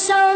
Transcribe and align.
sound 0.00 0.29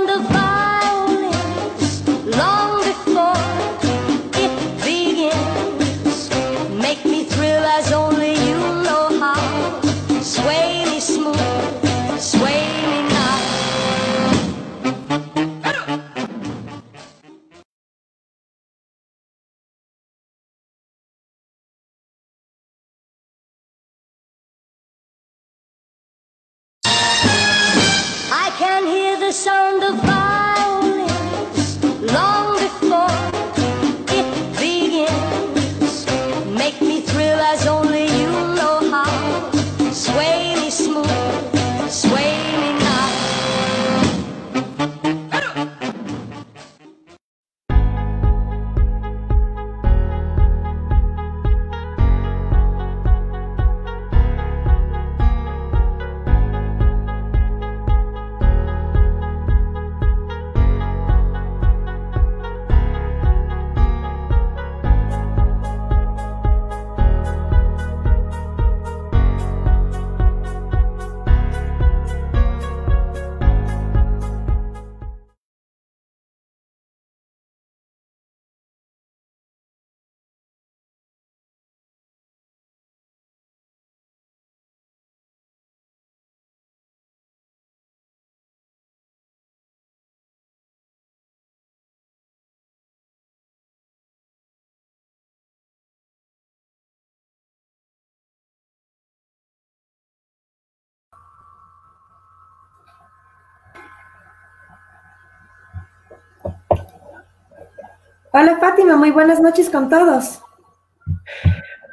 Hola 108.36 108.56
Fátima, 108.58 108.96
muy 108.96 109.12
buenas 109.12 109.40
noches 109.40 109.70
con 109.70 109.88
todos. 109.88 110.42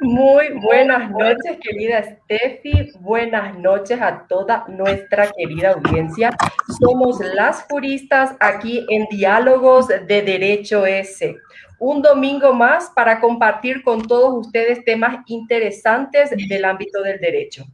Muy 0.00 0.48
buenas 0.60 1.08
noches, 1.08 1.56
querida 1.62 2.02
Steffi. 2.02 2.90
Buenas 2.98 3.56
noches 3.60 4.00
a 4.00 4.26
toda 4.26 4.64
nuestra 4.66 5.30
querida 5.30 5.74
audiencia. 5.74 6.36
Somos 6.80 7.20
las 7.20 7.62
juristas 7.70 8.34
aquí 8.40 8.84
en 8.88 9.06
Diálogos 9.08 9.86
de 9.86 10.22
Derecho 10.22 10.84
S. 10.84 11.36
Un 11.78 12.02
domingo 12.02 12.52
más 12.52 12.90
para 12.92 13.20
compartir 13.20 13.84
con 13.84 14.02
todos 14.02 14.44
ustedes 14.44 14.84
temas 14.84 15.18
interesantes 15.26 16.30
del 16.30 16.64
ámbito 16.64 17.04
del 17.04 17.20
derecho. 17.20 17.64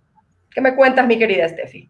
¿Qué 0.51 0.61
me 0.61 0.77
cuentas, 0.77 1.07
mi 1.07 1.19
querida 1.19 1.49
Steffi? 1.49 1.89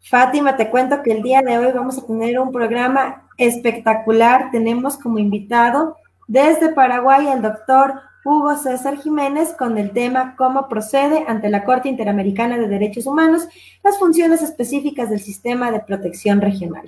Fátima, 0.00 0.56
te 0.56 0.70
cuento 0.70 1.04
que 1.04 1.12
el 1.12 1.22
día 1.22 1.40
de 1.40 1.56
hoy 1.56 1.70
vamos 1.72 1.98
a 1.98 2.06
tener 2.06 2.40
un 2.40 2.50
programa 2.50 3.28
espectacular. 3.36 4.50
Tenemos 4.50 4.98
como 4.98 5.20
invitado 5.20 5.98
desde 6.30 6.72
Paraguay 6.72 7.26
al 7.26 7.42
doctor 7.42 7.94
Hugo 8.24 8.54
César 8.54 8.98
Jiménez 8.98 9.52
con 9.58 9.76
el 9.78 9.90
tema 9.90 10.36
cómo 10.36 10.68
procede 10.68 11.24
ante 11.26 11.50
la 11.50 11.64
Corte 11.64 11.88
Interamericana 11.88 12.56
de 12.56 12.68
Derechos 12.68 13.06
Humanos 13.06 13.48
las 13.82 13.98
funciones 13.98 14.40
específicas 14.40 15.10
del 15.10 15.18
sistema 15.18 15.72
de 15.72 15.80
protección 15.80 16.40
regional. 16.40 16.86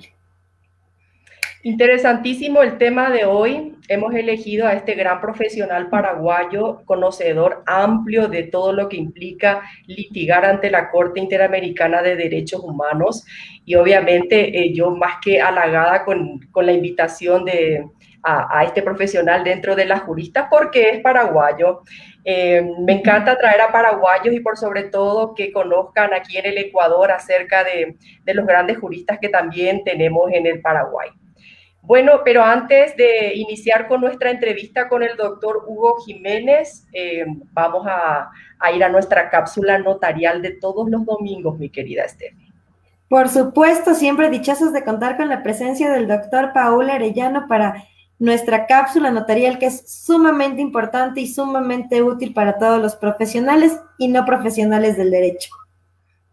Interesantísimo 1.63 2.61
el 2.61 2.77
tema 2.77 3.09
de 3.09 3.25
hoy. 3.25 3.75
Hemos 3.89 4.13
elegido 4.13 4.65
a 4.65 4.73
este 4.73 4.93
gran 4.93 5.19
profesional 5.19 5.89
paraguayo, 5.89 6.81
conocedor 6.85 7.63
amplio 7.65 8.29
de 8.29 8.43
todo 8.43 8.71
lo 8.71 8.87
que 8.87 8.95
implica 8.95 9.61
litigar 9.87 10.45
ante 10.45 10.71
la 10.71 10.89
Corte 10.89 11.19
Interamericana 11.19 12.01
de 12.01 12.15
Derechos 12.15 12.61
Humanos. 12.63 13.25
Y 13.65 13.75
obviamente 13.75 14.57
eh, 14.57 14.73
yo 14.73 14.91
más 14.91 15.15
que 15.21 15.41
halagada 15.41 16.05
con, 16.05 16.39
con 16.51 16.65
la 16.65 16.71
invitación 16.71 17.43
de, 17.43 17.85
a, 18.23 18.63
este 18.63 18.81
profesional 18.81 19.43
dentro 19.43 19.75
de 19.75 19.85
las 19.85 20.01
juristas 20.01 20.47
porque 20.49 20.89
es 20.89 21.01
paraguayo. 21.01 21.81
Eh, 22.23 22.65
me 22.79 22.93
encanta 22.93 23.37
traer 23.37 23.61
a 23.61 23.71
paraguayos 23.71 24.33
y 24.33 24.39
por 24.39 24.57
sobre 24.57 24.83
todo 24.83 25.35
que 25.35 25.51
conozcan 25.51 26.13
aquí 26.13 26.37
en 26.37 26.45
el 26.45 26.57
Ecuador 26.57 27.11
acerca 27.11 27.63
de, 27.63 27.97
los 28.33 28.45
grandes 28.45 28.77
juristas 28.77 29.19
que 29.19 29.29
también 29.29 29.83
tenemos 29.83 30.31
en 30.31 30.47
el 30.47 30.61
Paraguay. 30.61 31.09
Bueno, 31.81 32.21
pero 32.23 32.41
antes 32.41 32.95
de 32.95 33.33
iniciar 33.35 33.89
con 33.89 33.99
nuestra 33.99 34.31
entrevista 34.31 34.87
con 34.87 35.03
el 35.03 35.17
doctor 35.17 35.65
Hugo 35.67 35.97
Jiménez, 36.05 36.87
eh, 36.93 37.25
vamos 37.51 37.85
a, 37.85 38.29
a, 38.57 38.71
ir 38.71 38.81
a 38.85 38.89
nuestra 38.89 39.29
cápsula 39.29 39.77
notarial 39.79 40.41
de 40.41 40.51
todos 40.51 40.89
los 40.89 41.05
domingos, 41.05 41.59
mi 41.59 41.69
querida 41.69 42.07
Steffi. 42.07 42.53
Por 43.09 43.27
supuesto, 43.27 43.93
siempre 43.95 44.29
dichosos 44.29 44.71
de 44.71 44.85
contar 44.85 45.17
con 45.17 45.27
la 45.27 45.43
presencia 45.43 45.91
del 45.91 46.07
doctor 46.07 46.53
Paul 46.53 46.89
Arellano 46.89 47.47
para 47.49 47.83
nuestra 48.19 48.67
cápsula 48.67 49.11
notarial 49.11 49.59
que 49.59 49.65
es 49.67 49.83
sumamente 49.89 50.61
importante 50.61 51.21
y 51.21 51.27
sumamente 51.27 52.01
útil 52.01 52.33
para 52.33 52.57
todos 52.57 52.81
los 52.81 52.95
profesionales 52.95 53.79
y 53.97 54.07
no 54.07 54.25
profesionales 54.25 54.97
del 54.97 55.11
derecho. 55.11 55.49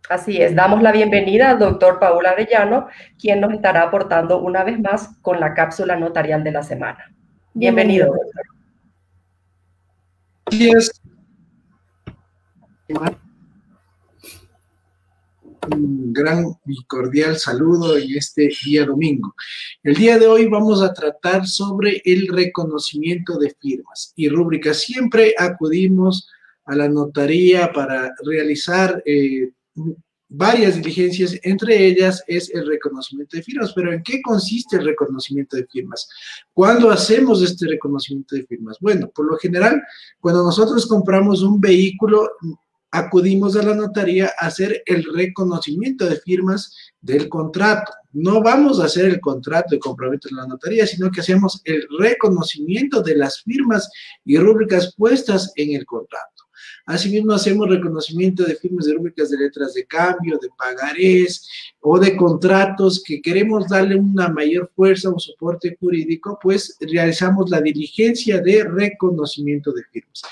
Así 0.09 0.43
es, 0.43 0.55
damos 0.55 0.83
la 0.83 0.91
bienvenida 0.91 1.51
al 1.51 1.59
doctor 1.59 2.01
Paul 2.01 2.27
Arellano, 2.27 2.89
quien 3.19 3.41
nos 3.41 3.53
estará 3.53 3.83
aportando 3.83 4.41
una 4.41 4.65
vez 4.65 4.81
más 4.81 5.11
con 5.23 5.39
la 5.39 5.55
cápsula 5.55 5.97
notarial 5.97 6.43
de 6.43 6.51
la 6.51 6.63
semana. 6.63 7.13
Bienvenido, 7.55 8.07
doctor. 8.07 8.43
Gracias. 10.51 11.01
Un 15.73 16.13
gran 16.13 16.45
y 16.67 16.85
cordial 16.85 17.39
saludo 17.39 17.97
en 17.97 18.17
este 18.17 18.51
día 18.65 18.85
domingo. 18.85 19.35
El 19.83 19.95
día 19.95 20.19
de 20.19 20.27
hoy 20.27 20.47
vamos 20.47 20.83
a 20.83 20.93
tratar 20.93 21.47
sobre 21.47 22.03
el 22.05 22.29
reconocimiento 22.29 23.39
de 23.39 23.55
firmas 23.61 24.13
y 24.17 24.29
rúbricas. 24.29 24.81
Siempre 24.81 25.35
acudimos 25.39 26.29
a 26.65 26.75
la 26.75 26.89
notaría 26.89 27.73
para 27.73 28.13
realizar 28.25 29.03
eh, 29.07 29.51
varias 30.29 30.77
diligencias, 30.77 31.39
entre 31.43 31.87
ellas 31.87 32.23
es 32.27 32.51
el 32.55 32.67
reconocimiento 32.67 33.37
de 33.37 33.43
firmas. 33.43 33.73
Pero 33.75 33.93
¿en 33.93 34.03
qué 34.03 34.21
consiste 34.23 34.77
el 34.77 34.87
reconocimiento 34.87 35.57
de 35.57 35.67
firmas? 35.67 36.09
¿Cuándo 36.53 36.91
hacemos 36.91 37.43
este 37.43 37.67
reconocimiento 37.67 38.37
de 38.37 38.45
firmas? 38.45 38.79
Bueno, 38.81 39.11
por 39.15 39.27
lo 39.27 39.37
general, 39.37 39.83
cuando 40.21 40.43
nosotros 40.43 40.87
compramos 40.87 41.43
un 41.43 41.61
vehículo, 41.61 42.29
acudimos 42.91 43.57
a 43.57 43.63
la 43.63 43.75
notaría 43.75 44.33
a 44.39 44.47
hacer 44.47 44.83
el 44.87 45.05
reconocimiento 45.15 46.07
de 46.07 46.17
firmas 46.17 46.75
del 47.01 47.29
contrato. 47.29 47.93
No 48.13 48.43
vamos 48.43 48.81
a 48.81 48.87
hacer 48.87 49.07
el 49.07 49.21
contrato 49.21 49.75
de 49.75 49.79
compraventa 49.79 50.29
en 50.31 50.37
la 50.37 50.47
notaría, 50.47 50.87
sino 50.87 51.11
que 51.11 51.21
hacemos 51.21 51.61
el 51.65 51.87
reconocimiento 51.99 53.03
de 53.03 53.17
las 53.17 53.43
firmas 53.43 53.91
y 54.25 54.37
rúbricas 54.37 54.95
puestas 54.97 55.53
en 55.57 55.77
el 55.77 55.87
contrato. 55.87 56.27
Asimismo, 56.87 57.35
hacemos 57.35 57.69
reconocimiento 57.69 58.45
de 58.45 58.57
firmas 58.57 58.87
de 58.87 58.95
rúbricas 58.95 59.31
de 59.31 59.39
letras 59.39 59.75
de 59.75 59.87
cambio, 59.87 60.39
de 60.43 60.49
pagarés 60.59 61.49
o 61.81 61.99
de 61.99 62.17
contratos 62.17 63.03
que 63.05 63.23
queremos 63.23 63.69
darle 63.69 63.97
una 63.97 64.29
mayor 64.29 64.71
fuerza, 64.75 65.11
un 65.11 65.21
soporte 65.21 65.77
jurídico, 65.79 66.39
pues 66.43 66.77
realizamos 66.81 67.49
la 67.49 67.61
diligencia 67.61 68.41
de 68.41 68.65
reconocimiento 68.65 69.73
de 69.73 69.85
firmas. 69.85 70.23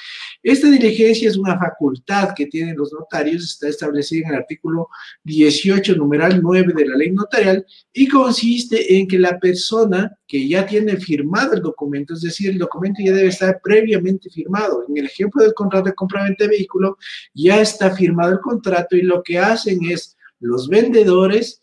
Esta 0.42 0.70
diligencia 0.70 1.28
es 1.28 1.36
una 1.36 1.58
facultad 1.58 2.32
que 2.34 2.46
tienen 2.46 2.76
los 2.76 2.92
notarios, 2.92 3.42
está 3.42 3.68
establecida 3.68 4.28
en 4.28 4.34
el 4.34 4.40
artículo 4.40 4.88
18, 5.24 5.96
numeral 5.96 6.40
9 6.40 6.72
de 6.76 6.86
la 6.86 6.96
ley 6.96 7.10
notarial, 7.10 7.66
y 7.92 8.06
consiste 8.06 8.96
en 8.96 9.08
que 9.08 9.18
la 9.18 9.38
persona 9.38 10.16
que 10.26 10.46
ya 10.48 10.64
tiene 10.64 10.96
firmado 10.96 11.54
el 11.54 11.62
documento, 11.62 12.14
es 12.14 12.20
decir, 12.20 12.50
el 12.50 12.58
documento 12.58 13.02
ya 13.04 13.12
debe 13.12 13.28
estar 13.28 13.60
previamente 13.62 14.30
firmado. 14.30 14.84
En 14.88 14.96
el 14.96 15.06
ejemplo 15.06 15.42
del 15.42 15.54
contrato 15.54 15.86
de 15.86 15.94
compraventa 15.94 16.44
de 16.44 16.50
vehículo, 16.50 16.98
ya 17.34 17.60
está 17.60 17.90
firmado 17.94 18.32
el 18.32 18.40
contrato 18.40 18.96
y 18.96 19.02
lo 19.02 19.22
que 19.22 19.38
hacen 19.38 19.84
es 19.90 20.16
los 20.40 20.68
vendedores 20.68 21.60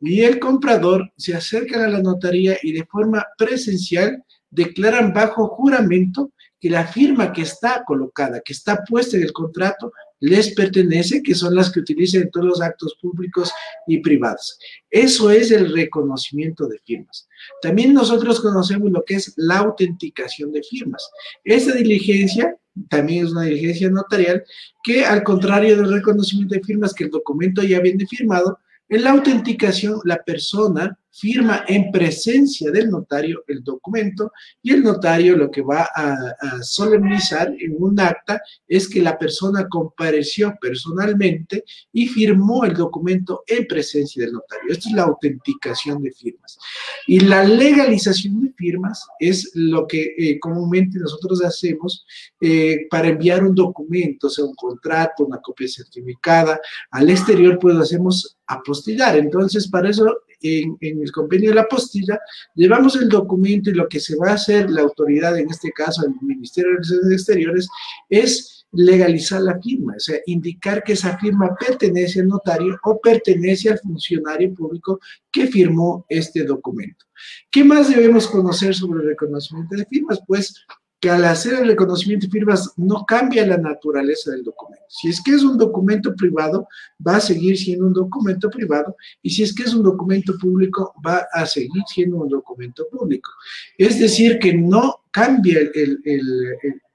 y 0.00 0.22
el 0.22 0.38
comprador 0.38 1.12
se 1.16 1.34
acercan 1.34 1.82
a 1.82 1.88
la 1.88 2.02
notaría 2.02 2.56
y 2.62 2.72
de 2.72 2.84
forma 2.84 3.24
presencial 3.36 4.24
declaran 4.50 5.12
bajo 5.12 5.48
juramento 5.48 6.32
que 6.60 6.70
la 6.70 6.86
firma 6.86 7.32
que 7.32 7.42
está 7.42 7.84
colocada, 7.84 8.40
que 8.40 8.52
está 8.52 8.82
puesta 8.84 9.16
en 9.16 9.22
el 9.22 9.32
contrato, 9.32 9.92
les 10.20 10.54
pertenece, 10.54 11.22
que 11.22 11.34
son 11.34 11.54
las 11.54 11.70
que 11.70 11.80
utilizan 11.80 12.22
en 12.22 12.30
todos 12.30 12.46
los 12.46 12.60
actos 12.60 12.96
públicos 13.00 13.52
y 13.86 13.98
privados. 13.98 14.58
Eso 14.90 15.30
es 15.30 15.50
el 15.52 15.72
reconocimiento 15.72 16.66
de 16.66 16.78
firmas. 16.84 17.28
También 17.62 17.94
nosotros 17.94 18.40
conocemos 18.40 18.90
lo 18.90 19.04
que 19.04 19.14
es 19.14 19.32
la 19.36 19.58
autenticación 19.58 20.50
de 20.50 20.62
firmas. 20.62 21.08
Esa 21.44 21.72
diligencia 21.72 22.56
también 22.88 23.26
es 23.26 23.32
una 23.32 23.42
diligencia 23.42 23.90
notarial 23.90 24.44
que 24.82 25.04
al 25.04 25.22
contrario 25.22 25.76
del 25.76 25.92
reconocimiento 25.92 26.54
de 26.54 26.62
firmas, 26.62 26.94
que 26.94 27.04
el 27.04 27.10
documento 27.10 27.62
ya 27.62 27.80
viene 27.80 28.06
firmado, 28.06 28.58
en 28.88 29.04
la 29.04 29.10
autenticación 29.10 30.00
la 30.04 30.22
persona 30.22 30.98
firma 31.18 31.64
en 31.66 31.90
presencia 31.90 32.70
del 32.70 32.90
notario 32.90 33.44
el 33.46 33.62
documento 33.62 34.32
y 34.62 34.72
el 34.72 34.82
notario 34.82 35.36
lo 35.36 35.50
que 35.50 35.62
va 35.62 35.88
a, 35.94 36.34
solemnizar 36.62 37.52
en 37.58 37.74
un 37.78 37.98
acta 38.00 38.40
es 38.66 38.88
que 38.88 39.00
la 39.00 39.18
persona 39.18 39.66
compareció 39.68 40.56
personalmente 40.60 41.64
y 41.92 42.06
firmó 42.08 42.64
el 42.64 42.74
documento 42.74 43.42
en 43.46 43.66
presencia 43.66 44.24
del 44.24 44.32
notario. 44.32 44.70
Esto 44.70 44.88
es 44.88 44.94
la 44.94 45.04
autenticación 45.04 46.02
de 46.02 46.12
firmas. 46.12 46.58
Y 47.06 47.20
la 47.20 47.44
legalización 47.44 48.40
de 48.40 48.52
firmas 48.52 49.06
es 49.18 49.50
lo 49.54 49.86
que 49.86 50.14
eh, 50.16 50.38
comúnmente 50.38 50.98
nosotros 50.98 51.42
hacemos 51.44 52.04
eh, 52.40 52.86
para 52.90 53.08
enviar 53.08 53.44
un 53.44 53.54
documento, 53.54 54.28
sea 54.28 54.44
un 54.44 54.54
contrato, 54.54 55.24
una 55.24 55.40
copia 55.40 55.68
certificada 55.68 56.60
al 56.90 57.10
exterior, 57.10 57.58
pues 57.58 57.74
lo 57.74 57.82
hacemos 57.82 58.36
apostillar. 58.46 59.16
Entonces, 59.16 59.68
para 59.68 59.90
eso 59.90 60.06
en, 60.40 60.76
el 60.80 61.12
convenio 61.12 61.50
de 61.50 61.56
la 61.56 61.62
apostilla, 61.62 62.20
llevamos 62.54 62.96
el 62.96 63.08
documento 63.08 63.70
y 63.70 63.74
lo 63.74 63.88
que 63.88 64.00
se 64.00 64.16
va 64.16 64.30
a 64.30 64.34
hacer 64.34 64.70
la 64.70 64.82
autoridad, 64.82 65.38
en 65.38 65.50
este 65.50 65.70
caso 65.72 66.04
el 66.06 66.14
Ministerio 66.20 66.72
de 66.72 66.76
Relaciones 66.76 67.12
Exteriores, 67.12 67.68
es 68.08 68.66
legalizar 68.72 69.40
la 69.40 69.58
firma, 69.60 69.94
o 69.96 70.00
sea, 70.00 70.18
indicar 70.26 70.82
que 70.82 70.92
esa 70.92 71.16
firma 71.18 71.56
pertenece 71.58 72.20
al 72.20 72.28
notario 72.28 72.78
o 72.84 73.00
pertenece 73.00 73.70
al 73.70 73.78
funcionario 73.78 74.52
público 74.54 75.00
que 75.30 75.46
firmó 75.46 76.04
este 76.08 76.44
documento. 76.44 77.06
¿Qué 77.50 77.64
más 77.64 77.88
debemos 77.88 78.28
conocer 78.28 78.74
sobre 78.74 79.00
el 79.00 79.08
reconocimiento 79.08 79.74
de 79.74 79.86
firmas? 79.86 80.20
Pues 80.26 80.66
que 81.00 81.10
al 81.10 81.24
hacer 81.24 81.54
el 81.54 81.68
reconocimiento 81.68 82.26
de 82.26 82.32
firmas 82.32 82.72
no 82.76 83.04
cambia 83.06 83.46
la 83.46 83.56
naturaleza 83.56 84.32
del 84.32 84.42
documento. 84.42 84.84
Si 84.88 85.08
es 85.08 85.22
que 85.22 85.32
es 85.32 85.42
un 85.42 85.56
documento 85.56 86.14
privado, 86.16 86.66
va 87.06 87.16
a 87.16 87.20
seguir 87.20 87.56
siendo 87.56 87.86
un 87.86 87.92
documento 87.92 88.50
privado 88.50 88.96
y 89.22 89.30
si 89.30 89.42
es 89.44 89.54
que 89.54 89.62
es 89.62 89.74
un 89.74 89.84
documento 89.84 90.36
público, 90.38 90.94
va 91.06 91.26
a 91.32 91.46
seguir 91.46 91.82
siendo 91.86 92.16
un 92.16 92.28
documento 92.28 92.86
público. 92.90 93.30
Es 93.76 94.00
decir, 94.00 94.38
que 94.38 94.54
no 94.54 95.04
cambia 95.12 95.60
el, 95.74 96.00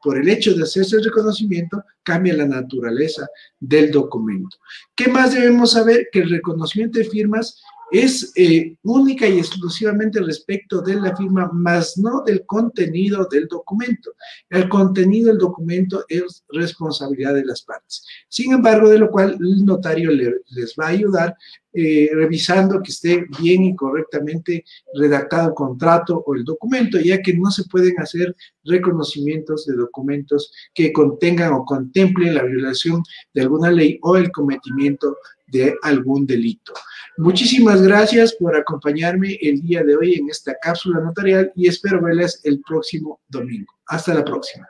por 0.01 0.17
el 0.17 0.27
hecho 0.27 0.53
de 0.53 0.63
hacerse 0.63 0.97
el 0.97 1.05
reconocimiento, 1.05 1.83
cambia 2.03 2.33
la 2.33 2.45
naturaleza 2.45 3.27
del 3.59 3.89
documento. 3.89 4.57
¿Qué 4.95 5.07
más 5.07 5.33
debemos 5.33 5.71
saber? 5.71 6.09
Que 6.11 6.19
el 6.19 6.29
reconocimiento 6.29 7.00
de 7.00 7.05
firmas 7.05 7.61
es 7.91 8.31
eh, 8.35 8.75
única 8.83 9.27
y 9.27 9.38
exclusivamente 9.38 10.19
respecto 10.21 10.81
de 10.81 10.95
la 10.95 11.15
firma, 11.15 11.50
más 11.53 11.97
no 11.97 12.21
del 12.21 12.45
contenido 12.45 13.27
del 13.30 13.47
documento. 13.47 14.12
El 14.50 14.68
contenido 14.69 15.27
del 15.27 15.38
documento 15.38 16.06
es 16.09 16.44
responsabilidad 16.50 17.33
de 17.35 17.45
las 17.45 17.62
partes. 17.62 18.06
Sin 18.30 18.53
embargo, 18.53 18.89
de 18.89 19.00
lo 19.00 19.12
cual 19.12 19.38
el 19.39 19.65
notario 19.65 20.12
les 20.12 20.75
va 20.80 20.88
a 20.88 20.89
ayudar 20.89 21.35
eh, 21.75 22.07
revisando 22.13 22.83
que 22.83 22.91
esté 22.91 23.25
bien 23.41 23.63
y 23.63 23.75
correctamente 23.75 24.63
redactado 24.94 25.50
el 25.50 25.56
contrato 25.56 26.24
o 26.24 26.36
el 26.36 26.44
documento, 26.44 27.00
ya 27.00 27.19
que 27.19 27.33
no 27.33 27.50
se 27.50 27.63
pueden 27.63 28.00
hacer 28.00 28.36
reconocimientos 28.63 29.65
de 29.65 29.75
documentos 29.75 30.51
que 30.75 30.94
contengan 30.94 31.51
o 31.53 31.65
contemplen 31.65 32.36
la 32.36 32.44
violación 32.44 33.01
de 33.33 33.41
alguna 33.41 33.71
ley 33.71 33.97
o 34.03 34.18
el 34.18 34.31
cometimiento 34.31 35.18
de 35.53 35.75
algún 35.83 36.25
delito. 36.25 36.73
Muchísimas 37.17 37.81
gracias 37.81 38.33
por 38.33 38.55
acompañarme 38.57 39.38
el 39.39 39.61
día 39.61 39.83
de 39.83 39.95
hoy 39.95 40.15
en 40.15 40.29
esta 40.29 40.55
cápsula 40.59 41.00
notarial 41.00 41.51
y 41.55 41.67
espero 41.67 42.01
verles 42.01 42.41
el 42.44 42.59
próximo 42.61 43.21
domingo. 43.29 43.71
Hasta 43.85 44.15
la 44.15 44.25
próxima. 44.25 44.67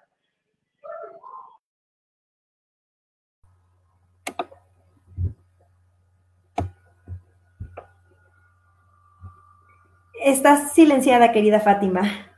Estás 10.26 10.74
silenciada, 10.74 11.32
querida 11.32 11.60
Fátima. 11.60 12.33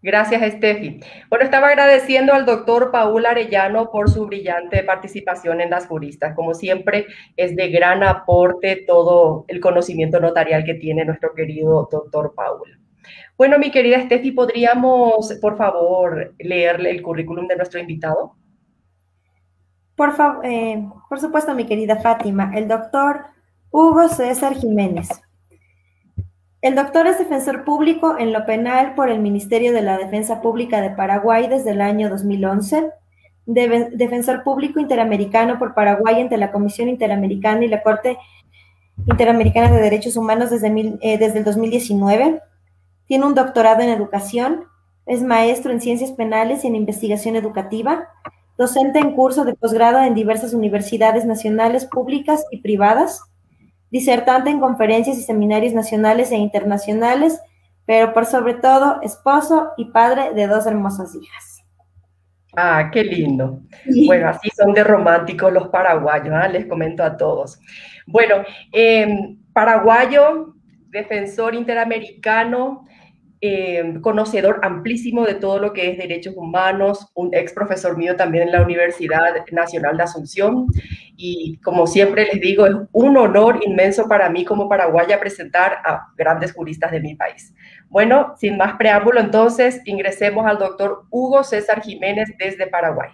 Gracias, 0.00 0.52
Steffi. 0.52 1.00
Bueno, 1.28 1.44
estaba 1.44 1.68
agradeciendo 1.68 2.32
al 2.32 2.46
doctor 2.46 2.92
Paul 2.92 3.26
Arellano 3.26 3.90
por 3.90 4.08
su 4.08 4.26
brillante 4.26 4.84
participación 4.84 5.60
en 5.60 5.70
las 5.70 5.88
juristas. 5.88 6.36
Como 6.36 6.54
siempre, 6.54 7.06
es 7.36 7.56
de 7.56 7.68
gran 7.68 8.04
aporte 8.04 8.84
todo 8.86 9.44
el 9.48 9.60
conocimiento 9.60 10.20
notarial 10.20 10.62
que 10.62 10.74
tiene 10.74 11.04
nuestro 11.04 11.34
querido 11.34 11.88
doctor 11.90 12.32
Paul. 12.36 12.78
Bueno, 13.36 13.58
mi 13.58 13.72
querida 13.72 14.00
Steffi, 14.02 14.30
¿podríamos, 14.30 15.32
por 15.40 15.56
favor, 15.56 16.34
leerle 16.38 16.90
el 16.90 17.02
currículum 17.02 17.48
de 17.48 17.56
nuestro 17.56 17.80
invitado? 17.80 18.34
Por, 19.96 20.14
eh, 20.44 20.88
por 21.08 21.18
supuesto, 21.18 21.54
mi 21.56 21.66
querida 21.66 21.96
Fátima. 21.96 22.52
El 22.54 22.68
doctor 22.68 23.26
Hugo 23.70 24.08
César 24.08 24.54
Jiménez. 24.54 25.08
El 26.60 26.74
doctor 26.74 27.06
es 27.06 27.18
defensor 27.18 27.62
público 27.64 28.18
en 28.18 28.32
lo 28.32 28.44
penal 28.44 28.96
por 28.96 29.10
el 29.10 29.20
Ministerio 29.20 29.72
de 29.72 29.80
la 29.80 29.96
Defensa 29.96 30.42
Pública 30.42 30.80
de 30.80 30.90
Paraguay 30.90 31.46
desde 31.46 31.70
el 31.70 31.80
año 31.80 32.08
2011, 32.10 32.90
defensor 33.46 34.42
público 34.42 34.80
interamericano 34.80 35.60
por 35.60 35.74
Paraguay 35.74 36.20
ante 36.20 36.36
la 36.36 36.50
Comisión 36.50 36.88
Interamericana 36.88 37.64
y 37.64 37.68
la 37.68 37.82
Corte 37.84 38.18
Interamericana 39.06 39.70
de 39.70 39.80
Derechos 39.80 40.16
Humanos 40.16 40.50
desde, 40.50 40.98
eh, 41.00 41.16
desde 41.16 41.38
el 41.38 41.44
2019. 41.44 42.42
Tiene 43.06 43.24
un 43.24 43.36
doctorado 43.36 43.82
en 43.82 43.90
educación, 43.90 44.64
es 45.06 45.22
maestro 45.22 45.70
en 45.70 45.80
ciencias 45.80 46.10
penales 46.10 46.64
y 46.64 46.66
en 46.66 46.74
investigación 46.74 47.36
educativa, 47.36 48.08
docente 48.58 48.98
en 48.98 49.12
curso 49.12 49.44
de 49.44 49.54
posgrado 49.54 50.02
en 50.02 50.14
diversas 50.14 50.54
universidades 50.54 51.24
nacionales, 51.24 51.86
públicas 51.86 52.44
y 52.50 52.62
privadas 52.62 53.22
disertante 53.90 54.50
en 54.50 54.60
conferencias 54.60 55.18
y 55.18 55.22
seminarios 55.22 55.72
nacionales 55.72 56.30
e 56.32 56.36
internacionales, 56.36 57.40
pero 57.86 58.12
por 58.12 58.26
sobre 58.26 58.54
todo 58.54 59.00
esposo 59.02 59.70
y 59.76 59.86
padre 59.86 60.34
de 60.34 60.46
dos 60.46 60.66
hermosas 60.66 61.14
hijas. 61.14 61.64
Ah, 62.56 62.90
qué 62.92 63.04
lindo. 63.04 63.60
Bueno, 64.06 64.28
así 64.28 64.50
son 64.50 64.72
de 64.72 64.82
románticos 64.82 65.52
los 65.52 65.68
paraguayos, 65.68 66.34
¿ah? 66.34 66.48
les 66.48 66.66
comento 66.66 67.04
a 67.04 67.16
todos. 67.16 67.60
Bueno, 68.06 68.36
em, 68.72 69.38
paraguayo, 69.52 70.54
defensor 70.88 71.54
interamericano, 71.54 72.86
em, 73.40 74.00
conocedor 74.00 74.60
amplísimo 74.62 75.24
de 75.24 75.34
todo 75.34 75.58
lo 75.58 75.72
que 75.72 75.90
es 75.90 75.98
derechos 75.98 76.34
humanos, 76.36 77.10
un 77.14 77.34
ex 77.34 77.52
profesor 77.52 77.96
mío 77.96 78.16
también 78.16 78.48
en 78.48 78.52
la 78.52 78.62
Universidad 78.62 79.34
Nacional 79.52 79.96
de 79.96 80.02
Asunción 80.02 80.66
y 81.16 81.58
como 81.62 81.86
siempre 81.86 82.26
les 82.26 82.40
digo, 82.40 82.66
es 82.66 82.74
un 82.92 83.16
honor 83.16 83.60
inmenso 83.66 84.06
para 84.08 84.30
mí 84.30 84.44
como 84.44 84.68
paraguaya 84.68 85.18
presentar 85.18 85.78
a 85.84 86.06
grandes 86.16 86.52
juristas 86.52 86.92
de 86.92 87.00
mi 87.00 87.16
país. 87.16 87.52
Bueno, 87.88 88.34
sin 88.38 88.56
más 88.56 88.76
preámbulo, 88.76 89.20
entonces 89.20 89.80
ingresemos 89.84 90.46
al 90.46 90.58
doctor 90.58 91.04
Hugo 91.10 91.42
César 91.42 91.82
Jiménez 91.82 92.28
desde 92.38 92.68
Paraguay. 92.68 93.10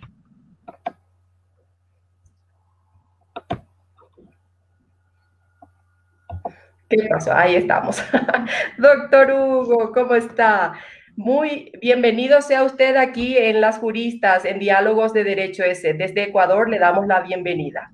¿Qué 6.89 6.99
pasó? 7.09 7.33
Ahí 7.33 7.57
estamos. 7.57 8.03
doctor 8.79 9.33
Hugo, 9.33 9.91
¿cómo 9.93 10.15
está? 10.15 10.75
Muy 11.17 11.73
bienvenido 11.81 12.43
sea 12.43 12.65
usted 12.65 12.97
aquí 12.97 13.39
en 13.39 13.61
Las 13.61 13.79
Juristas, 13.79 14.45
en 14.45 14.59
Diálogos 14.59 15.13
de 15.13 15.25
Derecho 15.25 15.63
S. 15.63 15.95
Desde 15.95 16.25
Ecuador 16.25 16.69
le 16.69 16.79
damos 16.79 17.07
la 17.07 17.21
bienvenida. 17.23 17.93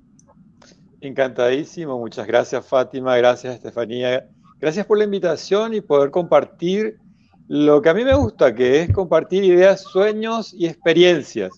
Encantadísimo, 1.03 1.99
muchas 1.99 2.27
gracias 2.27 2.67
Fátima, 2.67 3.17
gracias 3.17 3.55
Estefanía, 3.55 4.27
gracias 4.59 4.85
por 4.85 4.99
la 4.99 5.05
invitación 5.05 5.73
y 5.73 5.81
poder 5.81 6.11
compartir 6.11 6.99
lo 7.49 7.81
que 7.81 7.89
a 7.89 7.95
mí 7.95 8.05
me 8.05 8.15
gusta, 8.15 8.55
que 8.55 8.83
es 8.83 8.93
compartir 8.93 9.45
ideas, 9.45 9.83
sueños 9.83 10.53
y 10.53 10.67
experiencias, 10.67 11.51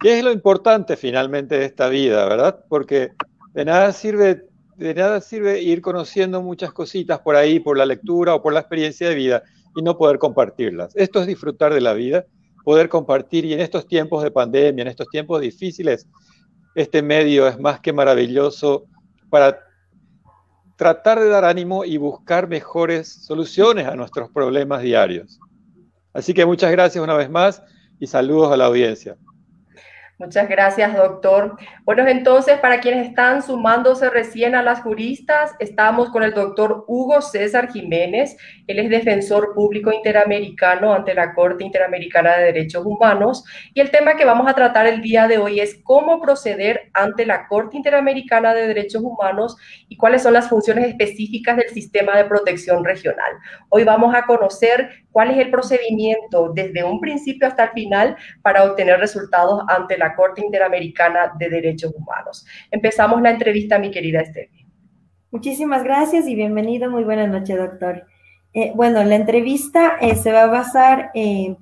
que 0.00 0.18
es 0.18 0.24
lo 0.24 0.32
importante 0.32 0.96
finalmente 0.96 1.58
de 1.58 1.66
esta 1.66 1.88
vida, 1.88 2.26
¿verdad? 2.26 2.64
Porque 2.68 3.10
de 3.54 3.64
nada 3.64 3.92
sirve, 3.92 4.44
de 4.76 4.94
nada 4.94 5.20
sirve 5.20 5.62
ir 5.62 5.80
conociendo 5.80 6.42
muchas 6.42 6.72
cositas 6.72 7.20
por 7.20 7.36
ahí, 7.36 7.60
por 7.60 7.78
la 7.78 7.86
lectura 7.86 8.34
o 8.34 8.42
por 8.42 8.52
la 8.52 8.60
experiencia 8.60 9.08
de 9.08 9.14
vida 9.14 9.42
y 9.74 9.82
no 9.82 9.96
poder 9.96 10.18
compartirlas. 10.18 10.94
Esto 10.96 11.20
es 11.20 11.26
disfrutar 11.26 11.72
de 11.72 11.80
la 11.80 11.94
vida, 11.94 12.26
poder 12.64 12.88
compartir 12.88 13.44
y 13.44 13.54
en 13.54 13.60
estos 13.60 13.86
tiempos 13.86 14.22
de 14.22 14.30
pandemia, 14.30 14.82
en 14.82 14.88
estos 14.88 15.08
tiempos 15.08 15.40
difíciles, 15.40 16.06
este 16.74 17.02
medio 17.02 17.48
es 17.48 17.58
más 17.58 17.80
que 17.80 17.92
maravilloso 17.92 18.84
para 19.30 19.58
tratar 20.76 21.18
de 21.20 21.28
dar 21.28 21.44
ánimo 21.44 21.84
y 21.84 21.96
buscar 21.96 22.48
mejores 22.48 23.08
soluciones 23.08 23.86
a 23.86 23.96
nuestros 23.96 24.30
problemas 24.30 24.82
diarios. 24.82 25.38
Así 26.12 26.34
que 26.34 26.44
muchas 26.44 26.70
gracias 26.70 27.02
una 27.02 27.14
vez 27.14 27.30
más 27.30 27.62
y 27.98 28.06
saludos 28.06 28.52
a 28.52 28.58
la 28.58 28.66
audiencia. 28.66 29.16
Muchas 30.18 30.48
gracias, 30.48 30.96
doctor. 30.96 31.58
Bueno, 31.84 32.08
entonces, 32.08 32.58
para 32.60 32.80
quienes 32.80 33.08
están 33.08 33.42
sumándose 33.42 34.08
recién 34.08 34.54
a 34.54 34.62
las 34.62 34.80
juristas, 34.80 35.54
estamos 35.58 36.08
con 36.08 36.22
el 36.22 36.32
doctor 36.32 36.86
Hugo 36.88 37.20
César 37.20 37.70
Jiménez. 37.70 38.34
Él 38.66 38.78
es 38.78 38.88
defensor 38.88 39.52
público 39.54 39.92
interamericano 39.92 40.94
ante 40.94 41.12
la 41.12 41.34
Corte 41.34 41.64
Interamericana 41.64 42.38
de 42.38 42.44
Derechos 42.44 42.86
Humanos. 42.86 43.44
Y 43.74 43.80
el 43.80 43.90
tema 43.90 44.16
que 44.16 44.24
vamos 44.24 44.48
a 44.48 44.54
tratar 44.54 44.86
el 44.86 45.02
día 45.02 45.28
de 45.28 45.36
hoy 45.36 45.60
es 45.60 45.78
cómo 45.84 46.18
proceder 46.18 46.88
ante 46.94 47.26
la 47.26 47.46
Corte 47.46 47.76
Interamericana 47.76 48.54
de 48.54 48.68
Derechos 48.68 49.02
Humanos 49.02 49.58
y 49.86 49.98
cuáles 49.98 50.22
son 50.22 50.32
las 50.32 50.48
funciones 50.48 50.88
específicas 50.88 51.58
del 51.58 51.68
sistema 51.68 52.16
de 52.16 52.24
protección 52.24 52.82
regional. 52.86 53.32
Hoy 53.68 53.84
vamos 53.84 54.14
a 54.14 54.22
conocer 54.22 55.04
cuál 55.12 55.30
es 55.30 55.38
el 55.38 55.50
procedimiento 55.50 56.52
desde 56.54 56.84
un 56.84 57.00
principio 57.00 57.48
hasta 57.48 57.64
el 57.64 57.70
final 57.70 58.16
para 58.40 58.64
obtener 58.64 58.98
resultados 58.98 59.62
ante 59.68 59.98
la 59.98 60.05
Corte 60.14 60.44
Interamericana 60.44 61.32
de 61.38 61.48
Derechos 61.48 61.92
Humanos. 61.94 62.46
Empezamos 62.70 63.20
la 63.22 63.30
entrevista, 63.30 63.78
mi 63.78 63.90
querida 63.90 64.20
Estefi. 64.20 64.66
Muchísimas 65.30 65.82
gracias 65.82 66.28
y 66.28 66.34
bienvenido. 66.34 66.90
Muy 66.90 67.04
buena 67.04 67.26
noche, 67.26 67.56
doctor. 67.56 68.06
Eh, 68.52 68.72
bueno, 68.74 69.02
la 69.04 69.16
entrevista 69.16 69.98
eh, 70.00 70.14
se 70.14 70.32
va 70.32 70.44
a 70.44 70.46
basar 70.46 71.10
eh, 71.14 71.56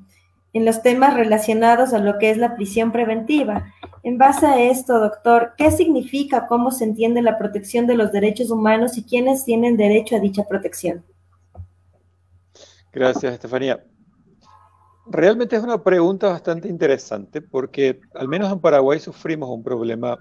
en 0.53 0.65
los 0.65 0.83
temas 0.83 1.15
relacionados 1.15 1.93
a 1.93 1.99
lo 1.99 2.19
que 2.19 2.31
es 2.31 2.37
la 2.37 2.55
prisión 2.55 2.93
preventiva. 2.93 3.73
En 4.05 4.19
base 4.19 4.47
a 4.47 4.61
esto, 4.61 5.01
doctor, 5.01 5.55
¿qué 5.57 5.71
significa, 5.71 6.47
cómo 6.47 6.71
se 6.71 6.85
entiende 6.85 7.23
la 7.23 7.37
protección 7.37 7.87
de 7.87 7.95
los 7.95 8.13
derechos 8.13 8.51
humanos 8.51 8.97
y 8.97 9.05
quiénes 9.05 9.45
tienen 9.45 9.77
derecho 9.77 10.15
a 10.15 10.21
dicha 10.21 10.45
protección? 10.45 11.05
Gracias, 12.93 13.33
Estefanía. 13.33 13.83
Realmente 15.07 15.57
es 15.57 15.63
una 15.63 15.83
pregunta 15.83 16.29
bastante 16.29 16.69
interesante 16.69 17.43
porque 17.43 18.01
al 18.15 18.29
menos 18.29 18.51
en 18.51 18.61
Paraguay 18.61 18.99
sufrimos 18.99 19.51
un 19.51 19.63
problema 19.63 20.19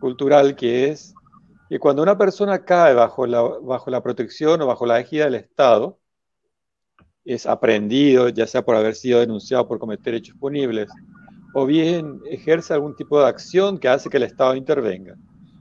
cultural 0.00 0.56
que 0.56 0.88
es 0.88 1.14
que 1.68 1.78
cuando 1.78 2.02
una 2.02 2.16
persona 2.16 2.64
cae 2.64 2.94
bajo 2.94 3.26
la, 3.26 3.42
bajo 3.42 3.90
la 3.90 4.02
protección 4.02 4.62
o 4.62 4.66
bajo 4.66 4.86
la 4.86 5.00
égida 5.00 5.24
del 5.24 5.34
Estado, 5.34 5.98
es 7.24 7.46
aprendido, 7.46 8.28
ya 8.28 8.46
sea 8.46 8.64
por 8.64 8.76
haber 8.76 8.94
sido 8.94 9.20
denunciado 9.20 9.66
por 9.66 9.78
cometer 9.78 10.14
hechos 10.14 10.36
punibles, 10.36 10.88
o 11.54 11.64
bien 11.66 12.20
ejerce 12.30 12.74
algún 12.74 12.94
tipo 12.96 13.18
de 13.20 13.28
acción 13.28 13.78
que 13.78 13.88
hace 13.88 14.10
que 14.10 14.18
el 14.18 14.24
Estado 14.24 14.56
intervenga. 14.56 15.14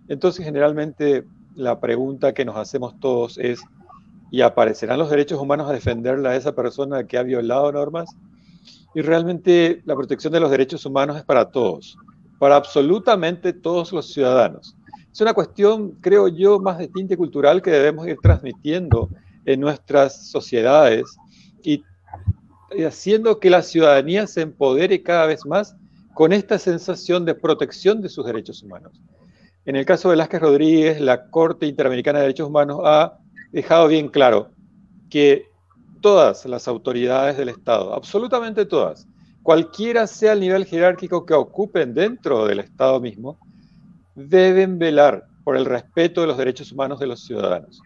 Entonces, 0.10 0.44
generalmente 0.44 1.24
la 1.56 1.80
pregunta 1.80 2.34
que 2.34 2.46
nos 2.46 2.58
hacemos 2.58 3.00
todos 3.00 3.38
es, 3.38 3.62
y 4.32 4.42
aparecerán 4.42 5.00
los 5.00 5.10
derechos 5.10 5.40
humanos 5.40 5.70
a 5.70 5.74
defenderla 5.74 6.32
a 6.32 6.36
esa 6.36 6.54
persona 6.54 7.06
que 7.06 7.18
ha 7.18 7.24
violado 7.24 7.72
normas. 7.72 8.10
Y 8.96 9.02
realmente 9.02 9.82
la 9.86 9.96
protección 9.96 10.34
de 10.34 10.40
los 10.40 10.52
derechos 10.52 10.86
humanos 10.86 11.18
es 11.18 11.24
para 11.24 11.52
todos, 11.52 11.98
para 12.40 12.56
absolutamente 12.56 13.54
todos 13.54 13.92
los 13.92 14.14
ciudadanos. 14.14 14.76
Es 15.12 15.22
una 15.22 15.34
cuestión, 15.34 15.92
creo 16.02 16.28
yo, 16.28 16.60
más 16.60 16.80
de 16.80 16.88
tinte 16.88 17.16
cultural 17.16 17.62
que 17.62 17.72
debemos 17.72 18.08
ir 18.08 18.18
transmitiendo 18.22 19.10
en 19.46 19.60
nuestras 19.60 20.28
sociedades 20.30 21.06
y, 21.62 21.84
haciendo 22.86 23.40
que 23.40 23.52
la 23.52 23.62
ciudadanía 23.62 24.26
se 24.26 24.42
empodere 24.42 25.04
cada 25.04 25.28
vez 25.28 25.46
más 25.46 25.76
con 26.16 26.34
esta 26.34 26.58
sensación 26.58 27.26
de 27.26 27.36
protección 27.36 28.02
de 28.02 28.10
sus 28.10 28.26
derechos 28.26 28.64
humanos. 28.64 29.00
En 29.66 29.76
el 29.76 29.86
caso 29.86 30.10
de 30.10 30.14
Velázquez 30.14 30.42
Rodríguez, 30.42 31.00
la 31.00 31.30
Corte 31.30 31.68
Interamericana 31.68 32.20
de 32.20 32.24
Derechos 32.24 32.50
Humanos 32.50 32.82
ha 32.84 33.20
dejado 33.52 33.88
bien 33.88 34.10
claro 34.10 34.50
que 35.10 35.53
todas 36.04 36.46
las 36.46 36.68
autoridades 36.68 37.38
del 37.38 37.50
Estado, 37.50 37.96
absolutamente 37.96 38.66
todas, 38.66 39.08
cualquiera 39.42 40.06
sea 40.06 40.34
el 40.34 40.42
nivel 40.42 40.66
jerárquico 40.66 41.26
que 41.26 41.34
ocupen 41.34 41.96
dentro 41.96 42.46
del 42.46 42.60
Estado 42.60 43.00
mismo, 43.00 43.40
deben 44.14 44.78
velar 44.78 45.26
por 45.44 45.58
el 45.58 45.66
respeto 45.66 46.22
de 46.22 46.28
los 46.28 46.38
derechos 46.38 46.72
humanos 46.72 47.00
de 47.00 47.08
los 47.08 47.24
ciudadanos. 47.24 47.82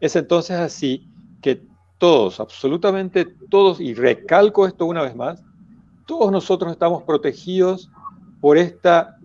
Es 0.00 0.16
entonces 0.16 0.56
así 0.56 1.06
que 1.40 1.62
todos, 1.98 2.40
absolutamente 2.40 3.26
todos, 3.48 3.78
y 3.80 3.94
recalco 3.94 4.66
esto 4.66 4.86
una 4.86 5.02
vez 5.02 5.14
más, 5.14 5.42
todos 6.06 6.32
nosotros 6.32 6.72
estamos 6.72 7.02
protegidos 7.02 7.90
por, 8.40 8.56
esta, 8.56 9.18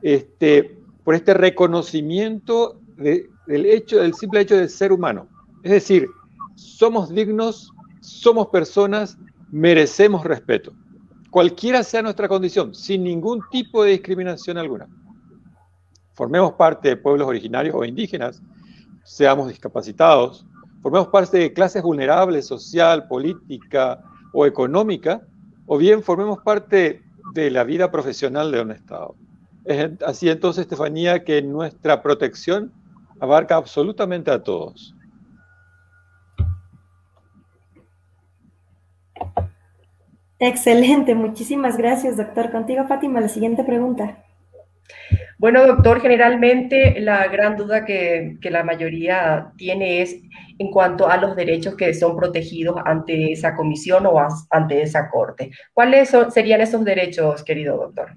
este, 0.00 0.78
por 1.04 1.14
este 1.14 1.34
reconocimiento 1.34 2.80
de 2.96 3.28
del 3.46 3.66
hecho, 3.66 4.00
del 4.00 4.14
simple 4.14 4.40
hecho 4.40 4.56
de 4.56 4.68
ser 4.68 4.92
humano. 4.92 5.28
Es 5.62 5.72
decir, 5.72 6.08
somos 6.54 7.10
dignos, 7.10 7.72
somos 8.00 8.48
personas, 8.48 9.18
merecemos 9.50 10.24
respeto. 10.24 10.72
Cualquiera 11.30 11.82
sea 11.82 12.02
nuestra 12.02 12.28
condición, 12.28 12.74
sin 12.74 13.04
ningún 13.04 13.40
tipo 13.50 13.82
de 13.82 13.92
discriminación 13.92 14.56
alguna. 14.56 14.88
Formemos 16.12 16.52
parte 16.52 16.90
de 16.90 16.96
pueblos 16.96 17.26
originarios 17.26 17.74
o 17.74 17.84
indígenas, 17.84 18.40
seamos 19.02 19.48
discapacitados, 19.48 20.46
formemos 20.80 21.08
parte 21.08 21.38
de 21.38 21.52
clases 21.52 21.82
vulnerables 21.82 22.46
social, 22.46 23.08
política 23.08 24.02
o 24.32 24.46
económica, 24.46 25.22
o 25.66 25.76
bien 25.76 26.02
formemos 26.02 26.38
parte 26.42 27.02
de 27.32 27.50
la 27.50 27.64
vida 27.64 27.90
profesional 27.90 28.52
de 28.52 28.60
un 28.60 28.70
Estado. 28.70 29.14
Es 29.64 29.90
así 30.06 30.28
entonces, 30.28 30.62
Estefanía, 30.62 31.24
que 31.24 31.42
nuestra 31.42 32.02
protección 32.02 32.70
abarca 33.18 33.56
absolutamente 33.56 34.30
a 34.30 34.42
todos. 34.42 34.94
Excelente, 40.38 41.14
muchísimas 41.14 41.76
gracias, 41.76 42.16
doctor. 42.16 42.50
Contigo, 42.50 42.86
Fátima, 42.86 43.20
la 43.20 43.28
siguiente 43.28 43.64
pregunta. 43.64 44.18
Bueno, 45.38 45.66
doctor, 45.66 46.00
generalmente 46.00 47.00
la 47.00 47.26
gran 47.28 47.56
duda 47.56 47.84
que, 47.84 48.38
que, 48.40 48.50
la 48.50 48.62
mayoría 48.62 49.52
tiene 49.56 50.02
es 50.02 50.16
en 50.58 50.70
cuanto 50.70 51.08
a 51.08 51.16
los 51.16 51.36
derechos 51.36 51.74
que 51.74 51.92
son 51.92 52.16
protegidos 52.16 52.76
ante 52.84 53.32
esa 53.32 53.54
comisión 53.54 54.06
o 54.06 54.14
ante 54.50 54.82
esa 54.82 55.10
corte. 55.10 55.50
¿Cuáles 55.72 56.12
serían 56.30 56.60
esos 56.60 56.84
derechos, 56.84 57.42
querido 57.42 57.76
doctor? 57.76 58.16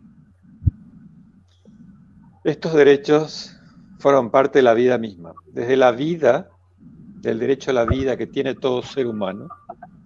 Estos 2.43 2.73
derechos 2.75 3.59
fueron 3.99 4.31
parte 4.31 4.59
de 4.59 4.63
la 4.63 4.73
vida 4.73 4.97
misma. 4.97 5.33
Desde 5.47 5.75
la 5.75 5.91
vida, 5.91 6.49
del 7.21 7.39
derecho 7.39 7.71
a 7.71 7.73
la 7.73 7.85
vida 7.85 8.15
que 8.15 8.27
tiene 8.27 8.55
todo 8.55 8.81
ser 8.83 9.07
humano, 9.07 9.49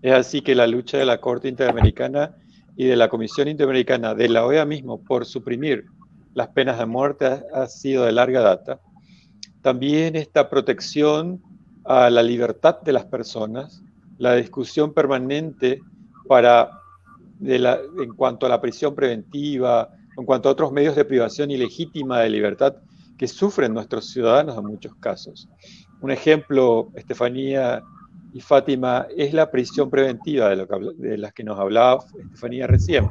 es 0.02 0.14
así 0.14 0.42
que 0.42 0.56
la 0.56 0.68
lucha 0.68 0.98
de 0.98 1.06
la 1.06 1.20
Corte 1.20 1.48
Interamericana 1.48 2.36
y 2.76 2.86
de 2.86 2.96
la 2.96 3.10
Comisión 3.10 3.48
Interamericana, 3.48 4.16
de 4.16 4.30
la 4.30 4.46
OEA 4.46 4.66
mismo, 4.66 5.04
por 5.04 5.26
suprimir 5.26 5.86
las 6.34 6.48
penas 6.50 6.80
de 6.80 6.86
muerte 6.86 7.44
ha, 7.54 7.68
sido 7.68 8.06
de 8.06 8.12
larga 8.12 8.42
data. 8.42 8.80
También 9.62 10.16
esta 10.16 10.50
protección 10.50 11.42
a 11.86 12.10
la 12.10 12.24
libertad 12.24 12.82
de 12.82 12.94
las 12.94 13.06
personas, 13.06 13.84
la 14.18 14.36
discusión 14.36 14.94
permanente 14.94 15.82
para 16.28 16.72
en 17.44 18.14
cuanto 18.16 18.46
a 18.46 18.50
la 18.50 18.62
prisión 18.62 18.94
preventiva, 18.94 19.90
en 20.18 20.26
cuanto 20.26 20.48
a 20.48 20.52
otros 20.52 20.72
medios 20.72 20.96
de 20.96 21.06
privación 21.06 21.50
ilegítima 21.50 22.20
de 22.20 22.30
libertad 22.30 22.76
que 23.18 23.28
sufren 23.28 23.74
nuestros 23.74 24.12
ciudadanos 24.12 24.58
en 24.58 24.66
muchos 24.66 24.94
casos. 24.96 25.50
Un 26.02 26.12
ejemplo, 26.12 26.90
Estefanía 26.96 27.82
y 28.34 28.40
Fátima, 28.40 29.08
es 29.16 29.34
la 29.34 29.52
prisión 29.52 29.90
preventiva 29.90 30.50
de, 30.50 30.56
lo 30.56 30.94
de 30.94 31.18
las 31.18 31.34
que 31.34 31.44
nos 31.44 31.60
hablaba 31.60 32.04
Estefanía 32.18 32.68
recién. 32.68 33.10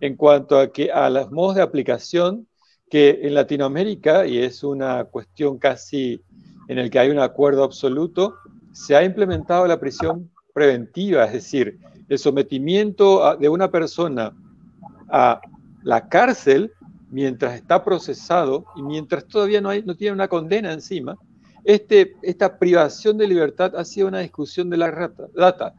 En 0.00 0.16
cuanto 0.16 0.58
a, 0.58 0.72
que, 0.72 0.90
a 0.90 1.08
los 1.10 1.30
modos 1.30 1.56
de 1.56 1.62
aplicación 1.62 2.46
que 2.90 3.20
en 3.22 3.34
Latinoamérica, 3.34 4.26
y 4.26 4.38
es 4.38 4.64
una 4.64 5.04
cuestión 5.04 5.58
casi 5.58 6.20
en 6.68 6.78
el 6.78 6.90
que 6.90 6.98
hay 6.98 7.10
un 7.10 7.18
acuerdo 7.18 7.64
absoluto, 7.64 8.34
se 8.72 8.96
ha 8.96 9.04
implementado 9.04 9.66
la 9.66 9.78
prisión 9.78 10.30
preventiva, 10.54 11.24
es 11.24 11.32
decir, 11.32 11.78
el 12.08 12.18
sometimiento 12.18 13.36
de 13.36 13.48
una 13.48 13.70
persona 13.70 14.32
a 15.08 15.40
la 15.82 16.08
cárcel 16.08 16.72
mientras 17.10 17.54
está 17.54 17.84
procesado 17.84 18.64
y 18.76 18.82
mientras 18.82 19.26
todavía 19.26 19.60
no, 19.60 19.70
hay, 19.70 19.82
no 19.82 19.94
tiene 19.94 20.14
una 20.14 20.28
condena 20.28 20.72
encima, 20.72 21.16
este, 21.68 22.16
esta 22.22 22.58
privación 22.58 23.18
de 23.18 23.28
libertad 23.28 23.76
ha 23.76 23.84
sido 23.84 24.08
una 24.08 24.20
discusión 24.20 24.70
de 24.70 24.78
la 24.78 25.12
data. 25.36 25.74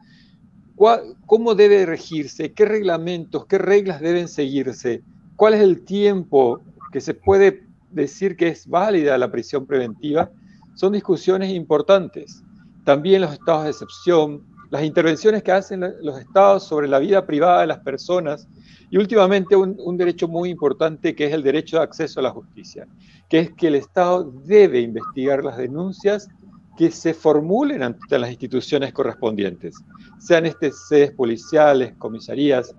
¿Cómo 1.26 1.56
debe 1.56 1.84
regirse? 1.84 2.52
¿Qué 2.52 2.64
reglamentos, 2.64 3.44
qué 3.46 3.58
reglas 3.58 4.00
deben 4.00 4.28
seguirse? 4.28 5.02
¿Cuál 5.34 5.54
es 5.54 5.62
el 5.62 5.84
tiempo 5.84 6.60
que 6.92 7.00
se 7.00 7.12
puede 7.12 7.66
decir 7.90 8.36
que 8.36 8.46
es 8.46 8.68
válida 8.68 9.18
la 9.18 9.32
prisión 9.32 9.66
preventiva? 9.66 10.30
Son 10.76 10.92
discusiones 10.92 11.50
importantes. 11.50 12.40
También 12.84 13.22
los 13.22 13.32
estados 13.32 13.64
de 13.64 13.70
excepción, 13.70 14.44
las 14.70 14.84
intervenciones 14.84 15.42
que 15.42 15.52
hacen 15.52 15.80
los 16.00 16.18
estados 16.18 16.64
sobre 16.64 16.88
la 16.88 16.98
vida 16.98 17.26
privada 17.26 17.62
de 17.62 17.66
las 17.66 17.80
personas, 17.80 18.48
y 18.88 18.98
últimamente 18.98 19.54
un, 19.54 19.96
derecho 19.96 20.26
muy 20.26 20.50
importante 20.50 21.14
que 21.14 21.26
es 21.26 21.32
el 21.32 21.42
derecho 21.42 21.76
de 21.76 21.84
acceso 21.84 22.18
a 22.18 22.24
la 22.24 22.30
justicia, 22.30 22.88
que 23.28 23.38
es 23.38 23.52
que 23.52 23.68
el 23.68 23.76
Estado 23.76 24.24
debe 24.44 24.80
investigar 24.80 25.44
las 25.44 25.56
denuncias 25.56 26.28
que 26.76 26.90
se 26.90 27.14
formulen 27.14 27.82
ante 27.82 28.18
las 28.18 28.30
instituciones 28.30 28.92
correspondientes, 28.92 29.76
sean 30.18 30.46
este 30.46 30.72
sedes 30.72 31.12
policiales, 31.12 31.94
comisarías 31.98 32.74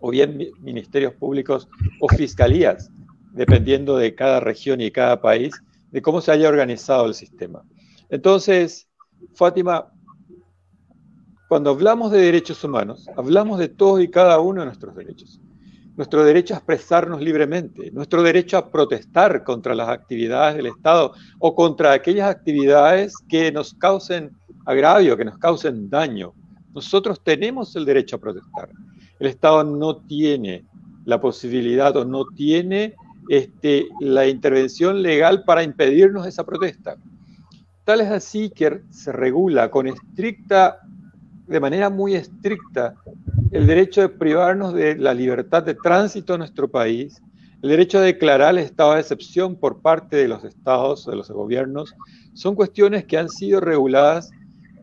o 0.00 0.10
bien 0.10 0.50
ministerios 0.60 1.14
públicos 1.14 1.68
o 2.00 2.08
fiscalías, 2.08 2.90
dependiendo 3.32 3.96
de 3.96 4.14
cada 4.14 4.40
región 4.40 4.80
y 4.80 4.90
cada 4.90 5.20
país, 5.20 5.54
de 5.92 6.02
cómo 6.02 6.20
se 6.20 6.32
haya 6.32 6.48
organizado 6.48 7.06
el 7.06 7.14
sistema. 7.14 7.62
Entonces, 8.08 8.88
Fátima, 9.34 9.91
cuando 11.52 11.68
hablamos 11.68 12.10
de 12.10 12.18
derechos 12.18 12.64
humanos, 12.64 13.06
hablamos 13.14 13.58
de 13.58 13.68
todos 13.68 14.00
y 14.00 14.08
cada 14.08 14.40
uno 14.40 14.62
de 14.62 14.66
nuestros 14.68 14.94
derechos 14.94 15.38
nuestro 15.98 16.24
derecho 16.24 16.54
a 16.54 16.56
expresarnos 16.56 17.20
libremente, 17.20 17.90
nuestro 17.90 18.22
derecho 18.22 18.56
a 18.56 18.70
protestar 18.70 19.44
contra 19.44 19.74
las 19.74 19.90
actividades 19.90 20.56
del 20.56 20.68
Estado 20.68 21.12
o 21.40 21.54
contra 21.54 21.92
aquellas 21.92 22.30
actividades 22.30 23.12
que 23.28 23.52
nos 23.52 23.74
causen 23.74 24.30
agravio, 24.64 25.14
que 25.14 25.26
nos 25.26 25.36
causen 25.36 25.90
daño. 25.90 26.32
Nosotros 26.72 27.20
tenemos 27.22 27.76
el 27.76 27.84
derecho 27.84 28.16
a 28.16 28.20
protestar. 28.20 28.70
El 29.20 29.26
Estado 29.26 29.62
no 29.62 29.96
tiene 29.96 30.64
la 31.04 31.20
posibilidad 31.20 31.94
o 31.98 32.06
no 32.06 32.24
tiene 32.34 32.94
este, 33.28 33.88
la 34.00 34.26
intervención 34.26 35.02
legal 35.02 35.44
para 35.44 35.62
impedirnos 35.62 36.26
esa 36.26 36.46
protesta. 36.46 36.96
Tal 37.84 38.00
es 38.00 38.10
así 38.10 38.48
que 38.48 38.80
se 38.88 39.12
regula 39.12 39.70
con 39.70 39.88
estricta, 39.88 40.78
de 41.52 41.60
manera 41.60 41.90
muy 41.90 42.14
estricta, 42.14 42.94
el 43.50 43.66
derecho 43.66 44.00
de 44.00 44.08
privarnos 44.08 44.72
de 44.74 44.96
la 44.96 45.14
libertad 45.14 45.62
de 45.62 45.74
tránsito 45.74 46.34
en 46.34 46.40
nuestro 46.40 46.68
país, 46.68 47.22
el 47.62 47.68
derecho 47.70 47.98
a 47.98 48.02
declarar 48.02 48.50
el 48.50 48.58
estado 48.58 48.94
de 48.94 49.00
excepción 49.00 49.54
por 49.54 49.80
parte 49.80 50.16
de 50.16 50.26
los 50.26 50.42
estados, 50.42 51.06
de 51.06 51.14
los 51.14 51.30
gobiernos, 51.30 51.94
son 52.32 52.54
cuestiones 52.54 53.04
que 53.04 53.18
han 53.18 53.28
sido 53.28 53.60
reguladas 53.60 54.30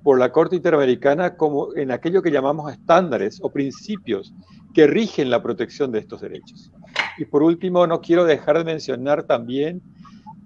por 0.03 0.17
la 0.19 0.31
Corte 0.31 0.55
Interamericana 0.55 1.35
como 1.35 1.75
en 1.75 1.91
aquello 1.91 2.21
que 2.21 2.31
llamamos 2.31 2.71
estándares 2.71 3.39
o 3.41 3.49
principios 3.49 4.33
que 4.73 4.87
rigen 4.87 5.29
la 5.29 5.43
protección 5.43 5.91
de 5.91 5.99
estos 5.99 6.21
derechos. 6.21 6.71
Y 7.17 7.25
por 7.25 7.43
último, 7.43 7.85
no 7.85 7.99
quiero 7.99 8.23
dejar 8.23 8.59
de 8.59 8.63
mencionar 8.63 9.23
también 9.23 9.81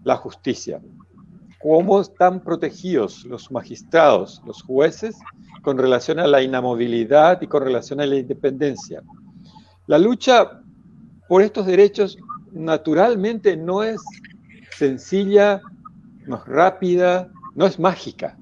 la 0.03 0.15
justicia. 0.15 0.82
Cómo 1.62 2.01
están 2.01 2.42
protegidos 2.42 3.25
los 3.25 3.51
magistrados, 3.51 4.42
los 4.46 4.63
jueces 4.63 5.15
con 5.63 5.77
relación 5.77 6.20
a 6.20 6.27
la 6.27 6.43
inamovilidad 6.43 7.41
y 7.41 7.48
con 7.48 7.63
relación 7.63 8.01
a 8.01 8.05
la 8.05 8.17
independencia. 8.17 9.01
La 9.88 9.98
lucha 9.98 10.62
por 11.27 11.41
estos 11.41 11.65
derechos 11.65 12.17
naturalmente 12.51 13.55
no 13.55 13.82
es 13.82 14.01
sencilla, 14.77 15.62
no 16.27 16.36
es 16.36 16.46
rápida, 16.46 17.32
no 17.55 17.65
es 17.65 17.79
mágica. 17.79 18.38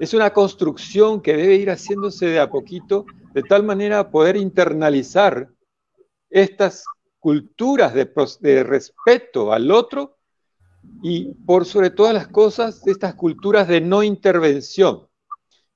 Es 0.00 0.14
una 0.14 0.30
construcción 0.30 1.20
que 1.20 1.36
debe 1.36 1.56
ir 1.56 1.70
haciéndose 1.70 2.26
de 2.26 2.40
a 2.40 2.50
poquito, 2.50 3.04
de 3.34 3.42
tal 3.42 3.62
manera 3.62 4.10
poder 4.10 4.36
internalizar 4.36 5.48
estas 6.30 6.84
culturas 7.20 7.92
de, 7.92 8.10
de 8.40 8.64
respeto 8.64 9.52
al 9.52 9.70
otro 9.70 10.16
y 11.02 11.34
por 11.46 11.66
sobre 11.66 11.90
todas 11.90 12.14
las 12.14 12.26
cosas, 12.28 12.86
estas 12.86 13.14
culturas 13.14 13.68
de 13.68 13.82
no 13.82 14.02
intervención 14.02 15.06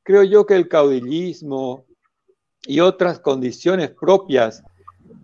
creo 0.07 0.23
yo 0.23 0.47
que 0.47 0.55
el 0.55 0.69
caudillismo 0.69 1.85
y 2.65 2.79
otras 2.79 3.19
condiciones 3.19 3.91
propias 3.91 4.63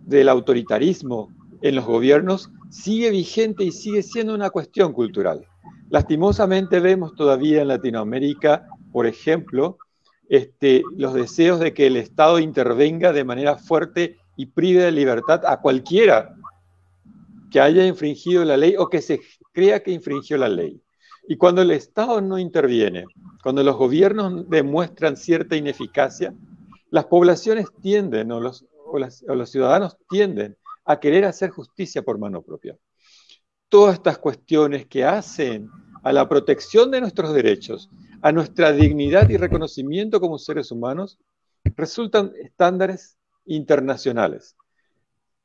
del 0.05 0.27
autoritarismo 0.27 1.29
en 1.61 1.75
los 1.75 1.85
gobiernos 1.85 2.51
sigue 2.69 3.09
vigente 3.09 3.63
y 3.63 3.71
sigue 3.71 4.03
siendo 4.03 4.35
una 4.35 4.49
cuestión 4.49 4.91
cultural. 4.91 5.47
Lastimosamente 5.89 6.81
vemos 6.81 7.15
todavía 7.15 7.61
en 7.61 7.69
Latinoamérica, 7.69 8.67
por 8.91 9.07
ejemplo, 9.07 9.77
este, 10.27 10.83
los 10.97 11.13
deseos 11.13 11.61
de 11.61 11.73
que 11.73 11.87
el 11.87 11.95
Estado 11.95 12.39
intervenga 12.39 13.13
de 13.13 13.23
manera 13.23 13.55
fuerte 13.55 14.17
y 14.35 14.47
prive 14.47 14.81
de 14.81 14.91
libertad 14.91 15.45
a 15.45 15.61
cualquiera 15.61 16.35
que 17.49 17.61
haya 17.61 17.85
infringido 17.85 18.43
la 18.43 18.57
ley 18.57 18.75
o 18.77 18.89
que 18.89 19.01
se 19.01 19.21
crea 19.53 19.81
que 19.81 19.91
infringió 19.91 20.37
la 20.37 20.49
ley. 20.49 20.81
Y 21.27 21.37
cuando 21.37 21.61
el 21.61 21.71
Estado 21.71 22.19
no 22.21 22.37
interviene, 22.37 23.05
cuando 23.41 23.63
los 23.63 23.77
gobiernos 23.77 24.49
demuestran 24.49 25.15
cierta 25.15 25.55
ineficacia, 25.55 26.33
las 26.89 27.05
poblaciones 27.05 27.67
tienden 27.81 28.31
o 28.31 28.39
los, 28.39 28.65
los 29.25 29.49
ciudadanos 29.49 29.97
tienden 30.09 30.57
a 30.85 30.99
querer 30.99 31.25
hacer 31.25 31.49
justicia 31.49 32.01
por 32.01 32.19
mano 32.19 32.41
propia. 32.41 32.77
Todas 33.69 33.95
estas 33.95 34.17
cuestiones 34.17 34.85
que 34.85 35.03
hacen 35.03 35.69
a 36.03 36.11
la 36.11 36.27
protección 36.27 36.91
de 36.91 37.01
nuestros 37.01 37.33
derechos, 37.33 37.89
a 38.21 38.31
nuestra 38.31 38.71
dignidad 38.71 39.29
y 39.29 39.37
reconocimiento 39.37 40.19
como 40.19 40.37
seres 40.37 40.71
humanos, 40.71 41.17
resultan 41.75 42.33
estándares 42.41 43.17
internacionales. 43.45 44.55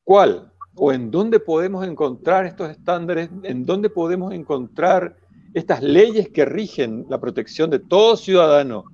¿Cuál 0.05 0.53
o 0.75 0.93
en 0.93 1.11
dónde 1.11 1.41
podemos 1.41 1.87
encontrar 1.87 2.47
estos 2.47 2.71
estándares? 2.71 3.31
¿En 3.43 3.65
dónde 3.65 3.89
podemos 3.89 4.33
encontrar 4.33 5.17
estas 5.55 5.83
leyes 5.83 6.29
que 6.29 6.45
rigen 6.45 7.07
la 7.09 7.19
protección 7.21 7.71
de 7.71 7.79
todo 7.79 8.17
ciudadano 8.17 8.85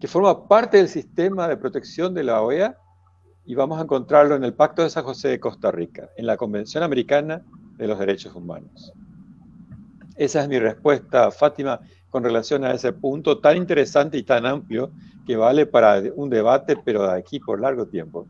que 0.00 0.06
forma 0.06 0.46
parte 0.46 0.76
del 0.76 0.88
sistema 0.88 1.48
de 1.48 1.56
protección 1.56 2.14
de 2.14 2.24
la 2.24 2.40
OEA 2.42 2.76
y 3.44 3.54
vamos 3.54 3.78
a 3.78 3.82
encontrarlo 3.82 4.36
en 4.36 4.44
el 4.44 4.54
Pacto 4.54 4.82
de 4.82 4.90
San 4.90 5.04
José 5.04 5.28
de 5.28 5.40
Costa 5.40 5.70
Rica, 5.70 6.10
en 6.16 6.26
la 6.26 6.36
Convención 6.36 6.82
Americana 6.82 7.42
de 7.76 7.86
los 7.86 7.98
Derechos 7.98 8.34
Humanos. 8.34 8.92
Esa 10.16 10.42
es 10.42 10.48
mi 10.48 10.58
respuesta, 10.58 11.30
Fátima, 11.30 11.80
con 12.10 12.22
relación 12.22 12.64
a 12.64 12.72
ese 12.72 12.92
punto 12.92 13.38
tan 13.38 13.56
interesante 13.56 14.18
y 14.18 14.22
tan 14.22 14.46
amplio 14.46 14.92
que 15.26 15.36
vale 15.36 15.66
para 15.66 16.02
un 16.14 16.30
debate, 16.30 16.76
pero 16.84 17.06
de 17.06 17.18
aquí 17.18 17.40
por 17.40 17.60
largo 17.60 17.86
tiempo. 17.86 18.26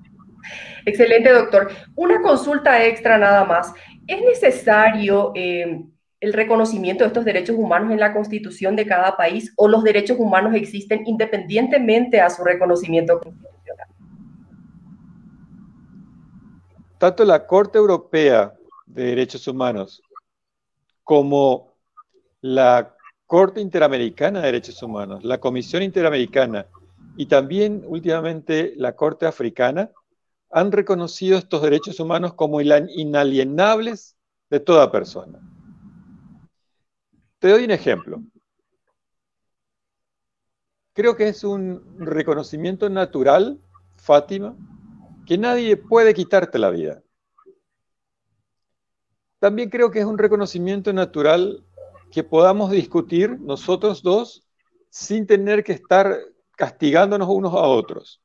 Excelente, 0.86 1.30
doctor. 1.30 1.70
Una 1.96 2.20
consulta 2.22 2.84
extra 2.84 3.18
nada 3.18 3.44
más. 3.44 3.72
¿Es 4.06 4.20
necesario 4.22 5.32
eh, 5.34 5.82
el 6.20 6.32
reconocimiento 6.32 7.04
de 7.04 7.08
estos 7.08 7.24
derechos 7.24 7.56
humanos 7.56 7.92
en 7.92 8.00
la 8.00 8.12
constitución 8.12 8.74
de 8.74 8.86
cada 8.86 9.16
país 9.16 9.52
o 9.56 9.68
los 9.68 9.84
derechos 9.84 10.18
humanos 10.18 10.54
existen 10.54 11.06
independientemente 11.06 12.20
a 12.20 12.28
su 12.30 12.42
reconocimiento 12.42 13.20
constitucional? 13.20 13.86
Tanto 16.98 17.24
la 17.24 17.46
Corte 17.46 17.78
Europea 17.78 18.54
de 18.86 19.04
Derechos 19.04 19.46
Humanos 19.46 20.02
como 21.04 21.74
la 22.40 22.94
Corte 23.26 23.60
Interamericana 23.60 24.40
de 24.40 24.46
Derechos 24.46 24.82
Humanos, 24.82 25.22
la 25.22 25.38
Comisión 25.38 25.82
Interamericana 25.82 26.66
y 27.16 27.26
también 27.26 27.84
últimamente 27.86 28.72
la 28.76 28.96
Corte 28.96 29.26
Africana 29.26 29.90
han 30.50 30.72
reconocido 30.72 31.38
estos 31.38 31.62
derechos 31.62 32.00
humanos 32.00 32.34
como 32.34 32.60
inalienables 32.60 34.16
de 34.50 34.60
toda 34.60 34.90
persona. 34.90 35.40
Te 37.38 37.48
doy 37.48 37.64
un 37.64 37.70
ejemplo. 37.70 38.22
Creo 40.92 41.14
que 41.14 41.28
es 41.28 41.44
un 41.44 41.96
reconocimiento 41.98 42.90
natural, 42.90 43.60
Fátima, 43.96 44.56
que 45.24 45.38
nadie 45.38 45.76
puede 45.76 46.14
quitarte 46.14 46.58
la 46.58 46.70
vida. 46.70 47.02
También 49.38 49.70
creo 49.70 49.92
que 49.92 50.00
es 50.00 50.04
un 50.04 50.18
reconocimiento 50.18 50.92
natural 50.92 51.64
que 52.10 52.24
podamos 52.24 52.72
discutir 52.72 53.38
nosotros 53.38 54.02
dos 54.02 54.42
sin 54.90 55.24
tener 55.24 55.62
que 55.62 55.74
estar 55.74 56.18
castigándonos 56.56 57.28
unos 57.28 57.54
a 57.54 57.58
otros. 57.58 58.20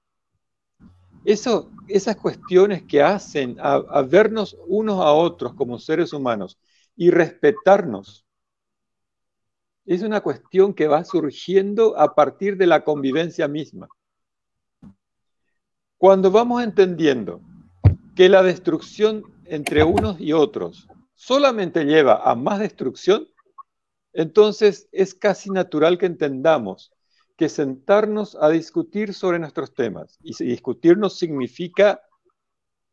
Esas 1.24 2.16
cuestiones 2.16 2.82
que 2.84 3.04
hacen 3.04 3.58
a 3.60 4.02
vernos 4.02 4.58
unos 4.66 5.00
a 5.00 5.12
otros 5.12 5.54
como 5.54 5.78
seres 5.78 6.14
humanos 6.14 6.58
y 6.96 7.12
respetarnos 7.12 8.23
es 9.86 10.02
una 10.02 10.22
cuestión 10.22 10.74
que 10.74 10.88
va 10.88 11.04
surgiendo 11.04 11.98
a 11.98 12.16
partir 12.16 12.58
de 12.58 12.68
la 12.68 12.84
convivencia 12.84 13.48
misma. 13.48 13.90
Cuando 15.98 16.32
vamos 16.32 16.64
entendiendo 16.64 17.42
que 18.16 18.30
la 18.30 18.44
destrucción 18.44 19.24
entre 19.46 19.84
unos 19.84 20.20
y 20.20 20.34
otros 20.34 20.88
solamente 21.16 21.86
lleva 21.86 22.30
a 22.30 22.36
más 22.36 22.60
destrucción, 22.60 23.28
entonces 24.14 24.88
es 24.92 25.16
casi 25.16 25.50
natural 25.50 25.98
que 25.98 26.06
entendamos 26.06 26.92
que 27.36 27.50
sentarnos 27.50 28.38
a 28.40 28.50
discutir 28.50 29.14
sobre 29.14 29.40
nuestros 29.40 29.74
temas, 29.74 30.20
y 30.22 30.34
discutir 30.46 30.98
no 30.98 31.10
significa 31.10 32.02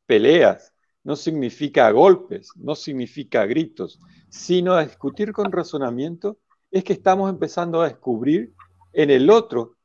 peleas, 0.06 0.72
no 1.04 1.14
significa 1.14 1.90
golpes, 1.90 2.50
no 2.56 2.74
significa 2.74 3.44
gritos, 3.44 4.00
sino 4.28 4.74
a 4.74 4.84
discutir 4.84 5.32
con 5.32 5.52
razonamiento, 5.52 6.38
es 6.70 6.84
que 6.84 6.92
estamos 6.92 7.30
empezando 7.30 7.80
a 7.80 7.88
descubrir 7.88 8.52
en 8.92 9.10
el 9.10 9.30
otro 9.30 9.76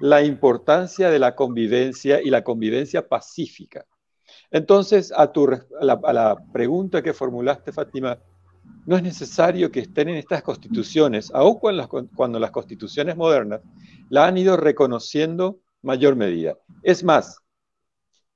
la 0.00 0.22
importancia 0.22 1.10
de 1.10 1.18
la 1.18 1.34
convivencia 1.34 2.20
y 2.22 2.30
la 2.30 2.42
convivencia 2.42 3.06
pacífica. 3.06 3.86
Entonces, 4.50 5.12
a, 5.16 5.30
tu, 5.30 5.48
a, 5.48 6.12
la, 6.12 6.36
pregunta 6.52 7.02
que 7.02 7.12
formulaste, 7.12 7.72
Fátima, 7.72 8.18
no 8.86 8.96
es 8.96 9.02
necesario 9.02 9.70
que 9.70 9.80
estén 9.80 10.08
en 10.08 10.16
estas 10.16 10.42
constituciones, 10.42 11.30
aun 11.32 11.58
cuando 11.58 11.82
las, 11.82 11.88
cuando 12.14 12.38
las 12.38 12.50
constituciones 12.50 13.16
modernas 13.16 13.60
la 14.08 14.26
han 14.26 14.38
ido 14.38 14.56
reconociendo 14.56 15.60
mayor 15.82 16.16
medida. 16.16 16.56
Es 16.82 17.04
más, 17.04 17.38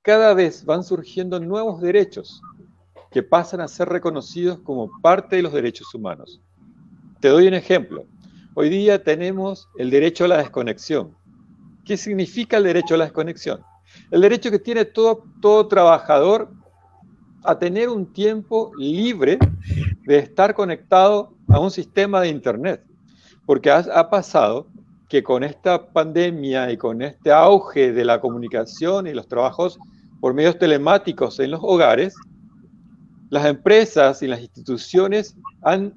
cada 0.03 0.35
vez 0.35 0.65
van 0.65 0.85
surgiendo 0.85 1.41
nuevos 1.41 1.81
derechos 1.81 2.41
que 3.11 3.23
pasan 3.23 3.61
a 3.61 3.69
ser 3.69 3.89
reconocidos 3.89 4.59
como 4.61 4.91
parte 5.01 5.37
de 5.37 5.43
los 5.43 5.53
derechos 5.53 5.95
humanos. 5.95 6.41
Te 7.25 7.31
doy 7.31 7.49
un 7.49 7.55
ejemplo. 7.55 8.05
Hoy 8.53 8.69
día 8.69 9.03
tenemos 9.03 9.67
el 9.79 9.89
derecho 9.89 10.27
a 10.27 10.29
la 10.29 10.37
desconexión. 10.37 11.17
¿Qué 11.83 11.97
significa 11.97 12.59
el 12.59 12.65
derecho 12.65 12.97
a 12.97 12.99
la 12.99 13.05
desconexión? 13.05 13.63
El 14.11 14.21
derecho 14.21 14.51
que 14.51 14.59
tiene 14.59 14.85
todo, 14.85 15.67
trabajador 15.67 16.53
a 17.43 17.59
tener 17.59 17.89
un 17.89 18.13
tiempo 18.13 18.73
libre 18.77 19.39
de 20.03 20.19
estar 20.19 20.53
conectado 20.53 21.35
a 21.49 21.59
un 21.61 21.71
sistema 21.71 22.21
de 22.21 22.29
Internet. 22.29 22.85
Porque 23.47 23.71
ha, 23.71 24.11
pasado 24.11 24.67
que 25.09 25.23
con 25.23 25.45
esta 25.45 25.93
pandemia 25.93 26.71
y 26.73 26.77
con 26.77 27.01
este 27.01 27.33
auge 27.33 27.95
de 27.95 28.05
la 28.05 28.21
comunicación 28.21 29.07
y 29.07 29.15
los 29.15 29.27
trabajos 29.29 29.79
por 30.21 30.35
medios 30.35 30.59
telemáticos 30.59 31.41
en 31.41 31.53
los 31.53 31.61
hogares, 31.63 32.15
las 33.31 33.47
empresas 33.47 34.23
y 34.23 34.27
las 34.27 34.43
instituciones 34.43 35.39
han 35.63 35.95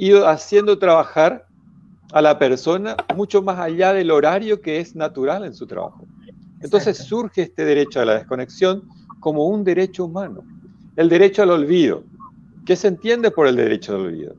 ido 0.00 0.26
haciendo 0.26 0.78
trabajar 0.78 1.46
a 2.12 2.22
la 2.22 2.38
persona 2.38 2.96
mucho 3.14 3.42
más 3.42 3.58
allá 3.58 3.92
del 3.92 4.10
horario 4.10 4.60
que 4.60 4.80
es 4.80 4.96
natural 4.96 5.44
en 5.44 5.54
su 5.54 5.66
trabajo. 5.66 6.06
Entonces 6.60 6.96
surge 6.96 7.42
este 7.42 7.64
derecho 7.66 8.00
a 8.00 8.06
la 8.06 8.14
desconexión 8.14 8.82
como 9.20 9.46
un 9.46 9.62
derecho 9.62 10.06
humano. 10.06 10.42
El 10.96 11.10
derecho 11.10 11.42
al 11.42 11.50
olvido. 11.50 12.02
¿Qué 12.64 12.76
se 12.76 12.88
entiende 12.88 13.30
por 13.30 13.46
el 13.46 13.56
derecho 13.56 13.94
al 13.94 14.06
olvido? 14.06 14.34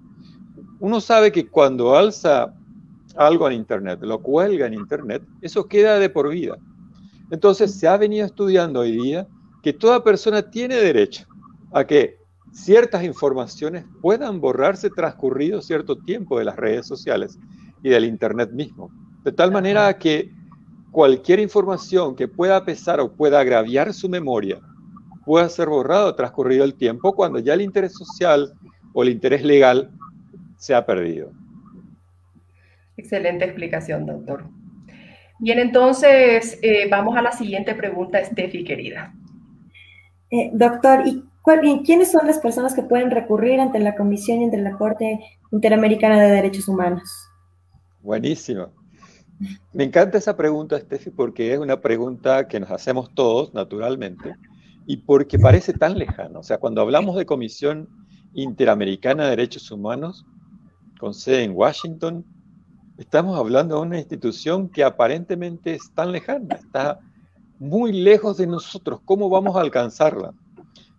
Uno 0.79 0.99
sabe 0.99 1.31
que 1.31 1.47
cuando 1.47 1.95
alza 1.95 2.53
algo 3.15 3.47
en 3.47 3.53
Internet, 3.53 3.99
lo 4.01 4.19
cuelga 4.19 4.65
en 4.65 4.73
Internet, 4.73 5.21
eso 5.41 5.67
queda 5.67 5.99
de 5.99 6.09
por 6.09 6.29
vida. 6.29 6.57
Entonces 7.29 7.73
se 7.73 7.87
ha 7.87 7.97
venido 7.97 8.25
estudiando 8.25 8.79
hoy 8.79 8.93
día 8.93 9.27
que 9.61 9.73
toda 9.73 10.03
persona 10.03 10.41
tiene 10.41 10.75
derecho 10.75 11.25
a 11.71 11.85
que 11.85 12.20
ciertas 12.51 13.03
informaciones 13.03 13.85
puedan 14.01 14.41
borrarse 14.41 14.89
transcurrido 14.89 15.61
cierto 15.61 15.97
tiempo 15.97 16.37
de 16.37 16.45
las 16.45 16.55
redes 16.55 16.85
sociales 16.85 17.39
y 17.83 17.89
del 17.89 18.05
Internet 18.05 18.51
mismo. 18.51 18.91
De 19.23 19.31
tal 19.31 19.51
manera 19.51 19.97
que 19.97 20.31
cualquier 20.91 21.39
información 21.39 22.15
que 22.15 22.27
pueda 22.27 22.63
pesar 22.65 22.99
o 22.99 23.11
pueda 23.11 23.39
agraviar 23.39 23.93
su 23.93 24.09
memoria 24.09 24.59
pueda 25.25 25.47
ser 25.49 25.69
borrado 25.69 26.13
transcurrido 26.15 26.63
el 26.63 26.73
tiempo 26.73 27.13
cuando 27.13 27.39
ya 27.39 27.53
el 27.53 27.61
interés 27.61 27.93
social 27.93 28.53
o 28.93 29.03
el 29.03 29.09
interés 29.09 29.43
legal 29.43 29.91
se 30.57 30.75
ha 30.75 30.85
perdido. 30.85 31.31
Excelente 32.97 33.45
explicación, 33.45 34.05
doctor. 34.05 34.45
Bien, 35.39 35.57
entonces 35.59 36.59
eh, 36.61 36.87
vamos 36.89 37.17
a 37.17 37.21
la 37.21 37.31
siguiente 37.31 37.73
pregunta, 37.73 38.23
Steffi, 38.23 38.63
querida. 38.63 39.13
Eh, 40.29 40.51
doctor, 40.53 41.07
¿y 41.07 41.23
quiénes 41.85 42.11
son 42.11 42.27
las 42.27 42.39
personas 42.39 42.73
que 42.73 42.83
pueden 42.83 43.11
recurrir 43.11 43.59
ante 43.59 43.79
la 43.79 43.95
Comisión 43.95 44.41
y 44.41 44.45
ante 44.45 44.57
la 44.57 44.77
Corte 44.77 45.19
Interamericana 45.51 46.21
de 46.21 46.29
Derechos 46.29 46.67
Humanos? 46.67 47.03
Buenísimo. 48.01 48.69
Me 49.73 49.83
encanta 49.83 50.19
esa 50.19 50.37
pregunta, 50.37 50.79
Steffi, 50.79 51.09
porque 51.09 51.53
es 51.53 51.59
una 51.59 51.81
pregunta 51.81 52.47
que 52.47 52.59
nos 52.59 52.69
hacemos 52.69 53.13
todos, 53.15 53.53
naturalmente, 53.53 54.35
y 54.85 54.97
porque 54.97 55.39
parece 55.39 55.73
tan 55.73 55.97
lejano. 55.97 56.39
O 56.39 56.43
sea, 56.43 56.59
cuando 56.59 56.81
hablamos 56.81 57.15
de 57.15 57.25
Comisión 57.25 57.89
Interamericana 58.33 59.23
de 59.23 59.29
Derechos 59.31 59.71
Humanos, 59.71 60.25
con 60.99 61.13
sede 61.15 61.43
en 61.43 61.53
Washington, 61.55 62.23
estamos 62.97 63.37
hablando 63.37 63.75
de 63.75 63.81
una 63.81 63.97
institución 63.97 64.69
que 64.69 64.83
aparentemente 64.83 65.73
es 65.73 65.91
tan 65.95 66.11
lejana, 66.11 66.55
está 66.55 66.99
muy 67.57 67.91
lejos 67.91 68.37
de 68.37 68.45
nosotros. 68.45 68.99
¿Cómo 69.05 69.27
vamos 69.27 69.55
a 69.55 69.61
alcanzarla? 69.61 70.33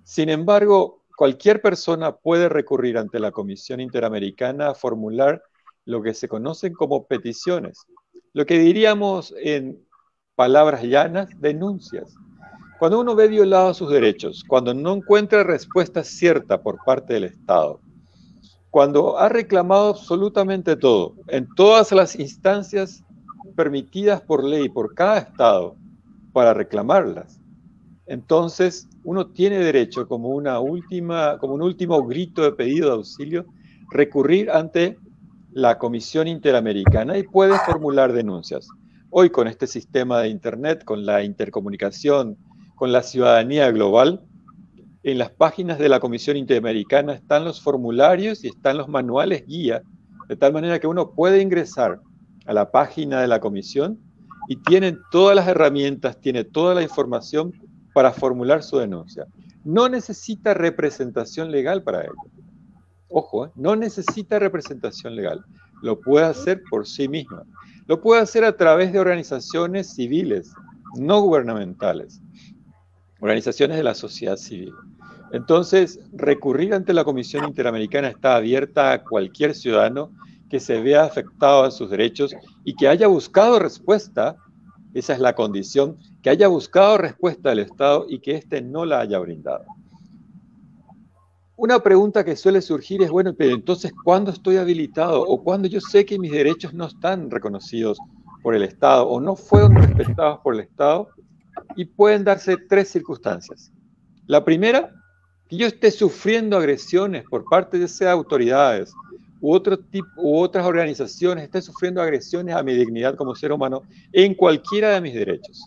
Sin 0.05 0.29
embargo, 0.29 1.03
cualquier 1.17 1.63
persona 1.63 2.17
puede 2.17 2.49
recurrir 2.49 2.99
ante 2.99 3.21
la 3.21 3.31
Comisión 3.31 3.81
Interamericana 3.81 4.71
a 4.71 4.75
formular 4.75 5.43
lo 5.85 6.03
que 6.03 6.15
se 6.15 6.29
conocen 6.29 6.73
como 6.73 7.07
peticiones, 7.07 7.87
lo 8.33 8.47
que 8.47 8.59
diríamos 8.59 9.35
en 9.39 9.85
palabras 10.35 10.83
llanas, 10.83 11.29
denuncias. 11.41 12.15
Cuando 12.79 13.01
uno 13.01 13.15
ve 13.15 13.29
violados 13.29 13.77
sus 13.77 13.91
derechos, 13.91 14.45
cuando 14.49 14.75
no 14.75 14.95
encuentra 14.95 15.45
respuesta 15.45 16.03
cierta 16.03 16.63
por 16.63 16.79
parte 16.85 17.15
del 17.15 17.25
Estado, 17.25 17.81
cuando 18.71 19.19
ha 19.19 19.29
reclamado 19.29 19.91
absolutamente 19.91 20.77
todo, 20.77 21.15
en 21.29 21.47
todas 21.55 21.93
las 21.93 22.19
instancias 22.19 23.05
permitidas 23.55 24.23
por 24.23 24.43
ley 24.43 24.69
por 24.69 24.95
cada 24.95 25.19
Estado 25.19 25.77
para 26.33 26.55
reclamarlas, 26.55 27.39
entonces 28.07 28.89
uno 29.05 29.27
tiene 29.27 29.59
derecho 29.59 30.07
como, 30.07 30.29
una 30.29 30.61
última, 30.61 31.39
como 31.39 31.55
un 31.55 31.63
último 31.63 32.05
grito 32.07 32.43
de 32.43 32.53
pedido 32.53 32.89
de 32.89 32.95
auxilio 32.95 33.47
recurrir 33.91 34.51
ante 34.51 34.99
la 35.53 35.79
Comisión 35.79 36.29
Interamericana 36.29 37.19
y 37.19 37.25
puede 37.25 37.59
formular 37.67 38.13
denuncias. 38.13 38.69
Hoy 39.11 39.31
con 39.31 39.49
este 39.49 39.67
sistema 39.67 40.21
de 40.21 40.29
Internet, 40.29 40.85
con 40.85 41.05
la 41.05 41.23
intercomunicación, 41.23 42.39
con 42.75 42.93
la 42.93 43.03
ciudadanía 43.03 43.71
global, 43.71 44.23
en 45.03 45.19
las 45.19 45.31
páginas 45.31 45.79
de 45.79 45.89
la 45.89 46.01
Comisión 46.01 46.37
Interamericana 46.37 47.13
están 47.13 47.45
los 47.45 47.61
formularios 47.61 48.45
y 48.45 48.49
están 48.49 48.79
los 48.79 48.89
manuales 48.89 49.47
guía, 49.47 49.83
de 50.29 50.37
tal 50.37 50.53
manera 50.53 50.79
que 50.79 50.87
uno 50.87 51.11
puede 51.11 51.43
ingresar 51.43 52.01
a 52.47 52.53
la 52.53 52.71
página 52.71 53.21
de 53.21 53.29
la 53.29 53.41
Comisión 53.41 53.99
y 54.49 54.57
tiene 54.57 54.97
todas 55.11 55.37
las 55.37 55.49
herramientas, 55.49 56.21
tiene 56.21 56.45
toda 56.45 56.75
la 56.75 56.83
información 56.83 57.53
para 57.93 58.13
formular 58.13 58.63
su 58.63 58.79
denuncia. 58.79 59.27
No 59.65 59.89
necesita 59.89 60.55
representación 60.55 61.51
legal 61.51 61.83
para 61.83 62.03
ello. 62.03 62.15
Ojo, 63.09 63.47
¿eh? 63.47 63.51
no 63.55 63.77
necesita 63.77 64.39
representación 64.39 65.15
legal. 65.15 65.45
Lo 65.83 66.01
puede 66.01 66.27
hacer 66.27 66.63
por 66.71 66.87
sí 66.87 67.09
misma. 67.09 67.45
Lo 67.87 68.01
puede 68.01 68.23
hacer 68.23 68.45
a 68.45 68.57
través 68.57 68.93
de 68.93 69.01
organizaciones 69.01 69.95
civiles, 69.95 70.53
no 70.97 71.21
gubernamentales 71.21 72.21
organizaciones 73.23 73.77
de 73.77 73.85
la 73.85 73.95
sociedad 73.95 74.37
civil. 74.37 74.75
Entonces, 75.33 76.01
recurrir 76.13 76.75
ante 76.75 76.93
la 76.93 77.05
Comisión 77.05 77.45
Interamericana 77.45 78.09
está 78.09 78.35
abierta 78.35 78.93
a 78.93 79.05
cualquier 79.05 79.55
ciudadano 79.55 80.11
que 80.51 80.59
se 80.59 80.83
vea 80.83 81.05
afectado 81.05 81.63
a 81.63 81.71
sus 81.71 81.89
derechos 81.89 82.35
y 82.65 82.75
que 82.75 82.89
haya 82.89 83.07
buscado 83.07 83.61
respuesta, 83.61 84.37
esa 84.95 85.13
es 85.15 85.21
la 85.21 85.35
condición, 85.35 85.99
que 86.23 86.31
haya 86.31 86.49
buscado 86.49 86.99
respuesta 86.99 87.51
del 87.51 87.61
Estado 87.61 88.07
y 88.09 88.21
que 88.21 88.37
éste 88.37 88.61
no 88.63 88.85
la 88.85 89.01
haya 89.01 89.19
brindado. 89.19 89.65
Una 91.57 91.81
pregunta 91.81 92.25
que 92.25 92.37
suele 92.37 92.61
surgir 92.61 93.03
es, 93.03 93.11
bueno, 93.11 93.35
pero 93.35 93.55
entonces, 93.55 93.93
¿cuándo 94.05 94.31
estoy 94.31 94.57
habilitado 94.57 95.23
o 95.23 95.43
cuándo 95.43 95.69
yo 95.69 95.81
sé 95.81 96.05
que 96.05 96.19
mis 96.19 96.33
derechos 96.33 96.75
no 96.75 96.87
están 96.87 97.31
reconocidos 97.31 97.99
por 98.43 98.55
el 98.55 98.63
Estado 98.63 99.09
o 99.09 99.21
no 99.21 99.37
fueron 99.37 99.75
respetados 99.75 100.41
por 100.41 100.55
el 100.55 100.61
Estado? 100.61 101.09
y 101.77 101.85
pueden 101.85 102.25
darse 102.25 102.57
tres 102.57 102.89
circunstancias. 102.91 103.73
La 104.27 104.45
primera, 104.45 104.93
que 105.49 105.57
yo 105.57 105.67
esté 105.67 105.91
sufriendo 105.91 106.57
agresiones 106.57 107.25
por 107.29 107.45
parte 107.45 107.79
de 107.79 107.87
esas 107.87 108.09
autoridades 108.09 108.93
otro 109.43 109.79
tipo, 109.79 110.09
otras 110.17 110.65
organizaciones, 110.65 111.45
esté 111.45 111.61
sufriendo 111.61 112.01
agresiones 112.01 112.55
a 112.55 112.63
mi 112.63 112.75
dignidad 112.75 113.17
como 113.17 113.35
ser 113.35 113.53
humano 113.53 113.83
en 114.13 114.35
cualquiera 114.35 114.91
de 114.91 115.01
mis 115.01 115.15
derechos. 115.15 115.61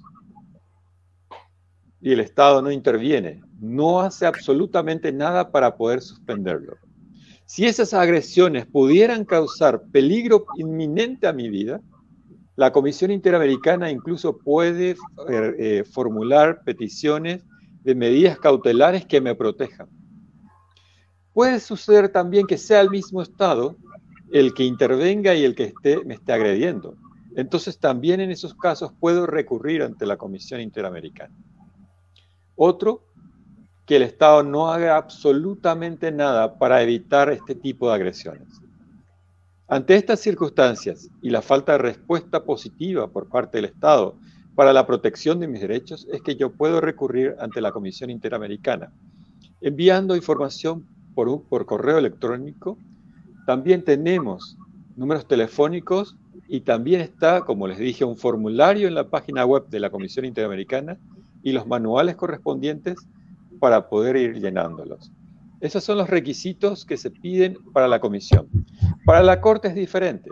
Y 1.99 2.13
el 2.13 2.21
Estado 2.21 2.61
no 2.61 2.71
interviene, 2.71 3.41
no 3.59 3.99
hace 3.99 4.25
absolutamente 4.25 5.11
nada 5.11 5.51
para 5.51 5.75
poder 5.75 6.01
suspenderlo. 6.01 6.77
Si 7.45 7.65
esas 7.65 7.93
agresiones 7.93 8.65
pudieran 8.65 9.25
causar 9.25 9.83
peligro 9.91 10.45
inminente 10.57 11.27
a 11.27 11.33
mi 11.33 11.49
vida, 11.49 11.81
la 12.55 12.71
Comisión 12.71 13.11
Interamericana 13.11 13.91
incluso 13.91 14.37
puede 14.37 14.91
eh, 14.91 14.95
eh, 15.29 15.83
formular 15.83 16.63
peticiones 16.63 17.43
de 17.83 17.93
medidas 17.93 18.39
cautelares 18.39 19.05
que 19.05 19.19
me 19.19 19.35
protejan. 19.35 19.89
Puede 21.35 21.59
suceder 21.59 22.07
también 22.07 22.47
que 22.47 22.57
sea 22.57 22.79
el 22.79 22.89
mismo 22.89 23.21
Estado 23.21 23.75
el 24.31 24.53
que 24.53 24.63
intervenga 24.63 25.35
y 25.35 25.43
el 25.43 25.53
que 25.53 25.65
esté, 25.65 26.01
me 26.05 26.13
esté 26.13 26.31
agrediendo. 26.31 26.95
Entonces 27.35 27.77
también 27.77 28.21
en 28.21 28.31
esos 28.31 28.53
casos 28.53 28.93
puedo 29.01 29.27
recurrir 29.27 29.83
ante 29.83 30.05
la 30.05 30.15
Comisión 30.15 30.61
Interamericana. 30.61 31.35
Otro, 32.55 33.03
que 33.85 33.97
el 33.97 34.03
Estado 34.03 34.43
no 34.43 34.71
haga 34.71 34.95
absolutamente 34.95 36.09
nada 36.09 36.57
para 36.57 36.81
evitar 36.81 37.29
este 37.29 37.53
tipo 37.53 37.89
de 37.89 37.95
agresiones. 37.95 38.61
Ante 39.67 39.97
estas 39.97 40.21
circunstancias 40.21 41.09
y 41.21 41.31
la 41.31 41.41
falta 41.41 41.73
de 41.73 41.79
respuesta 41.79 42.45
positiva 42.45 43.09
por 43.09 43.27
parte 43.27 43.57
del 43.57 43.65
Estado 43.65 44.15
para 44.55 44.71
la 44.71 44.87
protección 44.87 45.41
de 45.41 45.49
mis 45.49 45.59
derechos, 45.59 46.07
es 46.13 46.21
que 46.21 46.37
yo 46.37 46.53
puedo 46.53 46.79
recurrir 46.79 47.35
ante 47.39 47.59
la 47.59 47.73
Comisión 47.73 48.09
Interamericana, 48.09 48.93
enviando 49.59 50.15
información 50.15 50.94
por, 51.15 51.41
por 51.43 51.65
correo 51.65 51.97
electrónico, 51.97 52.77
también 53.45 53.83
tenemos 53.83 54.57
números 54.95 55.27
telefónicos 55.27 56.15
y 56.47 56.61
también 56.61 57.01
está, 57.01 57.41
como 57.41 57.67
les 57.67 57.79
dije, 57.79 58.05
un 58.05 58.17
formulario 58.17 58.87
en 58.87 58.95
la 58.95 59.09
página 59.09 59.45
web 59.45 59.67
de 59.69 59.79
la 59.79 59.89
Comisión 59.89 60.25
Interamericana 60.25 60.97
y 61.41 61.51
los 61.51 61.65
manuales 61.67 62.15
correspondientes 62.15 62.97
para 63.59 63.89
poder 63.89 64.15
ir 64.15 64.39
llenándolos. 64.39 65.11
Esos 65.61 65.83
son 65.83 65.97
los 65.97 66.09
requisitos 66.09 66.85
que 66.85 66.97
se 66.97 67.09
piden 67.09 67.57
para 67.73 67.87
la 67.87 67.99
comisión. 67.99 68.47
Para 69.05 69.23
la 69.23 69.41
Corte 69.41 69.69
es 69.69 69.75
diferente. 69.75 70.29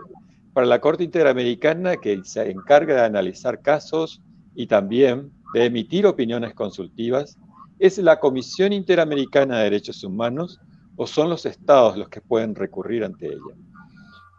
Para 0.52 0.66
la 0.66 0.80
Corte 0.80 1.02
Interamericana, 1.02 1.96
que 1.96 2.20
se 2.24 2.50
encarga 2.50 2.94
de 2.94 3.00
analizar 3.00 3.60
casos 3.62 4.22
y 4.54 4.66
también 4.66 5.32
de 5.54 5.64
emitir 5.64 6.06
opiniones 6.06 6.54
consultivas, 6.54 7.38
es 7.78 7.98
la 7.98 8.20
Comisión 8.20 8.72
Interamericana 8.72 9.58
de 9.58 9.64
Derechos 9.64 10.04
Humanos 10.04 10.60
o 10.96 11.06
son 11.06 11.30
los 11.30 11.46
estados 11.46 11.96
los 11.96 12.08
que 12.08 12.20
pueden 12.20 12.54
recurrir 12.54 13.04
ante 13.04 13.26
ella. 13.26 13.56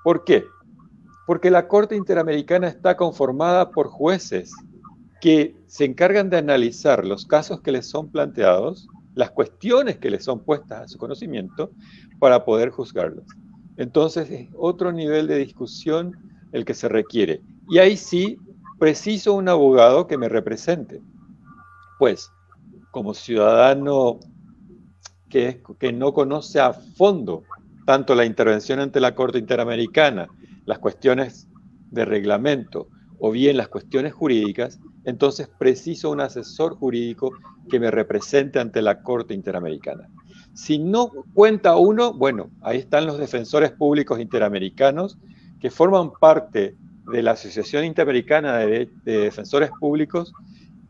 ¿Por 0.04 0.24
qué? 0.24 0.46
Porque 1.26 1.50
la 1.50 1.68
Corte 1.68 1.96
Interamericana 1.96 2.68
está 2.68 2.96
conformada 2.96 3.72
por 3.72 3.88
jueces 3.88 4.54
que 5.22 5.56
se 5.68 5.86
encargan 5.86 6.30
de 6.30 6.38
analizar 6.38 7.06
los 7.06 7.26
casos 7.26 7.62
que 7.62 7.72
les 7.72 7.88
son 7.88 8.10
planteados 8.10 8.88
las 9.15 9.32
cuestiones 9.32 9.98
que 9.98 10.12
le 10.12 10.20
son 10.20 10.41
puestas 10.41 10.82
a 10.84 10.88
su 10.88 10.98
conocimiento 10.98 11.72
para 12.20 12.46
poder 12.46 12.70
juzgarlas. 12.70 13.26
Entonces 13.78 14.30
es 14.30 14.50
otro 14.56 14.91
nivel 14.91 15.28
de 15.28 15.38
discusión 15.38 16.15
el 16.52 16.65
que 16.65 16.74
se 16.74 16.88
requiere. 16.88 17.41
Y 17.70 17.80
ahí 17.80 17.98
sí 17.98 18.38
preciso 18.78 19.34
un 19.34 19.50
abogado 19.50 20.06
que 20.06 20.18
me 20.18 20.30
represente. 20.30 21.02
Pues, 21.98 22.30
como 22.91 23.13
ciudadano 23.13 24.20
que, 25.80 25.91
no 25.91 26.13
conoce 26.13 26.62
a 26.62 26.71
fondo 26.71 27.43
tanto 27.86 28.15
la 28.15 28.24
intervención 28.24 28.80
ante 28.80 29.02
la 29.02 29.15
Corte 29.15 29.38
Interamericana, 29.38 30.28
las 30.65 30.80
cuestiones 30.80 31.48
de 31.91 32.06
reglamento 32.06 32.88
o 33.19 33.32
bien 33.32 33.58
las 33.58 33.67
cuestiones 33.67 34.13
jurídicas, 34.13 34.80
entonces 35.04 35.50
preciso 35.60 36.10
un 36.10 36.21
asesor 36.21 36.76
jurídico 36.76 37.32
que 37.69 37.82
me 37.82 37.91
represente 37.91 38.60
ante 38.60 38.82
la 38.82 39.04
Corte 39.04 39.34
Interamericana. 39.34 40.08
Si 40.54 40.80
no 40.80 41.12
cuenta 41.34 41.76
uno, 41.76 42.13
bueno, 42.13 42.50
ahí 42.62 42.78
están 42.78 43.06
los 43.06 43.17
defensores 43.17 43.71
públicos 43.71 44.21
interamericanos 44.21 45.17
que 45.60 45.69
forman 45.69 46.12
parte 46.13 46.78
de 47.12 47.24
la 47.24 47.32
Asociación 47.32 47.84
Interamericana 47.84 48.58
de, 48.60 48.89
Defensores 49.04 49.69
Públicos 49.80 50.34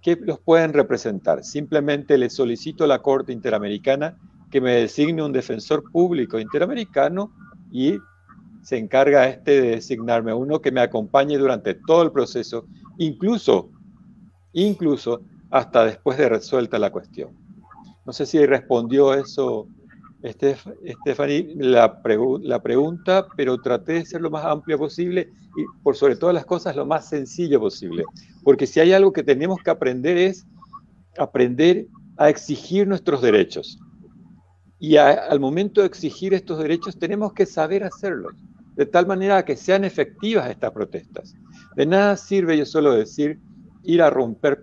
que 0.04 0.16
los 0.16 0.40
pueden 0.40 0.72
representar. 0.72 1.44
Simplemente 1.44 2.20
le 2.20 2.30
solicito 2.30 2.84
a 2.84 2.88
la 2.88 3.02
Corte 3.02 3.34
Interamericana 3.34 4.18
que 4.52 4.62
me 4.62 4.74
designe 4.76 5.24
un 5.24 5.32
defensor 5.32 5.84
público 5.92 6.40
interamericano 6.40 7.32
y 7.72 7.98
se 8.62 8.78
encarga 8.78 9.28
este 9.28 9.62
de 9.62 9.70
designarme 9.72 10.34
uno 10.34 10.60
que 10.60 10.72
me 10.72 10.82
acompañe 10.82 11.38
durante 11.38 11.76
todo 11.76 12.04
el 12.04 12.12
proceso, 12.12 12.66
incluso, 12.98 13.70
incluso 14.54 15.22
hasta 15.52 15.86
después 15.86 16.18
de 16.18 16.30
resuelta 16.30 16.80
la 16.80 16.92
cuestión. 16.92 17.30
No 18.06 18.14
sé 18.14 18.26
si 18.26 18.44
respondió 18.46 19.14
eso 19.14 19.68
Stephanie 20.24 21.54
la, 21.58 22.02
la 22.42 22.64
pregunta, 22.64 23.28
pero 23.36 23.62
traté 23.62 23.94
de 23.94 24.06
ser 24.06 24.22
lo 24.22 24.32
más 24.32 24.46
amplio 24.46 24.78
posible 24.78 25.30
y 25.56 25.64
por 25.84 25.96
sobre 25.96 26.16
todas 26.16 26.34
las 26.34 26.46
cosas 26.46 26.76
lo 26.76 26.86
más 26.86 27.08
sencillo 27.08 27.60
posible. 27.60 28.04
Porque 28.44 28.66
si 28.66 28.80
hay 28.80 28.94
algo 28.94 29.14
que 29.14 29.24
tenemos 29.24 29.60
que 29.64 29.70
aprender 29.70 30.18
es 30.18 30.46
aprender 31.18 31.88
a 32.18 32.30
exigir 32.30 32.88
nuestros 32.88 33.22
derechos. 33.22 33.80
Y 34.88 34.98
al 34.98 35.40
momento 35.40 35.82
de 35.82 35.88
exigir 35.88 36.36
estos 36.36 36.60
derechos 36.60 37.00
tenemos 37.00 37.34
que 37.34 37.48
saber 37.48 37.84
hacerlo, 37.84 38.30
de 38.76 38.86
tal 38.86 39.08
manera 39.08 39.44
que 39.44 39.56
sean 39.56 39.84
efectivas 39.84 40.48
estas 40.48 40.72
protestas. 40.74 41.34
De 41.76 41.88
nada 41.88 42.16
sirve 42.16 42.56
yo 42.56 42.68
solo 42.68 42.92
decir 42.92 43.40
ir 43.82 44.04
a 44.04 44.12
romper 44.12 44.62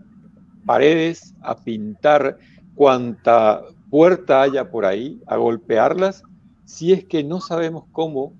paredes, 0.65 1.35
a 1.43 1.57
pintar 1.57 2.39
cuanta 2.77 3.63
puerta 3.91 4.43
haya 4.43 4.71
por 4.71 4.85
ahí, 4.87 5.21
a 5.27 5.39
golpearlas, 5.39 6.23
si 6.67 6.93
es 6.93 7.05
que 7.05 7.25
no 7.25 7.41
sabemos 7.41 7.87
cómo 7.91 8.33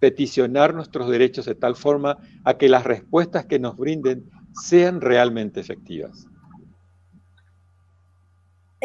peticionar 0.00 0.72
nuestros 0.72 1.10
derechos 1.10 1.44
de 1.44 1.56
tal 1.56 1.76
forma 1.76 2.16
a 2.42 2.54
que 2.54 2.70
las 2.70 2.84
respuestas 2.84 3.44
que 3.44 3.58
nos 3.58 3.76
brinden 3.76 4.30
sean 4.54 5.02
realmente 5.02 5.60
efectivas. 5.60 6.26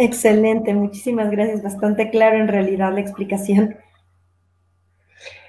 Excelente, 0.02 0.74
muchísimas 0.74 1.30
gracias. 1.30 1.62
Bastante 1.62 2.10
claro 2.10 2.38
en 2.38 2.48
realidad 2.48 2.92
la 2.92 3.02
explicación. 3.02 3.78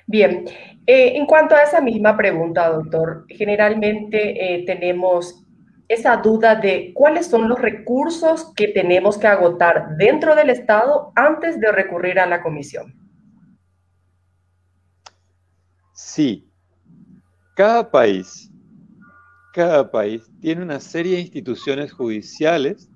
Bien, 0.06 0.44
eh, 0.86 1.16
en 1.16 1.24
cuanto 1.24 1.54
a 1.54 1.62
esa 1.62 1.80
misma 1.80 2.18
pregunta, 2.18 2.68
doctor, 2.68 3.24
generalmente 3.30 4.56
eh, 4.56 4.66
tenemos 4.66 5.42
esa 5.88 6.18
duda 6.18 6.54
de 6.54 6.92
cuáles 6.92 7.28
son 7.28 7.48
los 7.48 7.58
recursos 7.58 8.52
que 8.54 8.68
tenemos 8.68 9.16
que 9.16 9.26
agotar 9.26 9.96
dentro 9.96 10.34
del 10.34 10.50
Estado 10.50 11.12
antes 11.14 11.58
de 11.58 11.72
recurrir 11.72 12.20
a 12.20 12.26
la 12.26 12.42
comisión. 12.42 12.94
Sí, 15.94 16.46
cada 17.56 17.90
país, 17.90 18.50
cada 19.54 19.90
país 19.90 20.30
tiene 20.42 20.60
una 20.60 20.78
serie 20.78 21.14
de 21.14 21.22
instituciones 21.22 21.90
judiciales 21.90 22.91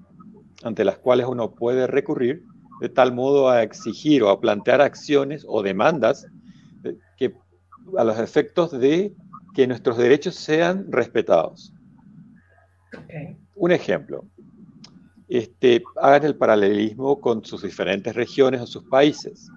ante 0.62 0.84
las 0.84 0.98
cuales 0.98 1.26
uno 1.26 1.52
puede 1.52 1.86
recurrir 1.86 2.44
de 2.80 2.88
tal 2.88 3.12
modo 3.12 3.48
a 3.48 3.62
exigir 3.62 4.22
o 4.22 4.30
a 4.30 4.40
plantear 4.40 4.80
acciones 4.80 5.44
o 5.48 5.62
demandas 5.62 6.26
eh, 6.84 6.96
que 7.16 7.34
a 7.96 8.04
los 8.04 8.18
efectos 8.18 8.72
de 8.72 9.14
que 9.54 9.66
nuestros 9.66 9.96
derechos 9.96 10.34
sean 10.34 10.90
respetados. 10.90 11.72
Un 13.54 13.72
ejemplo. 13.72 14.26
Este, 15.28 15.82
hagan 16.00 16.24
el 16.24 16.36
paralelismo 16.36 17.20
con 17.20 17.44
sus 17.44 17.62
diferentes 17.62 18.14
regiones 18.14 18.60
o 18.60 18.66
sus 18.66 18.84
países. 18.84 19.48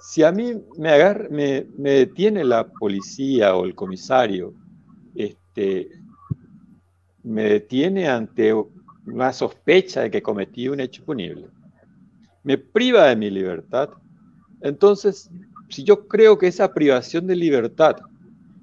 Si 0.00 0.22
a 0.22 0.32
mí 0.32 0.52
me, 0.76 1.66
me, 1.78 1.90
detiene 1.90 2.44
la 2.44 2.66
policía 2.66 3.54
o 3.54 3.64
el 3.64 3.74
comisario, 3.74 4.52
este, 5.14 5.88
me 7.22 7.44
detiene 7.44 8.08
ante 8.08 8.52
una 9.06 9.32
sospecha 9.32 10.02
de 10.02 10.10
que 10.10 10.22
cometí 10.22 10.68
un 10.68 10.80
hecho 10.80 11.04
punible, 11.04 11.48
me 12.42 12.58
priva 12.58 13.06
de 13.06 13.16
mi 13.16 13.30
libertad, 13.30 13.90
entonces, 14.60 15.30
si 15.68 15.84
yo 15.84 16.06
creo 16.06 16.38
que 16.38 16.46
esa 16.46 16.72
privación 16.72 17.26
de 17.26 17.36
libertad 17.36 17.96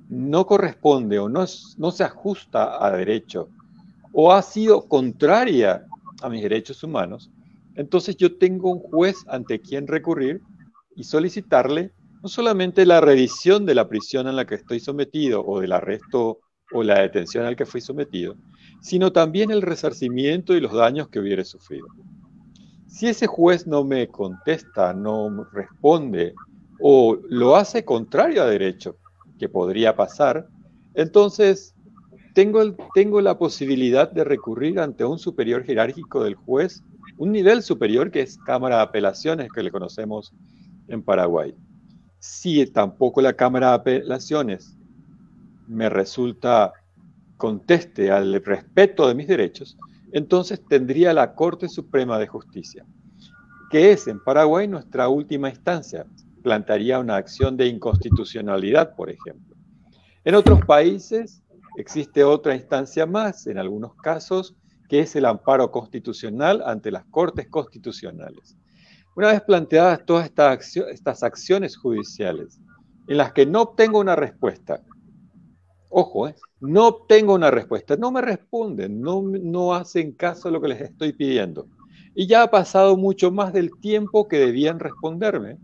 no 0.10 0.46
corresponde 0.46 1.20
o 1.20 1.28
no, 1.28 1.46
no 1.78 1.92
se 1.92 2.04
ajusta 2.04 2.86
a 2.86 2.92
derecho 2.92 3.50
o 4.14 4.32
ha 4.32 4.42
sido 4.42 4.88
contraria 4.88 5.86
a 6.22 6.30
mis 6.30 6.42
derechos 6.42 6.84
humanos, 6.84 7.30
entonces 7.76 8.16
yo 8.16 8.38
tengo 8.38 8.72
un 8.72 8.80
juez 8.80 9.18
ante 9.28 9.60
quien 9.60 9.86
recurrir 9.86 10.42
y 10.96 11.04
solicitarle 11.04 11.92
no 12.24 12.30
solamente 12.30 12.86
la 12.86 13.00
revisión 13.02 13.66
de 13.66 13.76
la 13.76 13.88
prisión 13.88 14.28
en 14.28 14.36
la 14.36 14.46
que 14.46 14.56
estoy 14.56 14.80
sometido 14.80 15.46
o 15.46 15.60
del 15.62 15.72
arresto 15.72 16.40
o 16.74 16.84
la 16.84 17.02
detención 17.02 17.46
al 17.46 17.56
que 17.56 17.66
fui 17.66 17.80
sometido, 17.80 18.36
sino 18.82 19.12
también 19.12 19.52
el 19.52 19.62
resarcimiento 19.62 20.56
y 20.56 20.62
los 20.62 20.74
daños 20.74 21.10
que 21.10 21.20
hubiere 21.20 21.44
sufrido. 21.44 21.88
Si 22.88 23.08
ese 23.08 23.28
juez 23.28 23.68
no 23.68 23.84
me 23.84 24.08
contesta, 24.08 24.94
no 24.94 25.44
responde 25.52 26.34
o 26.80 27.18
lo 27.30 27.56
hace 27.56 27.84
contrario 27.84 28.44
a 28.44 28.48
derecho, 28.48 28.98
que 29.38 29.50
podría 29.50 29.96
pasar, 29.96 30.48
entonces 30.94 31.76
tengo, 32.94 33.22
la 33.22 33.38
posibilidad 33.40 34.12
de 34.12 34.24
recurrir 34.24 34.80
ante 34.80 35.04
un 35.04 35.18
superior 35.18 35.64
jerárquico 35.64 36.24
del 36.24 36.36
juez, 36.36 36.84
un 37.18 37.32
nivel 37.32 37.64
superior 37.64 38.12
que 38.12 38.22
es 38.22 38.38
Cámara 38.38 38.78
de 38.78 38.84
Apelaciones, 38.84 39.52
que 39.52 39.64
le 39.64 39.72
conocemos 39.72 40.34
en 40.88 41.02
Paraguay. 41.02 41.56
Si 42.20 42.64
tampoco 42.68 43.22
la 43.22 43.34
Cámara 43.34 43.70
de 43.70 43.76
Apelaciones 43.76 44.78
me 45.68 45.90
resulta 45.90 46.74
conteste 47.38 48.12
al 48.12 48.44
respeto 48.44 49.08
de 49.08 49.16
mis 49.16 49.28
derechos, 49.28 49.78
entonces 50.12 50.62
tendría 50.68 51.14
la 51.14 51.36
Corte 51.36 51.70
Suprema 51.70 52.20
de 52.20 52.28
Justicia, 52.28 52.86
que 53.70 53.92
es 53.92 54.08
en 54.08 54.24
Paraguay 54.24 54.68
nuestra 54.68 55.08
última 55.08 55.50
instancia. 55.50 56.06
Plantearía 56.44 57.00
una 57.00 57.18
acción 57.18 57.58
de 57.58 57.68
inconstitucionalidad, 57.68 58.96
por 58.96 59.10
ejemplo. 59.10 59.56
En 60.24 60.36
otros 60.36 60.64
países 60.66 61.44
Existe 61.78 62.24
otra 62.24 62.56
instancia 62.56 63.06
más, 63.06 63.46
en 63.46 63.60
algunos 63.60 63.94
casos, 63.94 64.56
que 64.90 65.02
es 65.02 65.16
el 65.16 65.26
amparo 65.26 65.72
constitucional 65.72 66.64
ante 66.66 66.90
las 66.90 67.06
Cortes 67.06 67.48
Constitucionales. 67.50 68.58
Una 69.16 69.28
vez 69.28 69.42
planteadas 69.44 70.04
todas 70.04 70.26
estas, 70.26 71.22
acciones 71.24 71.78
judiciales 71.78 72.60
en 73.08 73.18
las 73.18 73.32
que 73.32 73.46
no 73.46 73.62
obtengo 73.62 74.00
una 74.00 74.16
respuesta, 74.16 74.82
ojo, 75.90 76.28
¿eh? 76.28 76.36
No 76.60 76.88
obtengo 76.88 77.34
una 77.36 77.52
respuesta, 77.52 77.96
no 77.98 78.12
me 78.12 78.22
responden, 78.22 79.02
no, 79.02 79.22
no 79.22 79.74
hacen 79.74 80.14
caso 80.14 80.48
a 80.48 80.52
lo 80.52 80.62
que 80.62 80.70
les 80.70 80.82
estoy 80.82 81.14
pidiendo. 81.14 81.68
y 82.16 82.26
ya 82.26 82.42
ha 82.42 82.50
pasado 82.50 82.98
mucho 82.98 83.32
más 83.32 83.54
del 83.54 83.70
tiempo 83.80 84.28
que 84.28 84.40
debían 84.40 84.80
responderme. 84.80 85.58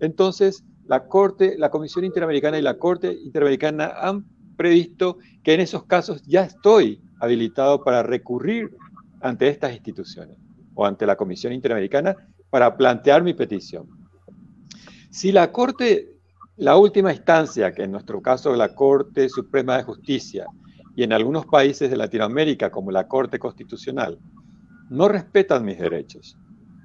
Entonces, 0.00 0.62
la 0.86 1.06
Corte, 1.06 1.56
la 1.56 1.70
Comisión 1.70 2.04
Interamericana 2.04 2.58
y 2.58 2.62
la 2.62 2.78
Corte 2.78 3.10
Interamericana 3.10 3.92
han 3.96 4.26
previsto 4.56 5.16
que 5.42 5.54
en 5.54 5.60
esos 5.60 5.84
casos 5.84 6.22
ya 6.26 6.42
estoy 6.44 7.00
habilitado 7.20 7.82
para 7.82 8.02
recurrir 8.02 8.76
ante 9.22 9.48
estas 9.48 9.72
instituciones 9.72 10.36
o 10.74 10.84
ante 10.84 11.06
la 11.06 11.16
Comisión 11.16 11.54
Interamericana 11.54 12.14
para 12.50 12.76
plantear 12.76 13.22
mi 13.22 13.32
petición. 13.32 13.88
Si 15.10 15.32
la 15.32 15.50
Corte, 15.52 16.13
la 16.56 16.76
última 16.76 17.12
instancia, 17.12 17.72
que 17.72 17.82
en 17.82 17.92
nuestro 17.92 18.22
caso 18.22 18.54
la 18.54 18.74
Corte 18.74 19.28
Suprema 19.28 19.76
de 19.76 19.82
Justicia 19.82 20.46
y 20.94 21.02
en 21.02 21.12
algunos 21.12 21.46
países 21.46 21.90
de 21.90 21.96
Latinoamérica 21.96 22.70
como 22.70 22.90
la 22.90 23.08
Corte 23.08 23.38
Constitucional, 23.38 24.18
no 24.88 25.08
respetan 25.08 25.64
mis 25.64 25.78
derechos, 25.78 26.36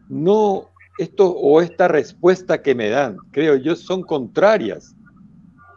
no 0.09 0.69
esto 0.97 1.29
o 1.29 1.61
esta 1.61 1.87
respuesta 1.87 2.61
que 2.61 2.75
me 2.75 2.89
dan, 2.89 3.17
creo 3.31 3.55
yo, 3.55 3.75
son 3.75 4.01
contrarias 4.01 4.95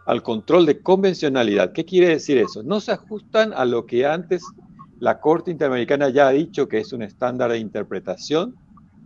al 0.07 0.23
control 0.23 0.67
de 0.67 0.81
convencionalidad. 0.81 1.73
¿Qué 1.73 1.85
quiere 1.85 2.09
decir 2.09 2.39
eso? 2.39 2.63
No 2.63 2.81
se 2.81 2.93
ajustan 2.93 3.53
a 3.53 3.65
lo 3.65 3.87
que 3.87 4.05
antes 4.05 4.43
la 4.99 5.21
Corte 5.21 5.51
Interamericana 5.51 6.09
ya 6.09 6.29
ha 6.29 6.33
dicho 6.33 6.67
que 6.67 6.79
es 6.79 6.93
un 6.93 7.03
estándar 7.03 7.53
de 7.53 7.59
interpretación, 7.59 8.57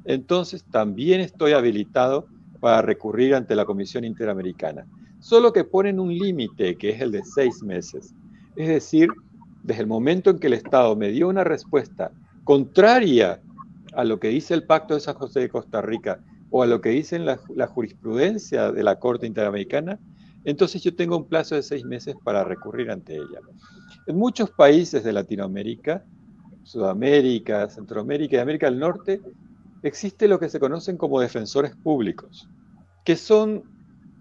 entonces 0.05 0.65
también 0.71 1.21
estoy 1.21 1.53
habilitado 1.53 2.29
para 2.61 2.83
recurrir 2.83 3.35
ante 3.35 3.55
la 3.55 3.65
Comisión 3.65 4.05
Interamericana. 4.05 4.87
Solo 5.21 5.53
que 5.53 5.65
ponen 5.65 5.99
un 5.99 6.13
límite, 6.13 6.77
que 6.77 6.91
es 6.91 7.01
el 7.01 7.13
de 7.13 7.25
seis 7.25 7.63
meses. 7.63 8.15
Es 8.55 8.69
decir, 8.69 9.09
desde 9.63 9.83
el 9.83 9.87
momento 9.87 10.31
en 10.31 10.39
que 10.39 10.47
el 10.47 10.53
Estado 10.53 10.95
me 10.97 11.11
dio 11.11 11.29
una 11.29 11.45
respuesta 11.45 12.13
contraria 12.45 13.41
a 13.95 14.05
lo 14.05 14.21
que 14.21 14.29
dice 14.29 14.55
el 14.55 14.65
Pacto 14.65 14.95
de 14.95 15.01
San 15.01 15.15
José 15.15 15.41
de 15.41 15.49
Costa 15.49 15.81
Rica 15.81 16.21
o 16.51 16.63
a 16.63 16.67
lo 16.67 16.81
que 16.81 16.91
dice 16.91 17.19
la, 17.19 17.41
la 17.55 17.67
jurisprudencia 17.67 18.71
de 18.71 18.83
la 18.83 18.99
Corte 18.99 19.27
Interamericana, 19.27 19.99
entonces 20.45 20.83
yo 20.83 20.95
tengo 20.95 21.17
un 21.17 21.29
plazo 21.29 21.57
de 21.57 21.63
seis 21.63 21.85
meses 21.85 22.15
para 22.23 22.45
recurrir 22.45 22.91
ante 22.91 23.17
ella. 23.17 23.41
En 24.07 24.17
muchos 24.17 24.51
países 24.51 25.03
de 25.03 25.13
Latinoamérica, 25.13 26.05
Sudamérica, 26.63 27.69
Centroamérica 27.69 28.37
y 28.37 28.39
América 28.39 28.71
del 28.71 28.79
Norte, 28.79 29.21
existe 29.83 30.29
lo 30.29 30.39
que 30.39 30.49
se 30.49 30.61
conocen 30.61 30.97
como 30.97 31.21
defensores 31.21 31.75
públicos, 31.77 32.49
que 33.05 33.17
son 33.17 33.63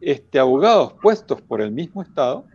este, 0.01 0.39
abogados 0.39 0.93
puestos 1.01 1.41
por 1.41 1.61
el 1.61 1.71
mismo 1.71 2.01
Estado 2.01 2.45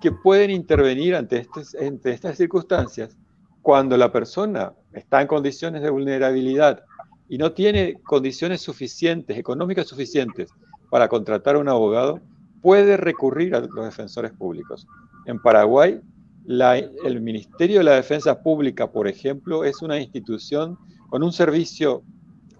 que 0.00 0.12
pueden 0.12 0.50
intervenir 0.50 1.14
ante, 1.14 1.46
ante 1.80 2.10
estas 2.10 2.36
circunstancias 2.36 3.16
cuando 3.62 3.96
la 3.96 4.10
persona 4.10 4.72
está 4.92 5.20
en 5.20 5.26
condiciones 5.26 5.82
de 5.82 5.90
vulnerabilidad 5.90 6.82
y 7.28 7.38
no 7.38 7.52
tiene 7.52 7.94
condiciones 8.02 8.60
suficientes, 8.62 9.38
económicas 9.38 9.86
suficientes 9.86 10.50
para 10.90 11.08
contratar 11.08 11.56
a 11.56 11.58
un 11.58 11.68
abogado, 11.68 12.20
puede 12.62 12.96
recurrir 12.96 13.54
a 13.54 13.60
los 13.60 13.84
defensores 13.84 14.32
públicos. 14.32 14.86
En 15.26 15.40
Paraguay, 15.40 16.00
el 16.46 17.20
Ministerio 17.20 17.78
de 17.78 17.84
la 17.84 17.94
Defensa 17.94 18.42
Pública, 18.42 18.90
por 18.90 19.06
ejemplo, 19.06 19.64
es 19.64 19.82
una 19.82 20.00
institución 20.00 20.76
con 21.08 21.22
un 21.22 21.32
servicio 21.32 22.02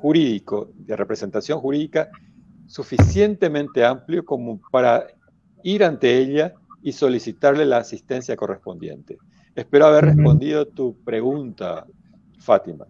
jurídico, 0.00 0.70
de 0.74 0.96
representación 0.96 1.60
jurídica, 1.60 2.08
suficientemente 2.66 3.84
amplio 3.84 4.24
como 4.24 4.60
para 4.70 5.06
ir 5.62 5.84
ante 5.84 6.16
ella 6.16 6.54
y 6.82 6.92
solicitarle 6.92 7.66
la 7.66 7.78
asistencia 7.78 8.34
correspondiente. 8.34 9.18
Espero 9.54 9.86
haber 9.86 10.06
respondido 10.06 10.66
tu 10.66 10.96
pregunta, 11.04 11.84
Fátima. 12.38 12.86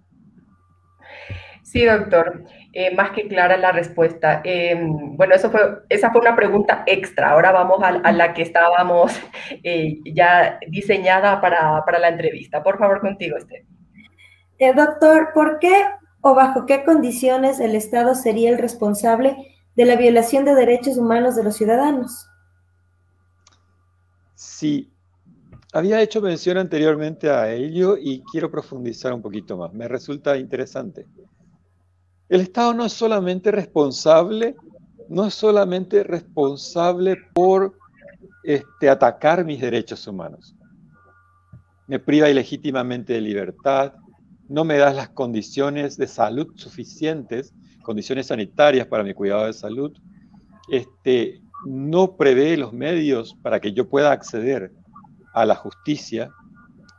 Sí, 1.62 1.84
doctor, 1.84 2.44
eh, 2.72 2.94
más 2.94 3.10
que 3.10 3.26
clara 3.26 3.56
la 3.56 3.72
respuesta. 3.72 4.40
Em, 4.44 5.16
bueno, 5.16 5.34
eso 5.34 5.50
fue, 5.50 5.60
esa 5.88 6.10
fue 6.10 6.20
una 6.20 6.36
pregunta 6.36 6.84
extra. 6.86 7.30
Ahora 7.30 7.50
vamos 7.50 7.80
a, 7.82 8.12
la 8.12 8.34
que 8.34 8.42
estábamos 8.42 9.12
eh, 9.64 9.98
ya 10.04 10.60
diseñada 10.68 11.40
para, 11.40 11.98
la 11.98 12.08
entrevista. 12.08 12.62
Por 12.62 12.78
favor, 12.78 13.00
contigo, 13.00 13.36
este. 13.36 13.66
doctor, 14.74 15.30
¿por 15.34 15.58
qué 15.58 15.99
o 16.20 16.34
bajo 16.34 16.66
qué 16.66 16.84
condiciones 16.84 17.60
el 17.60 17.74
Estado 17.74 18.14
sería 18.14 18.50
el 18.50 18.58
responsable 18.58 19.36
de 19.76 19.84
la 19.84 19.96
violación 19.96 20.44
de 20.44 20.54
derechos 20.54 20.96
humanos 20.96 21.36
de 21.36 21.44
los 21.44 21.56
ciudadanos? 21.56 22.26
Sí, 24.34 24.90
había 25.72 26.02
hecho 26.02 26.20
mención 26.20 26.58
anteriormente 26.58 27.30
a 27.30 27.52
ello 27.52 27.96
y 27.96 28.22
quiero 28.32 28.50
profundizar 28.50 29.12
un 29.12 29.22
poquito 29.22 29.56
más. 29.56 29.72
Me 29.72 29.86
resulta 29.86 30.36
interesante. 30.36 31.06
El 32.28 32.42
Estado 32.42 32.74
no 32.74 32.84
es 32.84 32.92
solamente 32.92 33.50
responsable, 33.50 34.56
no 35.08 35.26
es 35.26 35.34
solamente 35.34 36.02
responsable 36.02 37.16
por 37.34 37.76
este, 38.42 38.88
atacar 38.88 39.44
mis 39.44 39.60
derechos 39.60 40.06
humanos. 40.06 40.54
Me 41.86 41.98
priva 41.98 42.28
ilegítimamente 42.28 43.14
de 43.14 43.20
libertad, 43.20 43.94
no 44.50 44.64
me 44.64 44.78
das 44.78 44.96
las 44.96 45.10
condiciones 45.10 45.96
de 45.96 46.08
salud 46.08 46.48
suficientes, 46.56 47.54
condiciones 47.82 48.26
sanitarias 48.26 48.88
para 48.88 49.04
mi 49.04 49.14
cuidado 49.14 49.46
de 49.46 49.52
salud, 49.52 49.96
este, 50.68 51.40
no 51.64 52.16
prevé 52.16 52.56
los 52.56 52.72
medios 52.72 53.36
para 53.42 53.60
que 53.60 53.72
yo 53.72 53.88
pueda 53.88 54.10
acceder 54.10 54.72
a 55.34 55.46
la 55.46 55.54
justicia. 55.54 56.32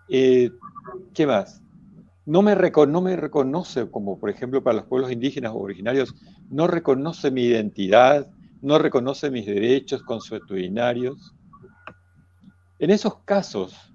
Eh, 0.08 0.50
¿Qué 1.14 1.28
más? 1.28 1.62
No 2.26 2.42
me, 2.42 2.56
no 2.56 3.02
me 3.02 3.18
reconoce, 3.18 3.92
como 3.92 4.18
por 4.18 4.30
ejemplo 4.30 4.64
para 4.64 4.78
los 4.78 4.86
pueblos 4.86 5.12
indígenas 5.12 5.52
o 5.52 5.58
originarios, 5.58 6.16
no 6.50 6.68
reconoce 6.68 7.32
mi 7.32 7.44
identidad, 7.44 8.32
no 8.62 8.78
reconoce 8.78 9.30
mis 9.30 9.46
derechos 9.46 10.04
consuetudinarios. 10.04 11.36
En 12.80 12.92
esos 12.92 13.18
casos, 13.26 13.91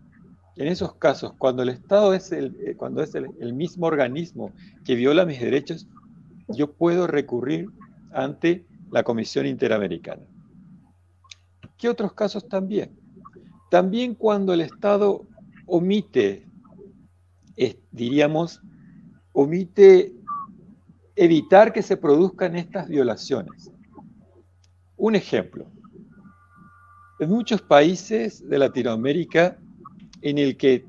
en 0.57 0.69
esos 0.69 0.95
casos, 0.95 1.35
cuando 1.37 1.63
el 1.63 1.69
Estado 1.69 2.15
es 2.15 2.33
el, 2.33 2.57
eh, 2.67 2.75
cuando 2.77 3.03
es 3.03 3.15
el, 3.15 3.53
mismo 3.53 3.87
organismo 3.87 4.53
que 4.85 4.95
viola 4.95 5.27
mis 5.27 5.41
derechos, 5.41 5.87
yo 6.49 6.73
puedo 6.73 7.07
recurrir 7.07 7.69
ante 8.13 8.67
la 8.91 9.03
Comisión 9.03 9.47
Interamericana. 9.47 10.23
¿Qué 11.77 11.91
otros 11.91 12.15
casos 12.15 12.49
también? 12.49 12.99
También 13.71 14.15
cuando 14.15 14.55
el 14.55 14.63
Estado 14.63 15.27
omite, 15.67 16.47
diríamos, 17.91 18.63
omite 19.33 20.15
evitar 21.17 21.73
que 21.73 21.83
se 21.83 21.99
produzcan 21.99 22.57
estas 22.57 22.89
violaciones. 22.89 23.71
Un 24.97 25.17
ejemplo. 25.17 25.67
En 27.19 27.29
muchos 27.29 27.61
países 27.61 28.47
de 28.49 28.59
Latinoamérica 28.59 29.59
en 30.23 30.39
el 30.39 30.57
que 30.57 30.87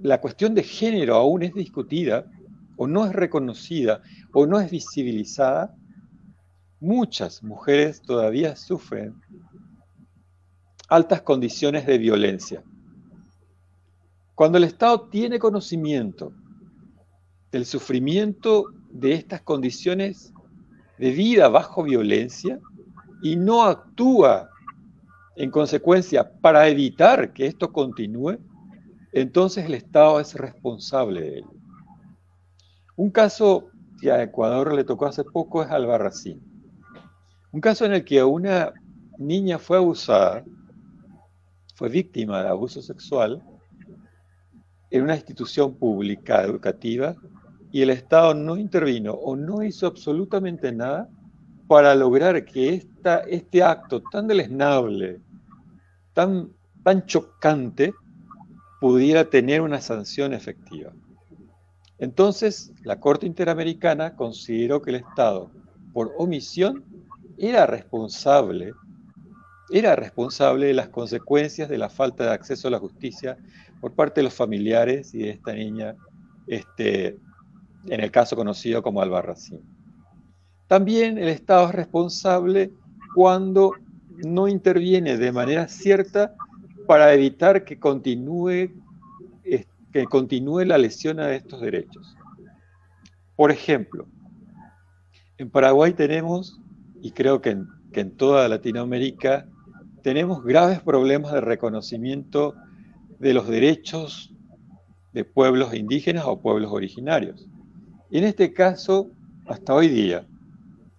la 0.00 0.20
cuestión 0.20 0.54
de 0.54 0.62
género 0.62 1.16
aún 1.16 1.42
es 1.42 1.54
discutida 1.54 2.26
o 2.76 2.86
no 2.86 3.06
es 3.06 3.12
reconocida 3.12 4.02
o 4.32 4.46
no 4.46 4.60
es 4.60 4.70
visibilizada, 4.70 5.74
muchas 6.80 7.42
mujeres 7.42 8.02
todavía 8.02 8.56
sufren 8.56 9.14
altas 10.88 11.22
condiciones 11.22 11.86
de 11.86 11.98
violencia. 11.98 12.62
Cuando 14.34 14.58
el 14.58 14.64
Estado 14.64 15.08
tiene 15.08 15.38
conocimiento 15.38 16.32
del 17.50 17.64
sufrimiento 17.64 18.66
de 18.90 19.12
estas 19.14 19.42
condiciones 19.42 20.32
de 20.98 21.10
vida 21.12 21.48
bajo 21.48 21.82
violencia 21.82 22.58
y 23.22 23.36
no 23.36 23.62
actúa 23.62 24.50
en 25.36 25.50
consecuencia 25.50 26.30
para 26.40 26.68
evitar 26.68 27.32
que 27.32 27.46
esto 27.46 27.72
continúe, 27.72 28.38
entonces 29.14 29.64
el 29.64 29.74
Estado 29.74 30.18
es 30.18 30.34
responsable 30.34 31.20
de 31.20 31.38
él. 31.38 31.44
Un 32.96 33.10
caso 33.10 33.68
que 34.00 34.10
a 34.10 34.22
Ecuador 34.22 34.74
le 34.74 34.84
tocó 34.84 35.06
hace 35.06 35.22
poco 35.22 35.62
es 35.62 35.70
Albarracín. 35.70 36.42
Un 37.52 37.60
caso 37.60 37.84
en 37.84 37.92
el 37.92 38.04
que 38.04 38.22
una 38.24 38.72
niña 39.16 39.58
fue 39.58 39.76
abusada, 39.76 40.44
fue 41.76 41.88
víctima 41.88 42.42
de 42.42 42.48
abuso 42.48 42.82
sexual 42.82 43.40
en 44.90 45.02
una 45.02 45.14
institución 45.14 45.74
pública 45.74 46.42
educativa 46.42 47.14
y 47.70 47.82
el 47.82 47.90
Estado 47.90 48.34
no 48.34 48.56
intervino 48.56 49.12
o 49.12 49.36
no 49.36 49.62
hizo 49.62 49.86
absolutamente 49.86 50.72
nada 50.72 51.08
para 51.68 51.94
lograr 51.94 52.44
que 52.44 52.74
esta, 52.74 53.20
este 53.20 53.62
acto 53.62 54.02
tan 54.10 54.26
deleznable, 54.26 55.20
tan, 56.12 56.50
tan 56.82 57.06
chocante, 57.06 57.94
pudiera 58.84 59.30
tener 59.30 59.62
una 59.62 59.80
sanción 59.80 60.34
efectiva. 60.34 60.92
Entonces, 61.96 62.70
la 62.82 63.00
Corte 63.00 63.24
Interamericana 63.24 64.14
consideró 64.14 64.82
que 64.82 64.90
el 64.90 64.96
Estado, 64.96 65.50
por 65.94 66.12
omisión, 66.18 66.84
era 67.38 67.64
responsable, 67.64 68.74
era 69.70 69.96
responsable 69.96 70.66
de 70.66 70.74
las 70.74 70.90
consecuencias 70.90 71.70
de 71.70 71.78
la 71.78 71.88
falta 71.88 72.24
de 72.24 72.32
acceso 72.32 72.68
a 72.68 72.72
la 72.72 72.78
justicia 72.78 73.38
por 73.80 73.94
parte 73.94 74.20
de 74.20 74.24
los 74.24 74.34
familiares 74.34 75.14
y 75.14 75.20
de 75.20 75.30
esta 75.30 75.54
niña 75.54 75.96
este, 76.46 77.16
en 77.86 78.00
el 78.00 78.10
caso 78.10 78.36
conocido 78.36 78.82
como 78.82 79.00
Albarracín. 79.00 79.62
También 80.66 81.16
el 81.16 81.28
Estado 81.28 81.68
es 81.68 81.74
responsable 81.74 82.70
cuando 83.14 83.72
no 84.26 84.46
interviene 84.46 85.16
de 85.16 85.32
manera 85.32 85.68
cierta 85.68 86.34
para 86.86 87.12
evitar 87.12 87.64
que 87.64 87.78
continúe, 87.78 88.70
que 89.42 90.04
continúe 90.10 90.64
la 90.64 90.78
lesión 90.78 91.20
a 91.20 91.32
estos 91.32 91.60
derechos. 91.60 92.16
Por 93.36 93.50
ejemplo, 93.50 94.06
en 95.38 95.50
Paraguay 95.50 95.92
tenemos, 95.92 96.60
y 97.00 97.10
creo 97.12 97.40
que 97.40 97.50
en, 97.50 97.66
que 97.92 98.00
en 98.00 98.16
toda 98.16 98.48
Latinoamérica, 98.48 99.46
tenemos 100.02 100.44
graves 100.44 100.80
problemas 100.80 101.32
de 101.32 101.40
reconocimiento 101.40 102.54
de 103.18 103.34
los 103.34 103.48
derechos 103.48 104.34
de 105.12 105.24
pueblos 105.24 105.72
indígenas 105.74 106.24
o 106.26 106.40
pueblos 106.40 106.72
originarios. 106.72 107.48
Y 108.10 108.18
en 108.18 108.24
este 108.24 108.52
caso, 108.52 109.10
hasta 109.46 109.74
hoy 109.74 109.88
día, 109.88 110.26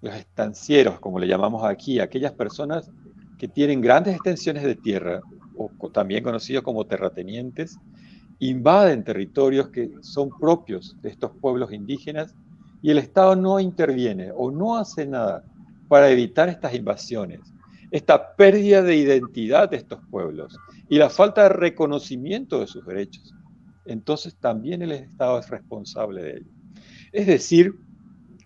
los 0.02 0.16
estancieros, 0.16 1.00
como 1.00 1.20
le 1.20 1.28
llamamos 1.28 1.64
aquí, 1.64 2.00
aquellas 2.00 2.32
personas 2.32 2.90
que 3.38 3.48
tienen 3.48 3.82
grandes 3.82 4.16
extensiones 4.16 4.64
de 4.64 4.76
tierra, 4.76 5.22
o 5.58 5.90
también 5.90 6.24
conocidos 6.24 6.64
como 6.64 6.86
terratenientes, 6.86 7.78
invaden 8.40 9.04
territorios 9.04 9.70
que 9.70 9.92
son 10.02 10.30
propios 10.30 10.96
de 11.02 11.10
estos 11.10 11.32
pueblos 11.40 11.72
indígenas 11.72 12.36
y 12.82 12.92
el 12.92 12.98
Estado 12.98 13.36
no 13.36 13.60
interviene 13.60 14.32
o 14.36 14.52
no 14.52 14.78
hace 14.78 15.06
nada 15.06 15.44
para 15.88 16.10
evitar 16.10 16.50
estas 16.50 16.74
invasiones, 16.74 17.40
esta 17.92 18.36
pérdida 18.36 18.82
de 18.82 18.96
identidad 18.96 19.70
de 19.70 19.78
estos 19.78 20.00
pueblos 20.10 20.58
y 20.90 20.98
la 20.98 21.10
falta 21.10 21.44
de 21.44 21.50
reconocimiento 21.50 22.60
de 22.60 22.68
sus 22.68 22.86
derechos. 22.86 23.34
Entonces 23.86 24.36
también 24.36 24.82
el 24.82 24.92
Estado 24.92 25.40
es 25.40 25.50
responsable 25.50 26.22
de 26.22 26.32
ello. 26.38 26.52
Es 27.12 27.28
decir, 27.28 27.76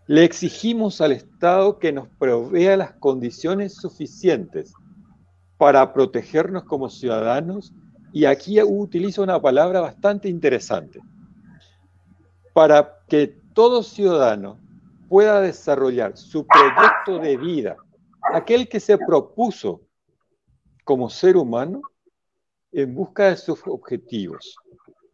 le 0.08 0.24
exigimos 0.24 1.02
al 1.02 1.14
Estado 1.14 1.80
que 1.80 1.92
nos 1.92 2.08
provea 2.08 2.78
las 2.78 2.94
condiciones 2.94 3.76
suficientes 3.76 4.74
para 5.60 5.92
protegernos 5.92 6.64
como 6.64 6.90
ciudadanos, 6.90 7.74
y 8.14 8.24
aquí 8.24 8.62
utilizo 8.64 9.22
una 9.22 9.42
palabra 9.42 9.82
bastante 9.82 10.30
interesante, 10.30 11.02
para 12.54 13.04
que 13.10 13.36
todo 13.54 13.84
ciudadano 13.84 14.58
pueda 15.10 15.42
desarrollar 15.42 16.16
su 16.16 16.48
proyecto 16.48 17.20
de 17.20 17.36
vida, 17.36 17.76
aquel 18.34 18.70
que 18.70 18.80
se 18.80 18.98
propuso 18.98 19.82
como 20.86 21.10
ser 21.10 21.36
humano 21.36 21.82
en 22.72 22.96
busca 22.96 23.26
de 23.26 23.36
sus 23.36 23.60
objetivos. 23.66 24.56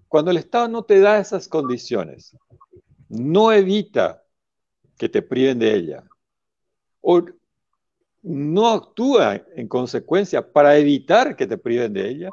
Cuando 0.08 0.30
el 0.30 0.38
Estado 0.38 0.68
no 0.68 0.84
te 0.84 1.00
da 1.00 1.18
esas 1.18 1.48
condiciones, 1.48 2.38
no 3.10 3.52
evita 3.52 4.22
que 4.96 5.10
te 5.10 5.24
priven 5.24 5.58
de 5.58 5.74
ella. 5.74 6.04
O 7.02 7.24
no 8.26 8.70
actúa 8.70 9.44
en 9.56 9.68
consecuencia 9.68 10.52
para 10.52 10.76
evitar 10.78 11.36
que 11.36 11.46
te 11.46 11.60
priven 11.60 11.94
de 11.94 12.10
ella, 12.10 12.30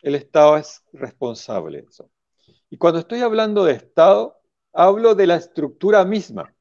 el 0.00 0.14
Estado 0.14 0.56
es 0.56 0.82
responsable. 0.94 1.84
Y 2.70 2.78
cuando 2.78 3.00
estoy 3.00 3.20
hablando 3.20 3.64
de 3.64 3.74
Estado, 3.74 4.38
hablo 4.72 5.14
de 5.14 5.26
la 5.26 5.36
estructura 5.36 6.06
misma. 6.06 6.54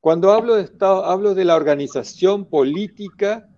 Cuando 0.00 0.32
hablo 0.32 0.56
de 0.56 0.64
Estado, 0.64 1.06
hablo 1.06 1.34
de 1.34 1.46
la 1.46 1.56
organización 1.56 2.44
política, 2.44 3.48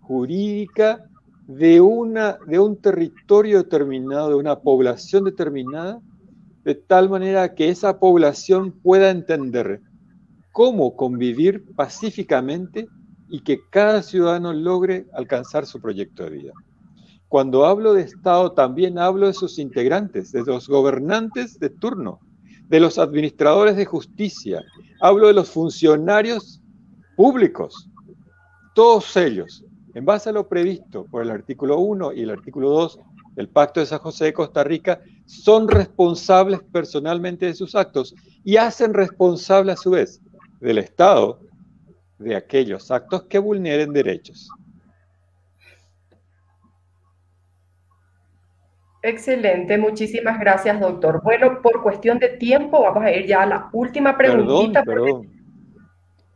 jurídica, 0.00 1.10
de, 1.48 1.80
una, 1.80 2.38
de 2.46 2.60
un 2.60 2.80
territorio 2.80 3.58
determinado, 3.58 4.28
de 4.28 4.34
una 4.36 4.60
población 4.60 5.24
determinada, 5.24 6.00
de 6.62 6.76
tal 6.76 7.10
manera 7.10 7.54
que 7.54 7.70
esa 7.70 7.98
población 7.98 8.70
pueda 8.70 9.10
entender 9.10 9.80
cómo 10.52 10.94
convivir 10.94 11.74
pacíficamente 11.74 12.86
y 13.34 13.40
que 13.40 13.58
cada 13.68 14.00
ciudadano 14.00 14.52
logre 14.52 15.06
alcanzar 15.12 15.66
su 15.66 15.80
proyecto 15.80 16.22
de 16.22 16.30
vida. 16.30 16.52
Cuando 17.26 17.66
hablo 17.66 17.92
de 17.92 18.02
Estado, 18.02 18.52
también 18.52 18.96
hablo 18.96 19.26
de 19.26 19.32
sus 19.32 19.58
integrantes, 19.58 20.30
de 20.30 20.44
los 20.44 20.68
gobernantes 20.68 21.58
de 21.58 21.68
turno, 21.68 22.20
de 22.68 22.78
los 22.78 22.96
administradores 22.96 23.74
de 23.74 23.86
justicia, 23.86 24.62
hablo 25.00 25.26
de 25.26 25.32
los 25.32 25.50
funcionarios 25.50 26.62
públicos, 27.16 27.90
todos 28.72 29.16
ellos, 29.16 29.64
en 29.94 30.04
base 30.04 30.30
a 30.30 30.32
lo 30.32 30.46
previsto 30.48 31.04
por 31.10 31.24
el 31.24 31.30
artículo 31.30 31.80
1 31.80 32.12
y 32.12 32.20
el 32.22 32.30
artículo 32.30 32.70
2 32.70 33.00
del 33.34 33.48
Pacto 33.48 33.80
de 33.80 33.86
San 33.86 33.98
José 33.98 34.26
de 34.26 34.32
Costa 34.32 34.62
Rica, 34.62 35.00
son 35.26 35.66
responsables 35.66 36.60
personalmente 36.70 37.46
de 37.46 37.54
sus 37.54 37.74
actos 37.74 38.14
y 38.44 38.58
hacen 38.58 38.94
responsable 38.94 39.72
a 39.72 39.76
su 39.76 39.90
vez 39.90 40.20
del 40.60 40.78
Estado 40.78 41.40
de 42.24 42.36
aquellos 42.36 42.90
actos 42.90 43.24
que 43.24 43.38
vulneren 43.38 43.92
derechos. 43.92 44.48
Excelente, 49.02 49.76
muchísimas 49.76 50.40
gracias, 50.40 50.80
doctor. 50.80 51.20
Bueno, 51.22 51.60
por 51.60 51.82
cuestión 51.82 52.18
de 52.18 52.28
tiempo, 52.28 52.82
vamos 52.82 53.04
a 53.04 53.12
ir 53.12 53.26
ya 53.26 53.42
a 53.42 53.46
la 53.46 53.68
última 53.70 54.16
preguntita. 54.16 54.82
Perdón, 54.82 55.28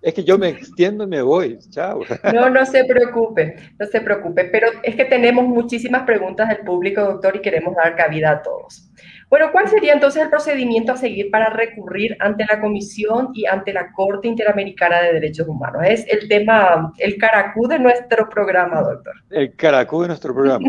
Es 0.02 0.12
que 0.12 0.22
yo 0.22 0.36
me 0.36 0.50
extiendo 0.50 1.04
y 1.04 1.06
me 1.06 1.22
voy. 1.22 1.58
Chao. 1.70 2.00
No, 2.34 2.50
no 2.50 2.66
se 2.66 2.84
preocupe, 2.84 3.56
no 3.78 3.86
se 3.86 4.02
preocupe. 4.02 4.44
Pero 4.44 4.68
es 4.82 4.94
que 4.94 5.06
tenemos 5.06 5.46
muchísimas 5.46 6.02
preguntas 6.02 6.50
del 6.50 6.58
público, 6.58 7.00
doctor, 7.00 7.36
y 7.36 7.40
queremos 7.40 7.74
dar 7.74 7.96
cabida 7.96 8.32
a 8.32 8.42
todos. 8.42 8.90
Bueno, 9.30 9.50
¿cuál 9.52 9.68
sería 9.68 9.92
entonces 9.92 10.22
el 10.22 10.30
procedimiento 10.30 10.92
a 10.92 10.96
seguir 10.96 11.30
para 11.30 11.50
recurrir 11.50 12.16
ante 12.20 12.46
la 12.46 12.60
Comisión 12.60 13.30
y 13.34 13.44
ante 13.44 13.74
la 13.74 13.92
Corte 13.92 14.26
Interamericana 14.26 15.02
de 15.02 15.12
Derechos 15.14 15.46
Humanos? 15.46 15.82
Es 15.86 16.06
el 16.08 16.28
tema, 16.28 16.92
el 16.98 17.18
caracú 17.18 17.68
de 17.68 17.78
nuestro 17.78 18.28
programa, 18.30 18.80
doctor. 18.80 19.14
El 19.30 19.54
caracú 19.54 20.02
de 20.02 20.08
nuestro 20.08 20.32
programa. 20.32 20.66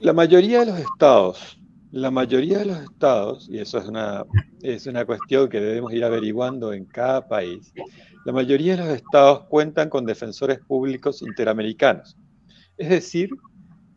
la 0.00 0.12
mayoría 0.14 0.60
de 0.60 0.66
los 0.66 0.78
estados, 0.78 1.60
la 1.90 2.10
mayoría 2.10 2.58
de 2.58 2.66
los 2.66 2.78
estados, 2.78 3.48
y 3.50 3.58
eso 3.58 3.76
es 3.78 3.86
una, 3.86 4.24
es 4.62 4.86
una 4.86 5.04
cuestión 5.04 5.50
que 5.50 5.60
debemos 5.60 5.92
ir 5.92 6.04
averiguando 6.04 6.72
en 6.72 6.86
cada 6.86 7.28
país, 7.28 7.74
la 8.24 8.32
mayoría 8.32 8.76
de 8.76 8.84
los 8.84 8.94
estados 8.96 9.44
cuentan 9.48 9.90
con 9.90 10.06
defensores 10.06 10.58
públicos 10.58 11.20
interamericanos. 11.20 12.16
Es 12.76 12.88
decir, 12.88 13.30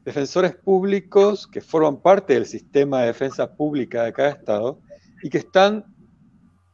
defensores 0.10 0.56
públicos 0.56 1.46
que 1.46 1.62
forman 1.62 2.02
parte 2.02 2.34
del 2.34 2.48
sistema 2.48 3.02
de 3.02 3.08
defensa 3.08 3.56
pública 3.56 4.04
de 4.04 4.14
cada 4.14 4.30
estado 4.30 4.80
y 5.22 5.30
que 5.30 5.38
están 5.38 5.86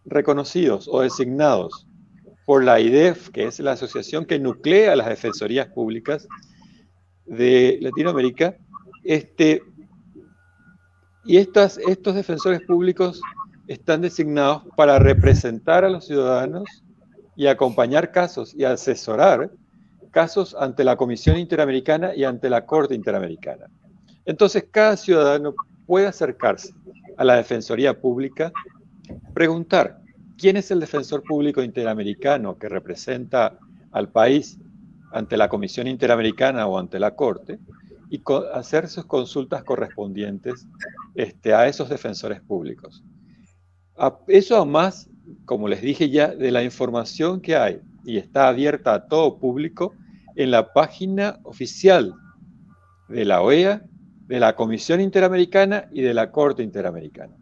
reconocidos 0.05 0.87
o 0.89 1.01
designados 1.01 1.85
por 2.45 2.63
la 2.63 2.79
IDEF, 2.79 3.29
que 3.31 3.43
es 3.45 3.59
la 3.59 3.73
asociación 3.73 4.25
que 4.25 4.39
nuclea 4.39 4.95
las 4.95 5.07
defensorías 5.07 5.67
públicas 5.67 6.29
de 7.25 7.77
Latinoamérica. 7.81 8.55
Este, 9.03 9.61
y 11.25 11.35
estas, 11.35 11.77
estos 11.77 12.15
defensores 12.15 12.61
públicos 12.61 13.19
están 13.67 13.99
designados 13.99 14.63
para 14.77 14.97
representar 14.97 15.83
a 15.83 15.89
los 15.89 16.05
ciudadanos 16.05 16.63
y 17.35 17.47
acompañar 17.47 18.13
casos 18.13 18.53
y 18.55 18.63
asesorar 18.63 19.51
casos 20.15 20.55
ante 20.57 20.85
la 20.85 20.95
Comisión 20.95 21.37
Interamericana 21.37 22.15
y 22.15 22.23
ante 22.23 22.49
la 22.49 22.65
Corte 22.65 22.95
Interamericana. 22.95 23.65
Entonces, 24.23 24.65
cada 24.71 24.95
ciudadano 24.95 25.53
puede 25.85 26.07
acercarse 26.07 26.73
a 27.17 27.25
la 27.25 27.35
Defensoría 27.35 27.99
Pública, 27.99 28.53
preguntar 29.33 29.99
quién 30.37 30.55
es 30.55 30.71
el 30.71 30.79
defensor 30.79 31.21
público 31.21 31.61
interamericano 31.61 32.57
que 32.57 32.69
representa 32.69 33.59
al 33.91 34.07
país 34.07 34.57
ante 35.11 35.35
la 35.35 35.49
Comisión 35.49 35.85
Interamericana 35.85 36.65
o 36.65 36.79
ante 36.79 36.97
la 36.97 37.13
Corte 37.13 37.59
y 38.09 38.21
hacer 38.53 38.87
sus 38.87 39.03
consultas 39.03 39.65
correspondientes 39.65 40.65
este, 41.15 41.53
a 41.53 41.67
esos 41.67 41.89
defensores 41.89 42.39
públicos. 42.39 43.03
eso 44.29 44.55
además, 44.55 45.09
como 45.43 45.67
les 45.67 45.81
dije 45.81 46.09
ya, 46.09 46.29
de 46.29 46.51
la 46.51 46.63
información 46.63 47.41
que 47.41 47.57
hay 47.57 47.81
y 48.05 48.17
está 48.17 48.47
abierta 48.47 48.93
a 48.93 49.07
todo 49.07 49.39
público, 49.39 49.93
en 50.35 50.51
la 50.51 50.73
página 50.73 51.39
oficial 51.43 52.13
de 53.07 53.25
la 53.25 53.41
OEA, 53.41 53.83
de 54.27 54.39
la 54.39 54.55
Comisión 54.55 55.01
Interamericana 55.01 55.87
y 55.91 56.01
de 56.01 56.13
la 56.13 56.31
Corte 56.31 56.63
Interamericana. 56.63 57.35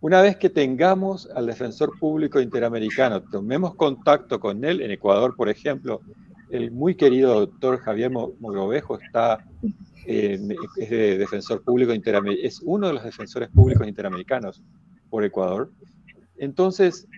Una 0.00 0.22
vez 0.22 0.36
que 0.36 0.50
tengamos 0.50 1.28
al 1.34 1.46
defensor 1.46 1.98
público 1.98 2.40
interamericano, 2.40 3.22
tomemos 3.22 3.74
contacto 3.74 4.38
con 4.38 4.64
él, 4.64 4.80
en 4.80 4.92
Ecuador, 4.92 5.34
por 5.34 5.48
ejemplo, 5.48 6.00
el 6.50 6.70
muy 6.70 6.94
querido 6.94 7.40
doctor 7.40 7.78
Javier 7.80 8.10
Mogrovejo 8.10 8.98
está, 8.98 9.44
es 10.06 10.46
defensor 10.46 11.62
público 11.62 11.92
es 11.92 12.60
uno 12.64 12.86
de 12.86 12.92
los 12.94 13.02
defensores 13.02 13.48
públicos 13.50 13.86
interamericanos 13.88 14.62
por 15.10 15.24
Ecuador. 15.24 15.70
Entonces, 16.36 17.08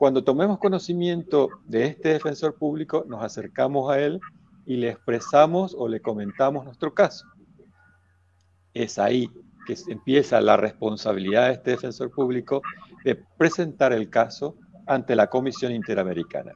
cuando 0.00 0.24
tomemos 0.24 0.58
conocimiento 0.58 1.50
de 1.66 1.84
este 1.84 2.14
defensor 2.14 2.54
público, 2.54 3.04
nos 3.06 3.22
acercamos 3.22 3.92
a 3.92 4.00
él 4.00 4.18
y 4.64 4.76
le 4.76 4.88
expresamos 4.88 5.76
o 5.76 5.88
le 5.88 6.00
comentamos 6.00 6.64
nuestro 6.64 6.94
caso. 6.94 7.26
Es 8.72 8.98
ahí 8.98 9.30
que 9.66 9.76
empieza 9.88 10.40
la 10.40 10.56
responsabilidad 10.56 11.48
de 11.48 11.52
este 11.52 11.70
defensor 11.72 12.10
público 12.10 12.62
de 13.04 13.14
presentar 13.36 13.92
el 13.92 14.08
caso 14.08 14.56
ante 14.86 15.14
la 15.14 15.26
Comisión 15.26 15.70
Interamericana. 15.70 16.54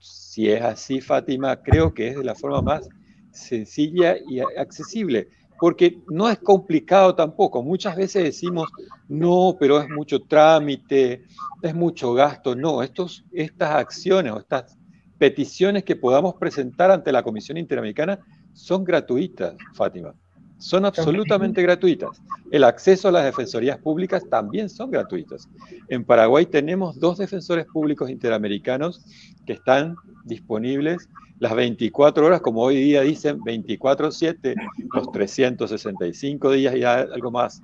Si 0.00 0.50
es 0.50 0.62
así, 0.62 1.00
Fátima, 1.00 1.62
creo 1.62 1.94
que 1.94 2.08
es 2.08 2.16
de 2.16 2.24
la 2.24 2.34
forma 2.34 2.62
más 2.62 2.88
sencilla 3.30 4.16
y 4.28 4.40
accesible, 4.40 5.28
porque 5.58 6.00
no 6.08 6.28
es 6.28 6.38
complicado 6.38 7.14
tampoco. 7.14 7.62
Muchas 7.62 7.96
veces 7.96 8.24
decimos, 8.24 8.68
no, 9.08 9.56
pero 9.58 9.80
es 9.80 9.88
mucho 9.88 10.20
trámite, 10.20 11.24
es 11.62 11.74
mucho 11.74 12.12
gasto. 12.14 12.54
No, 12.54 12.82
estos, 12.82 13.24
estas 13.32 13.70
acciones 13.70 14.32
o 14.32 14.38
estas 14.38 14.76
peticiones 15.18 15.84
que 15.84 15.96
podamos 15.96 16.34
presentar 16.34 16.90
ante 16.90 17.12
la 17.12 17.22
Comisión 17.22 17.56
Interamericana 17.56 18.18
son 18.52 18.84
gratuitas, 18.84 19.54
Fátima. 19.74 20.14
Son 20.58 20.84
absolutamente 20.84 21.62
gratuitas. 21.62 22.22
El 22.50 22.64
acceso 22.64 23.08
a 23.08 23.12
las 23.12 23.24
defensorías 23.24 23.78
públicas 23.78 24.24
también 24.30 24.68
son 24.70 24.90
gratuitas. 24.90 25.48
En 25.88 26.04
Paraguay 26.04 26.46
tenemos 26.46 26.98
dos 26.98 27.18
defensores 27.18 27.66
públicos 27.66 28.08
interamericanos 28.08 29.04
que 29.44 29.52
están 29.52 29.96
disponibles 30.24 31.08
las 31.38 31.54
24 31.54 32.26
horas, 32.26 32.40
como 32.40 32.62
hoy 32.62 32.76
día 32.76 33.02
dicen 33.02 33.40
24/7, 33.40 34.54
los 34.94 35.12
365 35.12 36.50
días 36.52 36.74
y 36.74 36.82
algo 36.82 37.30
más 37.30 37.60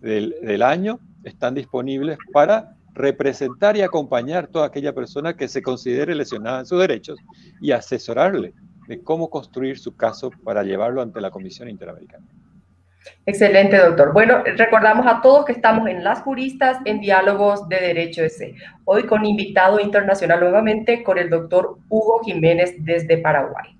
del, 0.00 0.34
del 0.42 0.62
año, 0.62 1.00
están 1.24 1.54
disponibles 1.54 2.18
para 2.32 2.76
representar 2.94 3.76
y 3.76 3.82
acompañar 3.82 4.44
a 4.44 4.46
toda 4.46 4.66
aquella 4.66 4.94
persona 4.94 5.36
que 5.36 5.48
se 5.48 5.60
considere 5.60 6.14
lesionada 6.14 6.60
en 6.60 6.66
sus 6.66 6.78
derechos 6.78 7.18
y 7.60 7.72
asesorarle 7.72 8.54
de 8.86 9.02
cómo 9.02 9.30
construir 9.30 9.78
su 9.78 9.96
caso 9.96 10.30
para 10.44 10.62
llevarlo 10.62 11.02
ante 11.02 11.20
la 11.20 11.30
Comisión 11.30 11.68
Interamericana. 11.68 12.26
Excelente, 13.24 13.78
doctor. 13.78 14.12
Bueno, 14.12 14.42
recordamos 14.56 15.06
a 15.06 15.20
todos 15.20 15.44
que 15.44 15.52
estamos 15.52 15.88
en 15.88 16.02
Las 16.02 16.22
Juristas 16.22 16.78
en 16.84 17.00
Diálogos 17.00 17.68
de 17.68 17.80
Derecho 17.80 18.22
S. 18.22 18.54
Hoy 18.84 19.04
con 19.04 19.24
invitado 19.24 19.80
internacional 19.80 20.40
nuevamente 20.40 21.02
con 21.02 21.18
el 21.18 21.30
doctor 21.30 21.78
Hugo 21.88 22.20
Jiménez 22.24 22.74
desde 22.78 23.18
Paraguay. 23.18 23.76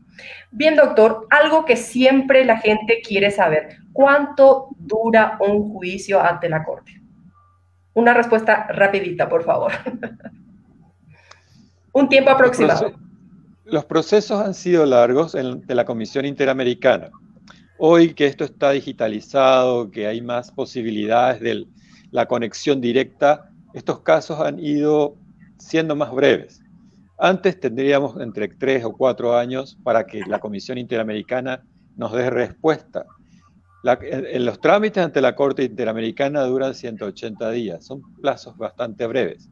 Bien, 0.50 0.76
doctor, 0.76 1.26
algo 1.30 1.64
que 1.64 1.76
siempre 1.76 2.44
la 2.44 2.58
gente 2.58 3.02
quiere 3.06 3.30
saber, 3.30 3.76
¿cuánto 3.92 4.68
dura 4.78 5.36
un 5.40 5.72
juicio 5.72 6.20
ante 6.20 6.48
la 6.48 6.64
Corte? 6.64 7.00
Una 7.94 8.14
respuesta 8.14 8.66
rapidita, 8.68 9.28
por 9.28 9.44
favor. 9.44 9.72
un 11.92 12.08
tiempo 12.08 12.30
aproximado. 12.30 13.05
Los 13.68 13.84
procesos 13.84 14.40
han 14.40 14.54
sido 14.54 14.86
largos 14.86 15.34
en, 15.34 15.66
de 15.66 15.74
la 15.74 15.84
Comisión 15.84 16.24
Interamericana. 16.24 17.10
Hoy 17.78 18.14
que 18.14 18.26
esto 18.26 18.44
está 18.44 18.70
digitalizado, 18.70 19.90
que 19.90 20.06
hay 20.06 20.22
más 20.22 20.52
posibilidades 20.52 21.40
de 21.40 21.66
la 22.12 22.26
conexión 22.26 22.80
directa, 22.80 23.50
estos 23.74 24.00
casos 24.00 24.40
han 24.40 24.60
ido 24.60 25.16
siendo 25.58 25.96
más 25.96 26.12
breves. 26.12 26.62
Antes 27.18 27.58
tendríamos 27.58 28.20
entre 28.20 28.46
tres 28.46 28.84
o 28.84 28.92
cuatro 28.92 29.36
años 29.36 29.76
para 29.82 30.06
que 30.06 30.20
la 30.28 30.38
Comisión 30.38 30.78
Interamericana 30.78 31.64
nos 31.96 32.12
dé 32.12 32.30
respuesta. 32.30 33.04
en, 33.82 34.46
los 34.46 34.60
trámites 34.60 35.04
ante 35.04 35.20
la 35.20 35.34
Corte 35.34 35.64
Interamericana 35.64 36.42
duran 36.44 36.72
180 36.72 37.50
días, 37.50 37.84
son 37.84 38.00
plazos 38.20 38.56
bastante 38.56 39.08
breves. 39.08 39.50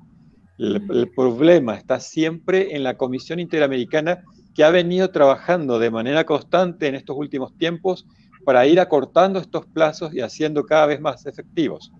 El, 0.57 1.11
problema 1.15 1.75
está 1.75 1.99
siempre 1.99 2.77
en 2.77 2.85
la 2.85 2.97
Comisión 2.97 3.41
Interamericana 3.41 4.23
que 4.55 4.63
ha 4.63 4.71
venido 4.71 5.11
trabajando 5.11 5.79
de 5.81 5.91
manera 5.91 6.25
constante 6.25 6.87
en 6.87 6.95
estos 6.95 7.17
últimos 7.17 7.57
tiempos 7.57 8.07
para 8.45 8.67
ir 8.67 8.79
acortando 8.79 9.41
estos 9.41 9.67
plazos 9.67 10.15
y 10.15 10.21
haciendo 10.21 10.65
cada 10.65 10.87
vez 10.87 11.01
más 11.01 11.27
efectivos. 11.27 11.91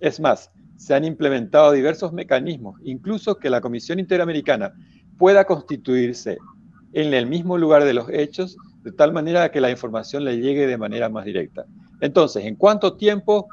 Es 0.00 0.20
más, 0.20 0.50
se 0.76 0.94
han 0.94 1.04
implementado 1.04 1.72
diversos 1.72 2.12
mecanismos, 2.12 2.80
incluso 2.82 3.36
que 3.36 3.50
la 3.50 3.60
Comisión 3.60 3.98
Interamericana 3.98 4.72
pueda 5.18 5.44
constituirse 5.44 6.38
en 6.92 7.12
el 7.12 7.26
mismo 7.26 7.58
lugar 7.58 7.84
de 7.84 7.92
los 7.92 8.08
hechos, 8.08 8.56
de 8.82 8.92
tal 8.92 9.12
manera 9.12 9.50
que 9.50 9.60
la 9.60 9.70
información 9.70 10.24
le 10.24 10.38
llegue 10.40 10.66
de 10.66 10.78
manera 10.78 11.08
más 11.08 11.24
directa. 11.24 11.66
Entonces, 12.00 12.46
¿en 12.46 12.54
cuánto 12.54 12.96
tiempo 12.96 13.48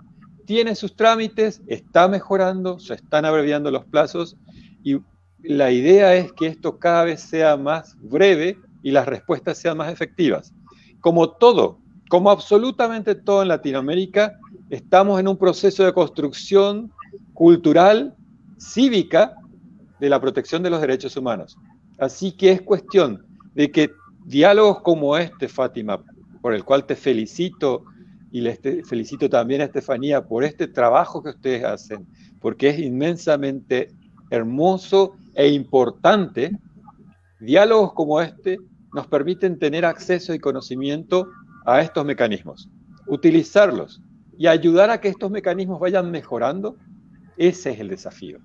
tiene 0.45 0.75
sus 0.75 0.95
trámites? 0.95 1.61
¿Está 1.67 2.07
mejorando? 2.07 2.79
¿Se 2.79 2.93
están 2.93 3.25
abreviando 3.25 3.71
los 3.71 3.85
plazos? 3.85 4.37
Y 4.85 5.01
la 5.41 5.71
idea 5.71 6.15
es 6.15 6.31
que 6.31 6.45
esto 6.45 6.77
cada 6.77 7.03
vez 7.03 7.19
sea 7.19 7.57
más 7.57 7.97
breve 7.99 8.59
y 8.83 8.91
las 8.91 9.07
respuestas 9.07 9.57
sean 9.57 9.77
más 9.77 9.91
efectivas. 9.91 10.53
Como 11.01 11.31
todo, 11.31 11.79
como 12.07 12.29
absolutamente 12.29 13.15
todo 13.15 13.41
en 13.41 13.47
Latinoamérica, 13.47 14.37
estamos 14.69 15.19
en 15.19 15.27
un 15.27 15.37
proceso 15.37 15.83
de 15.83 15.91
construcción 15.91 16.93
cultural, 17.33 18.15
cívica, 18.59 19.35
de 19.99 20.09
la 20.09 20.21
protección 20.21 20.61
de 20.61 20.69
los 20.69 20.81
derechos 20.81 21.17
humanos. 21.17 21.57
Así 21.97 22.31
que 22.31 22.51
es 22.51 22.61
cuestión 22.61 23.25
de 23.55 23.71
que 23.71 23.89
diálogos 24.23 24.81
como 24.81 25.17
este, 25.17 25.47
Fátima, 25.47 26.03
por 26.41 26.53
el 26.53 26.63
cual 26.63 26.85
te 26.85 26.95
felicito 26.95 27.85
y 28.31 28.41
le 28.41 28.55
felicito 28.83 29.29
también 29.29 29.61
a 29.61 29.63
Estefanía 29.63 30.23
por 30.23 30.43
este 30.43 30.67
trabajo 30.67 31.23
que 31.23 31.29
ustedes 31.29 31.63
hacen, 31.63 32.05
porque 32.39 32.69
es 32.69 32.77
inmensamente 32.77 33.89
hermoso 34.29 35.15
e 35.33 35.49
importante, 35.49 36.51
diálogos 37.39 37.93
como 37.93 38.21
este 38.21 38.57
nos 38.93 39.07
permiten 39.07 39.59
tener 39.59 39.85
acceso 39.85 40.33
y 40.33 40.39
conocimiento 40.39 41.27
a 41.65 41.81
estos 41.81 42.05
mecanismos, 42.05 42.69
utilizarlos 43.07 44.01
y 44.37 44.47
ayudar 44.47 44.89
a 44.89 44.99
que 44.99 45.09
estos 45.09 45.31
mecanismos 45.31 45.79
vayan 45.79 46.11
mejorando, 46.11 46.77
ese 47.37 47.71
es 47.71 47.79
el 47.79 47.89
desafío. 47.89 48.39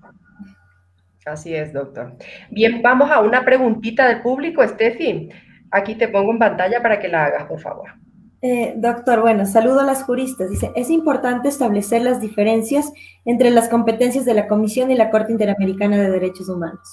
Así 1.25 1.53
es, 1.53 1.71
doctor. 1.71 2.15
Bien, 2.49 2.81
vamos 2.81 3.11
a 3.11 3.21
una 3.21 3.45
preguntita 3.45 4.07
del 4.07 4.21
público, 4.21 4.67
Steffi. 4.67 5.29
Aquí 5.69 5.95
te 5.95 6.07
pongo 6.07 6.31
en 6.31 6.39
pantalla 6.39 6.81
para 6.81 6.99
que 6.99 7.07
la 7.07 7.25
hagas, 7.25 7.45
por 7.45 7.59
favor. 7.59 8.00
Eh, 8.43 8.73
doctor, 8.75 9.21
bueno, 9.21 9.45
saludo 9.45 9.81
a 9.81 9.83
las 9.83 10.03
juristas. 10.03 10.49
Dice, 10.49 10.71
es 10.75 10.89
importante 10.89 11.47
establecer 11.47 12.01
las 12.01 12.19
diferencias 12.19 12.91
entre 13.23 13.51
las 13.51 13.69
competencias 13.69 14.25
de 14.25 14.33
la 14.33 14.47
Comisión 14.47 14.89
y 14.89 14.95
la 14.95 15.11
Corte 15.11 15.31
Interamericana 15.31 15.97
de 15.97 16.09
Derechos 16.09 16.49
Humanos. 16.49 16.87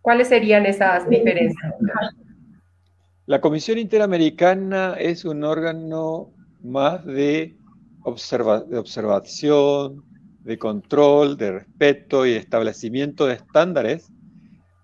¿Cuáles 0.00 0.28
serían 0.28 0.64
esas 0.64 1.08
diferencias? 1.08 1.74
La 3.26 3.40
Comisión 3.40 3.78
Interamericana 3.78 4.94
es 4.98 5.24
un 5.24 5.44
órgano 5.44 6.30
más 6.62 7.04
de, 7.04 7.54
de 8.04 8.78
observación, 8.78 10.04
de 10.40 10.58
control, 10.58 11.36
de 11.36 11.52
respeto 11.52 12.26
y 12.26 12.32
establecimiento 12.32 13.26
de 13.26 13.34
estándares 13.34 14.10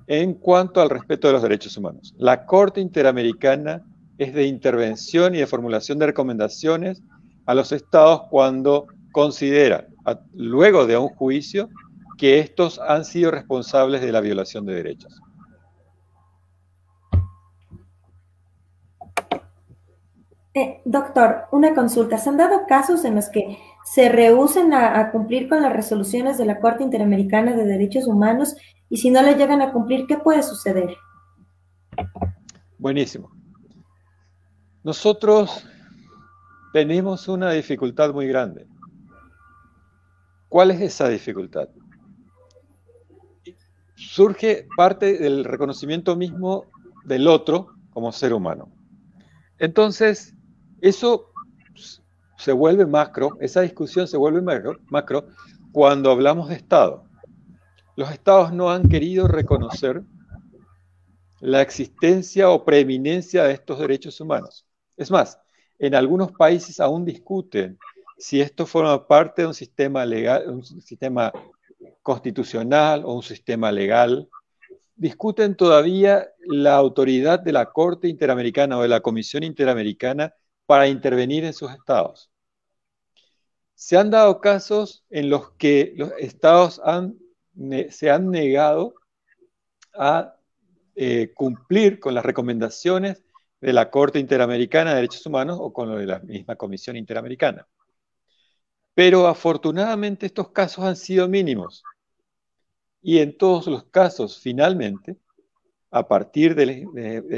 en 0.06 0.34
cuanto 0.34 0.80
al 0.80 0.90
respeto 0.90 1.26
de 1.28 1.32
los 1.32 1.42
derechos 1.42 1.76
humanos. 1.76 2.14
La 2.18 2.44
Corte 2.46 2.80
Interamericana 2.80 3.84
es 4.18 4.34
de 4.34 4.46
intervención 4.46 5.34
y 5.34 5.38
de 5.38 5.46
formulación 5.46 5.98
de 5.98 6.06
recomendaciones 6.06 7.02
a 7.46 7.54
los 7.54 7.72
estados 7.72 8.22
cuando 8.30 8.86
considera, 9.12 9.86
luego 10.34 10.86
de 10.86 10.98
un 10.98 11.08
juicio, 11.08 11.68
que 12.18 12.40
estos 12.40 12.78
han 12.80 13.04
sido 13.04 13.30
responsables 13.30 14.02
de 14.02 14.12
la 14.12 14.20
violación 14.20 14.66
de 14.66 14.74
derechos. 14.74 15.20
Eh, 20.54 20.80
doctor, 20.84 21.44
una 21.52 21.72
consulta. 21.72 22.18
¿Se 22.18 22.28
han 22.28 22.36
dado 22.36 22.66
casos 22.66 23.04
en 23.04 23.14
los 23.14 23.28
que 23.28 23.58
se 23.84 24.08
rehúsen 24.08 24.74
a, 24.74 25.10
cumplir 25.12 25.48
con 25.48 25.62
las 25.62 25.72
resoluciones 25.72 26.36
de 26.36 26.44
la 26.44 26.58
Corte 26.58 26.82
Interamericana 26.82 27.54
de 27.54 27.64
Derechos 27.64 28.08
Humanos 28.08 28.56
y 28.90 28.96
si 28.96 29.10
no 29.10 29.22
le 29.22 29.36
llegan 29.36 29.62
a 29.62 29.72
cumplir, 29.72 30.06
¿qué 30.06 30.16
puede 30.16 30.42
suceder? 30.42 30.96
Buenísimo. 32.78 33.37
Nosotros 34.88 35.66
tenemos 36.72 37.28
una 37.28 37.50
dificultad 37.50 38.14
muy 38.14 38.26
grande. 38.26 38.66
¿Cuál 40.48 40.70
es 40.70 40.80
esa 40.80 41.10
dificultad? 41.10 41.68
Surge 43.96 44.66
parte 44.78 45.18
del 45.18 45.44
reconocimiento 45.44 46.16
mismo 46.16 46.64
del 47.04 47.28
otro 47.28 47.74
como 47.90 48.12
ser 48.12 48.32
humano. 48.32 48.72
Entonces, 49.58 50.34
eso 50.80 51.32
se 52.38 52.52
vuelve 52.52 52.86
macro, 52.86 53.36
esa 53.42 53.60
discusión 53.60 54.08
se 54.08 54.16
vuelve 54.16 54.40
macro, 54.40 54.78
macro 54.86 55.26
cuando 55.70 56.10
hablamos 56.10 56.48
de 56.48 56.54
Estado. 56.54 57.04
Los 57.94 58.10
Estados 58.10 58.54
no 58.54 58.70
han 58.70 58.88
querido 58.88 59.28
reconocer 59.28 60.02
la 61.40 61.60
existencia 61.60 62.48
o 62.48 62.64
preeminencia 62.64 63.44
de 63.44 63.52
estos 63.52 63.80
derechos 63.80 64.18
humanos. 64.22 64.64
Es 64.98 65.12
más, 65.12 65.40
en 65.78 65.94
algunos 65.94 66.32
países 66.32 66.80
aún 66.80 67.04
discuten 67.04 67.78
si 68.18 68.40
esto 68.40 68.66
forma 68.66 69.06
parte 69.06 69.42
de 69.42 69.48
un 69.48 69.54
sistema 69.54 70.04
legal, 70.04 70.50
un 70.50 70.64
sistema 70.64 71.32
constitucional 72.02 73.04
o 73.04 73.14
un 73.14 73.22
sistema 73.22 73.70
legal. 73.70 74.28
Discuten 74.96 75.54
todavía 75.54 76.28
la 76.40 76.74
autoridad 76.74 77.38
de 77.38 77.52
la 77.52 77.66
Corte 77.66 78.08
Interamericana 78.08 78.76
o 78.76 78.82
de 78.82 78.88
la 78.88 79.00
Comisión 79.00 79.44
Interamericana 79.44 80.34
para 80.66 80.88
intervenir 80.88 81.44
en 81.44 81.54
sus 81.54 81.70
estados. 81.70 82.30
se 83.76 83.96
han 83.96 84.10
dado 84.10 84.40
casos 84.40 85.04
en 85.08 85.30
los 85.30 85.52
que 85.52 85.92
los 85.96 86.10
estados 86.18 86.82
se 87.90 88.10
han 88.10 88.30
negado 88.30 88.94
a 89.94 90.34
eh, 90.96 91.32
cumplir 91.34 92.00
con 92.00 92.12
las 92.14 92.24
recomendaciones 92.24 93.22
de 93.60 93.72
la 93.72 93.90
Corte 93.90 94.18
Interamericana 94.18 94.90
de 94.90 94.96
Derechos 94.96 95.26
Humanos 95.26 95.58
o 95.60 95.72
con 95.72 95.90
lo 95.90 95.96
de 95.96 96.06
la 96.06 96.20
misma 96.20 96.56
Comisión 96.56 96.96
Interamericana. 96.96 97.66
Pero 98.94 99.26
afortunadamente 99.26 100.26
estos 100.26 100.50
casos 100.50 100.84
han 100.84 100.96
sido 100.96 101.28
mínimos. 101.28 101.82
Y 103.00 103.18
en 103.18 103.36
todos 103.36 103.66
los 103.66 103.84
casos, 103.84 104.40
finalmente, 104.40 105.16
a 105.90 106.06
partir 106.06 106.54
de, 106.54 106.86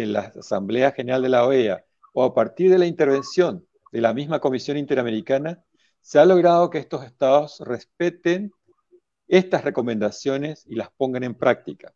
la 0.06 0.32
Asamblea 0.38 0.92
General 0.92 1.22
de 1.22 1.28
la 1.28 1.46
OEA 1.46 1.84
o 2.12 2.24
a 2.24 2.34
partir 2.34 2.70
de 2.70 2.78
la 2.78 2.86
intervención 2.86 3.66
de 3.92 4.00
la 4.00 4.14
misma 4.14 4.40
Comisión 4.40 4.76
Interamericana, 4.76 5.62
se 6.00 6.18
ha 6.18 6.24
logrado 6.24 6.70
que 6.70 6.78
estos 6.78 7.04
estados 7.04 7.60
respeten 7.60 8.52
estas 9.28 9.64
recomendaciones 9.64 10.64
y 10.66 10.74
las 10.74 10.90
pongan 10.90 11.22
en 11.24 11.34
práctica. 11.34 11.94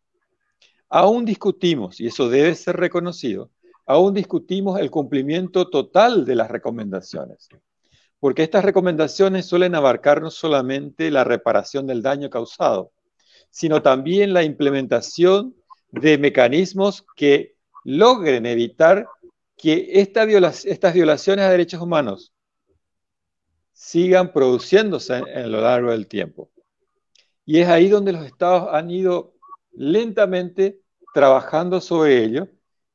Aún 0.87 1.25
discutimos, 1.25 1.99
y 1.99 2.07
eso 2.07 2.29
debe 2.29 2.55
ser 2.55 2.77
reconocido, 2.77 3.49
aún 3.85 4.13
discutimos 4.13 4.79
el 4.79 4.89
cumplimiento 4.89 5.69
total 5.69 6.25
de 6.25 6.35
las 6.35 6.49
recomendaciones, 6.49 7.47
porque 8.19 8.43
estas 8.43 8.65
recomendaciones 8.65 9.45
suelen 9.45 9.75
abarcar 9.75 10.21
no 10.21 10.31
solamente 10.31 11.11
la 11.11 11.23
reparación 11.23 11.85
del 11.85 12.01
daño 12.01 12.29
causado, 12.29 12.91
sino 13.49 13.81
también 13.81 14.33
la 14.33 14.43
implementación 14.43 15.55
de 15.91 16.17
mecanismos 16.17 17.05
que 17.15 17.55
logren 17.83 18.45
evitar 18.45 19.07
que 19.55 19.87
estas 19.93 20.27
violaciones 20.93 21.45
a 21.45 21.49
derechos 21.49 21.81
humanos 21.81 22.33
sigan 23.71 24.33
produciéndose 24.33 25.13
a 25.13 25.47
lo 25.47 25.61
largo 25.61 25.91
del 25.91 26.07
tiempo. 26.07 26.49
Y 27.45 27.59
es 27.59 27.67
ahí 27.67 27.87
donde 27.87 28.11
los 28.11 28.25
estados 28.25 28.69
han 28.73 28.89
ido 28.89 29.35
lentamente 29.71 30.81
trabajando 31.13 31.79
sobre 31.79 32.23
ello 32.23 32.47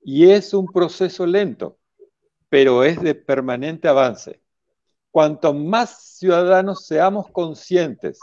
y 0.02 0.30
es 0.30 0.54
un 0.54 0.66
proceso 0.66 1.26
lento, 1.26 1.78
pero 2.48 2.84
es 2.84 3.00
de 3.00 3.14
permanente 3.14 3.88
avance. 3.88 4.40
Cuanto 5.10 5.52
más 5.52 6.16
ciudadanos 6.18 6.86
seamos 6.86 7.30
conscientes 7.30 8.18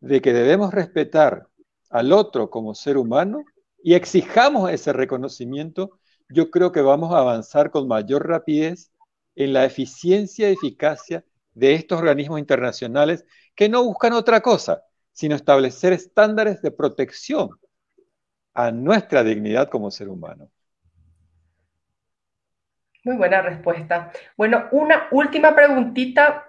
de 0.00 0.20
que 0.20 0.32
debemos 0.32 0.72
respetar 0.72 1.48
al 1.90 2.12
otro 2.12 2.50
como 2.50 2.74
ser 2.74 2.96
humano 2.96 3.44
y 3.82 3.94
exijamos 3.94 4.70
ese 4.70 4.92
reconocimiento, 4.92 5.98
yo 6.28 6.50
creo 6.50 6.72
que 6.72 6.80
vamos 6.80 7.12
a 7.12 7.18
avanzar 7.18 7.70
con 7.70 7.86
mayor 7.86 8.26
rapidez 8.26 8.90
en 9.34 9.52
la 9.52 9.64
eficiencia 9.64 10.48
y 10.48 10.54
eficacia 10.54 11.24
de 11.52 11.74
estos 11.74 11.98
organismos 11.98 12.38
internacionales 12.38 13.24
que 13.54 13.68
no 13.68 13.84
buscan 13.84 14.12
otra 14.12 14.40
cosa, 14.40 14.82
sino 15.12 15.36
establecer 15.36 15.92
estándares 15.92 16.62
de 16.62 16.70
protección 16.70 17.50
a 18.54 18.70
nuestra 18.70 19.22
dignidad 19.24 19.68
como 19.68 19.90
ser 19.90 20.08
humano. 20.08 20.48
Muy 23.04 23.16
buena 23.16 23.42
respuesta. 23.42 24.10
Bueno, 24.36 24.64
una 24.70 25.08
última 25.10 25.54
preguntita, 25.54 26.46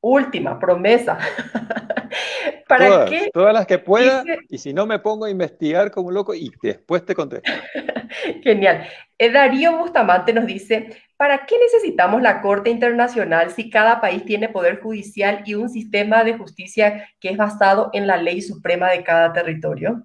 última 0.00 0.58
promesa. 0.58 1.18
¿Para 2.68 2.86
todas, 2.86 3.10
qué? 3.10 3.30
Todas 3.32 3.54
las 3.54 3.66
que 3.66 3.78
pueda, 3.78 4.22
y 4.48 4.58
si 4.58 4.72
no 4.72 4.86
me 4.86 4.98
pongo 4.98 5.24
a 5.24 5.30
investigar 5.30 5.90
como 5.90 6.08
un 6.08 6.14
loco 6.14 6.34
y 6.34 6.52
después 6.62 7.04
te 7.04 7.14
contesto. 7.14 7.50
Genial. 8.42 8.86
Eh, 9.18 9.30
Darío 9.30 9.78
Bustamante 9.78 10.32
nos 10.32 10.46
dice, 10.46 10.96
¿para 11.16 11.46
qué 11.46 11.56
necesitamos 11.58 12.22
la 12.22 12.40
Corte 12.40 12.70
Internacional 12.70 13.50
si 13.50 13.70
cada 13.70 14.00
país 14.00 14.24
tiene 14.24 14.48
poder 14.48 14.80
judicial 14.80 15.42
y 15.44 15.54
un 15.54 15.68
sistema 15.68 16.22
de 16.22 16.36
justicia 16.36 17.08
que 17.18 17.30
es 17.30 17.36
basado 17.36 17.90
en 17.92 18.06
la 18.06 18.16
ley 18.16 18.42
suprema 18.42 18.90
de 18.90 19.02
cada 19.02 19.32
territorio? 19.32 20.04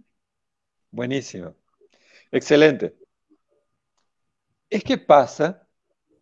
Buenísimo. 0.91 1.55
Excelente. 2.31 2.95
Es 4.69 4.83
que 4.83 4.97
pasa 4.97 5.67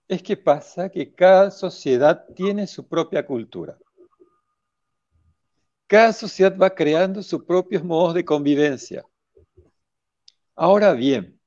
es 0.09 0.23
que 0.23 0.35
pasa 0.35 0.89
que 0.89 1.13
cada 1.13 1.51
sociedad 1.51 2.25
tiene 2.35 2.65
su 2.65 2.87
propia 2.87 3.23
cultura. 3.23 3.77
Cada 5.85 6.11
sociedad 6.13 6.57
va 6.57 6.71
creando 6.71 7.21
sus 7.21 7.43
propios 7.43 7.83
modos 7.83 8.15
de 8.15 8.25
convivencia. 8.25 9.05
Ahora 10.55 10.93
bien, 10.93 11.39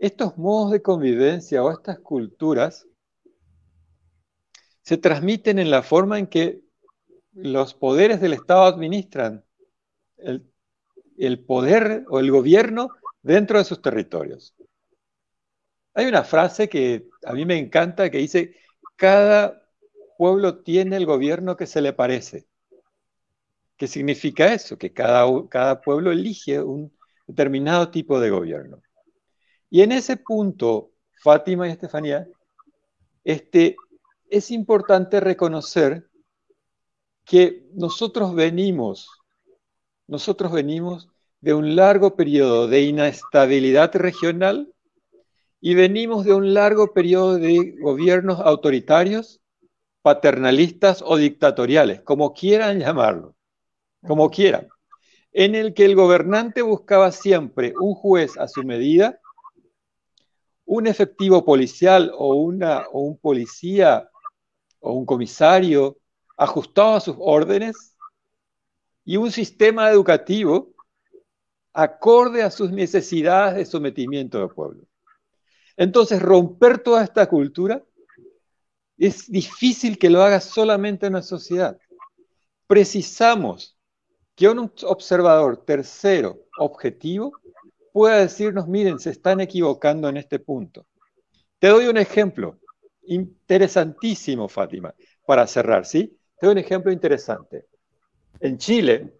estos 0.00 0.36
modos 0.36 0.72
de 0.72 0.82
convivencia 0.82 1.62
o 1.62 1.70
estas 1.70 2.00
culturas 2.00 2.86
se 4.82 4.98
transmiten 4.98 5.60
en 5.60 5.70
la 5.70 5.82
forma 5.82 6.18
en 6.18 6.26
que 6.26 6.62
los 7.32 7.74
poderes 7.74 8.20
del 8.20 8.32
Estado 8.32 8.64
administran 8.64 9.44
el, 10.16 10.50
el 11.26 11.44
poder 11.44 12.04
o 12.08 12.18
el 12.18 12.30
gobierno 12.30 12.90
dentro 13.22 13.58
de 13.58 13.64
sus 13.64 13.82
territorios. 13.82 14.54
Hay 15.94 16.06
una 16.06 16.24
frase 16.24 16.68
que 16.68 17.08
a 17.24 17.32
mí 17.32 17.44
me 17.44 17.58
encanta 17.58 18.10
que 18.10 18.18
dice, 18.18 18.56
cada 18.96 19.62
pueblo 20.16 20.62
tiene 20.62 20.96
el 20.96 21.06
gobierno 21.06 21.56
que 21.56 21.66
se 21.66 21.80
le 21.80 21.92
parece. 21.92 22.46
¿Qué 23.76 23.86
significa 23.86 24.52
eso? 24.52 24.78
Que 24.78 24.92
cada, 24.92 25.26
cada 25.48 25.80
pueblo 25.80 26.10
elige 26.12 26.60
un 26.62 26.92
determinado 27.26 27.90
tipo 27.90 28.20
de 28.20 28.30
gobierno. 28.30 28.82
Y 29.68 29.82
en 29.82 29.92
ese 29.92 30.16
punto, 30.16 30.92
Fátima 31.22 31.68
y 31.68 31.72
Estefanía, 31.72 32.26
este, 33.24 33.76
es 34.28 34.50
importante 34.50 35.20
reconocer 35.20 36.08
que 37.24 37.68
nosotros 37.74 38.34
venimos, 38.34 39.08
nosotros 40.06 40.50
venimos 40.52 41.09
de 41.40 41.54
un 41.54 41.74
largo 41.74 42.16
periodo 42.16 42.68
de 42.68 42.82
inestabilidad 42.82 43.94
regional 43.94 44.72
y 45.60 45.74
venimos 45.74 46.24
de 46.24 46.34
un 46.34 46.54
largo 46.54 46.92
periodo 46.92 47.38
de 47.38 47.76
gobiernos 47.80 48.40
autoritarios, 48.40 49.40
paternalistas 50.02 51.02
o 51.04 51.16
dictatoriales, 51.16 52.00
como 52.02 52.32
quieran 52.32 52.78
llamarlo, 52.78 53.34
como 54.06 54.30
quieran, 54.30 54.68
en 55.32 55.54
el 55.54 55.74
que 55.74 55.84
el 55.84 55.94
gobernante 55.94 56.62
buscaba 56.62 57.12
siempre 57.12 57.74
un 57.78 57.94
juez 57.94 58.36
a 58.38 58.48
su 58.48 58.62
medida, 58.62 59.20
un 60.64 60.86
efectivo 60.86 61.44
policial 61.44 62.12
o, 62.16 62.34
una, 62.34 62.86
o 62.92 63.00
un 63.00 63.18
policía 63.18 64.08
o 64.78 64.92
un 64.92 65.04
comisario 65.04 65.98
ajustado 66.36 66.94
a 66.94 67.00
sus 67.00 67.16
órdenes 67.18 67.96
y 69.04 69.16
un 69.16 69.30
sistema 69.30 69.90
educativo 69.90 70.72
acorde 71.72 72.42
a 72.42 72.50
sus 72.50 72.70
necesidades 72.70 73.56
de 73.56 73.64
sometimiento 73.64 74.38
del 74.38 74.48
pueblo. 74.50 74.84
Entonces, 75.76 76.20
romper 76.20 76.78
toda 76.78 77.04
esta 77.04 77.26
cultura 77.28 77.82
es 78.98 79.30
difícil 79.30 79.98
que 79.98 80.10
lo 80.10 80.22
haga 80.22 80.40
solamente 80.40 81.06
una 81.06 81.22
sociedad. 81.22 81.78
Precisamos 82.66 83.78
que 84.34 84.48
un 84.48 84.72
observador 84.84 85.64
tercero 85.64 86.38
objetivo 86.58 87.32
pueda 87.92 88.18
decirnos, 88.18 88.68
miren, 88.68 88.98
se 88.98 89.10
están 89.10 89.40
equivocando 89.40 90.08
en 90.08 90.16
este 90.16 90.38
punto. 90.38 90.86
Te 91.58 91.68
doy 91.68 91.86
un 91.86 91.96
ejemplo 91.96 92.58
interesantísimo, 93.02 94.48
Fátima, 94.48 94.94
para 95.26 95.46
cerrar, 95.46 95.84
¿sí? 95.84 96.18
Te 96.38 96.46
doy 96.46 96.52
un 96.52 96.58
ejemplo 96.58 96.92
interesante. 96.92 97.66
En 98.38 98.56
Chile 98.58 99.12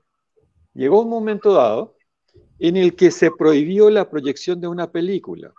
llegó 0.74 1.02
un 1.02 1.08
momento 1.08 1.52
dado 1.52 1.96
en 2.60 2.76
el 2.76 2.94
que 2.94 3.10
se 3.10 3.30
prohibió 3.30 3.90
la 3.90 4.08
proyección 4.08 4.60
de 4.60 4.68
una 4.68 4.92
película 4.92 5.52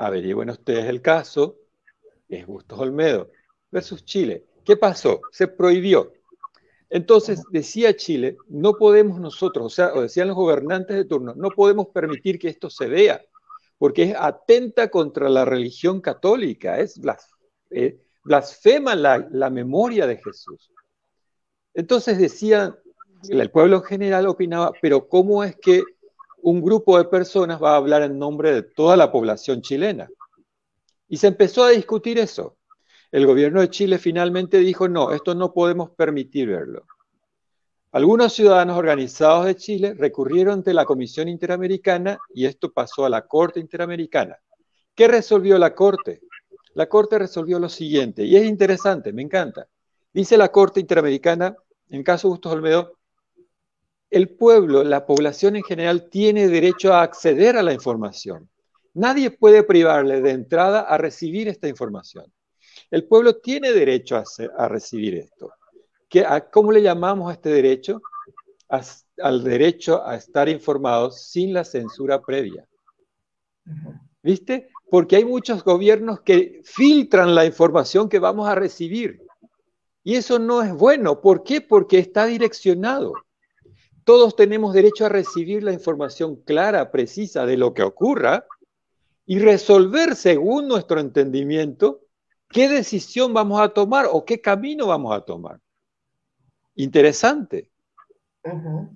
averigüen 0.00 0.48
ustedes 0.48 0.86
el 0.86 1.02
caso, 1.02 1.58
es 2.28 2.46
Bustos 2.46 2.78
Olmedo 2.78 3.30
versus 3.70 4.04
Chile. 4.04 4.46
¿Qué 4.64 4.76
pasó? 4.76 5.20
Se 5.30 5.46
prohibió. 5.46 6.12
Entonces 6.88 7.42
decía 7.50 7.94
Chile, 7.94 8.38
no 8.48 8.74
podemos 8.74 9.20
nosotros, 9.20 9.66
o 9.66 9.70
sea, 9.70 9.92
o 9.94 10.00
decían 10.00 10.28
los 10.28 10.36
gobernantes 10.36 10.96
de 10.96 11.04
turno, 11.04 11.34
no 11.36 11.50
podemos 11.50 11.88
permitir 11.88 12.38
que 12.38 12.48
esto 12.48 12.70
se 12.70 12.88
vea, 12.88 13.22
porque 13.78 14.04
es 14.04 14.14
atenta 14.18 14.90
contra 14.90 15.28
la 15.28 15.44
religión 15.44 16.00
católica, 16.00 16.80
es 16.80 16.98
eh, 17.70 18.00
blasfema 18.24 18.94
la, 18.94 19.28
la 19.30 19.50
memoria 19.50 20.06
de 20.06 20.16
Jesús. 20.16 20.72
Entonces 21.74 22.18
decía, 22.18 22.76
el 23.28 23.50
pueblo 23.50 23.76
en 23.76 23.82
general 23.82 24.26
opinaba, 24.26 24.72
pero 24.80 25.08
¿cómo 25.08 25.44
es 25.44 25.56
que 25.56 25.82
un 26.42 26.62
grupo 26.62 26.98
de 26.98 27.04
personas 27.04 27.62
va 27.62 27.72
a 27.72 27.76
hablar 27.76 28.02
en 28.02 28.18
nombre 28.18 28.52
de 28.52 28.62
toda 28.62 28.96
la 28.96 29.12
población 29.12 29.62
chilena. 29.62 30.08
Y 31.08 31.16
se 31.16 31.26
empezó 31.26 31.64
a 31.64 31.70
discutir 31.70 32.18
eso. 32.18 32.56
El 33.10 33.26
gobierno 33.26 33.60
de 33.60 33.70
Chile 33.70 33.98
finalmente 33.98 34.58
dijo, 34.58 34.88
no, 34.88 35.12
esto 35.12 35.34
no 35.34 35.52
podemos 35.52 35.90
permitir 35.90 36.48
verlo. 36.48 36.86
Algunos 37.92 38.32
ciudadanos 38.32 38.78
organizados 38.78 39.46
de 39.46 39.56
Chile 39.56 39.94
recurrieron 39.94 40.54
ante 40.54 40.72
la 40.72 40.84
Comisión 40.84 41.28
Interamericana 41.28 42.18
y 42.32 42.46
esto 42.46 42.72
pasó 42.72 43.04
a 43.04 43.10
la 43.10 43.26
Corte 43.26 43.58
Interamericana. 43.58 44.38
¿Qué 44.94 45.08
resolvió 45.08 45.58
la 45.58 45.74
Corte? 45.74 46.20
la 46.74 46.88
Corte 46.88 47.18
resolvió 47.18 47.58
lo 47.58 47.68
siguiente, 47.68 48.22
y 48.22 48.36
es 48.36 48.44
interesante, 48.44 49.12
me 49.12 49.22
encanta. 49.22 49.66
Dice 50.12 50.36
la 50.38 50.50
Corte 50.50 50.78
Interamericana, 50.78 51.56
en 51.88 52.04
caso 52.04 52.28
Bustos 52.28 52.52
Olmedo, 52.52 52.99
el 54.10 54.28
pueblo, 54.30 54.82
la 54.82 55.06
población 55.06 55.56
en 55.56 55.62
general, 55.62 56.08
tiene 56.10 56.48
derecho 56.48 56.92
a 56.92 57.02
acceder 57.02 57.56
a 57.56 57.62
la 57.62 57.72
información. 57.72 58.48
Nadie 58.92 59.30
puede 59.30 59.62
privarle 59.62 60.20
de 60.20 60.30
entrada 60.30 60.80
a 60.80 60.98
recibir 60.98 61.48
esta 61.48 61.68
información. 61.68 62.24
El 62.90 63.06
pueblo 63.06 63.36
tiene 63.36 63.72
derecho 63.72 64.22
a, 64.56 64.68
recibir 64.68 65.14
esto. 65.14 65.52
¿Cómo 66.52 66.72
le 66.72 66.82
llamamos 66.82 67.30
a 67.30 67.34
este 67.34 67.50
derecho? 67.50 68.02
al 69.20 69.42
derecho 69.42 70.06
a 70.06 70.14
estar 70.14 70.48
informados 70.48 71.22
sin 71.22 71.52
la 71.52 71.64
censura 71.64 72.22
previa. 72.22 72.68
¿Viste? 74.22 74.68
Porque 74.90 75.16
hay 75.16 75.24
muchos 75.24 75.64
gobiernos 75.64 76.20
que 76.20 76.60
filtran 76.64 77.34
la 77.34 77.44
información 77.44 78.08
que 78.08 78.20
vamos 78.20 78.48
a 78.48 78.54
recibir. 78.54 79.22
Y 80.04 80.14
eso 80.14 80.38
no 80.38 80.62
es 80.62 80.72
bueno. 80.72 81.20
¿Por 81.20 81.42
qué? 81.42 81.60
Porque 81.60 81.98
está 81.98 82.26
direccionado. 82.26 83.12
Todos 84.10 84.34
tenemos 84.34 84.74
derecho 84.74 85.06
a 85.06 85.08
recibir 85.08 85.62
la 85.62 85.72
información 85.72 86.34
clara, 86.34 86.90
precisa 86.90 87.46
de 87.46 87.56
lo 87.56 87.74
que 87.74 87.84
ocurra 87.84 88.44
y 89.24 89.38
resolver 89.38 90.16
según 90.16 90.66
nuestro 90.66 90.98
entendimiento 90.98 92.00
qué 92.48 92.68
decisión 92.68 93.32
vamos 93.32 93.60
a 93.60 93.68
tomar 93.68 94.06
o 94.10 94.24
qué 94.24 94.40
camino 94.40 94.88
vamos 94.88 95.16
a 95.16 95.20
tomar. 95.20 95.60
Interesante. 96.74 97.70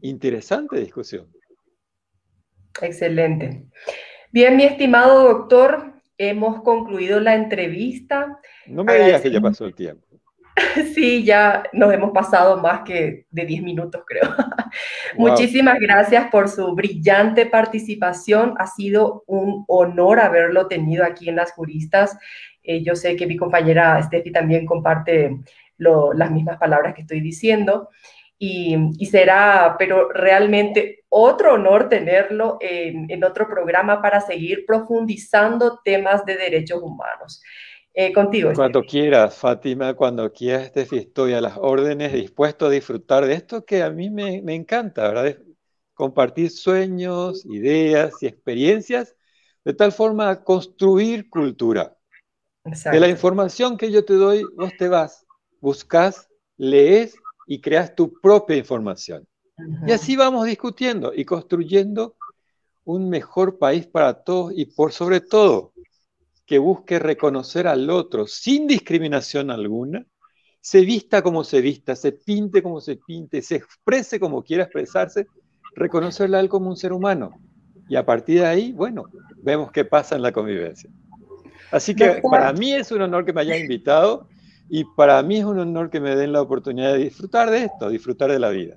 Interesante 0.00 0.80
discusión. 0.80 1.32
Excelente. 2.82 3.68
Bien, 4.32 4.56
mi 4.56 4.64
estimado 4.64 5.28
doctor, 5.32 5.92
hemos 6.18 6.60
concluido 6.64 7.20
la 7.20 7.36
entrevista. 7.36 8.40
No 8.66 8.82
me 8.82 8.94
digas 8.94 9.22
que 9.22 9.30
ya 9.30 9.40
pasó 9.40 9.64
el 9.64 9.76
tiempo. 9.76 10.03
Sí, 10.94 11.24
ya 11.24 11.64
nos 11.72 11.92
hemos 11.92 12.12
pasado 12.12 12.56
más 12.56 12.82
que 12.82 13.26
de 13.30 13.44
10 13.44 13.62
minutos, 13.62 14.02
creo. 14.06 14.34
Muchísimas 15.16 15.78
gracias 15.78 16.28
por 16.30 16.48
su 16.48 16.74
brillante 16.74 17.46
participación. 17.46 18.54
Ha 18.58 18.66
sido 18.66 19.24
un 19.26 19.64
honor 19.68 20.20
haberlo 20.20 20.66
tenido 20.66 21.04
aquí 21.04 21.28
en 21.28 21.36
Las 21.36 21.52
Juristas. 21.52 22.16
Eh, 22.62 22.82
yo 22.82 22.96
sé 22.96 23.16
que 23.16 23.26
mi 23.26 23.36
compañera 23.36 24.02
Steffi 24.02 24.32
también 24.32 24.66
comparte 24.66 25.38
las 25.76 26.30
mismas 26.30 26.58
palabras 26.58 26.94
que 26.94 27.02
estoy 27.02 27.20
diciendo 27.20 27.88
y, 28.38 29.06
será, 29.06 29.76
pero 29.78 30.10
realmente 30.10 31.04
otro 31.08 31.54
honor 31.54 31.88
tenerlo 31.88 32.58
en, 32.60 33.22
otro 33.24 33.48
programa 33.48 34.02
para 34.02 34.20
seguir 34.20 34.66
profundizando 34.66 35.80
temas 35.84 36.24
de 36.24 36.36
derechos 36.36 36.82
humanos. 36.82 37.42
Eh, 37.94 38.12
contigo. 38.12 38.52
Cuando 38.54 38.82
quieras, 38.82 39.36
Fátima, 39.36 39.94
cuando 39.94 40.32
quieras, 40.32 40.72
estoy 40.74 41.32
a 41.32 41.40
las 41.40 41.56
órdenes, 41.56 42.12
dispuesto 42.12 42.66
a 42.66 42.70
disfrutar 42.70 43.24
de 43.24 43.34
esto 43.34 43.64
que 43.64 43.82
a 43.82 43.90
mí 43.90 44.10
me, 44.10 44.42
me 44.42 44.54
encanta, 44.54 45.08
¿verdad? 45.08 45.38
compartir 45.94 46.50
sueños, 46.50 47.46
ideas 47.46 48.20
y 48.20 48.26
experiencias, 48.26 49.16
de 49.64 49.74
tal 49.74 49.92
forma 49.92 50.42
construir 50.42 51.30
cultura. 51.30 51.96
De 52.64 53.00
la 53.00 53.08
información 53.08 53.76
que 53.76 53.90
yo 53.90 54.04
te 54.04 54.14
doy, 54.14 54.44
vos 54.56 54.72
te 54.78 54.88
vas, 54.88 55.24
buscas, 55.60 56.28
lees 56.56 57.16
y 57.46 57.60
creas 57.60 57.94
tu 57.94 58.12
propia 58.20 58.56
información. 58.56 59.26
Y 59.86 59.92
así 59.92 60.16
vamos 60.16 60.46
discutiendo 60.46 61.12
y 61.14 61.24
construyendo 61.24 62.16
un 62.84 63.08
mejor 63.08 63.58
país 63.58 63.86
para 63.86 64.24
todos 64.24 64.52
y 64.54 64.66
por 64.66 64.92
sobre 64.92 65.20
todo 65.20 65.72
que 66.46 66.58
busque 66.58 66.98
reconocer 66.98 67.66
al 67.66 67.88
otro 67.90 68.26
sin 68.26 68.66
discriminación 68.66 69.50
alguna, 69.50 70.04
se 70.60 70.80
vista 70.80 71.22
como 71.22 71.44
se 71.44 71.60
vista, 71.60 71.94
se 71.94 72.12
pinte 72.12 72.62
como 72.62 72.80
se 72.80 72.96
pinte, 72.96 73.42
se 73.42 73.56
exprese 73.56 74.18
como 74.18 74.42
quiera 74.42 74.64
expresarse, 74.64 75.26
reconocerle 75.74 76.38
a 76.38 76.40
él 76.40 76.48
como 76.48 76.70
un 76.70 76.76
ser 76.76 76.92
humano. 76.92 77.38
Y 77.88 77.96
a 77.96 78.06
partir 78.06 78.40
de 78.40 78.46
ahí, 78.46 78.72
bueno, 78.72 79.04
vemos 79.42 79.70
qué 79.72 79.84
pasa 79.84 80.16
en 80.16 80.22
la 80.22 80.32
convivencia. 80.32 80.88
Así 81.70 81.94
que 81.94 82.22
para 82.30 82.52
mí 82.52 82.72
es 82.72 82.90
un 82.92 83.02
honor 83.02 83.24
que 83.24 83.32
me 83.32 83.42
hayan 83.42 83.60
invitado 83.60 84.28
y 84.70 84.84
para 84.96 85.22
mí 85.22 85.38
es 85.38 85.44
un 85.44 85.58
honor 85.58 85.90
que 85.90 86.00
me 86.00 86.16
den 86.16 86.32
la 86.32 86.40
oportunidad 86.40 86.92
de 86.92 86.98
disfrutar 86.98 87.50
de 87.50 87.64
esto, 87.64 87.90
disfrutar 87.90 88.30
de 88.30 88.38
la 88.38 88.50
vida. 88.50 88.76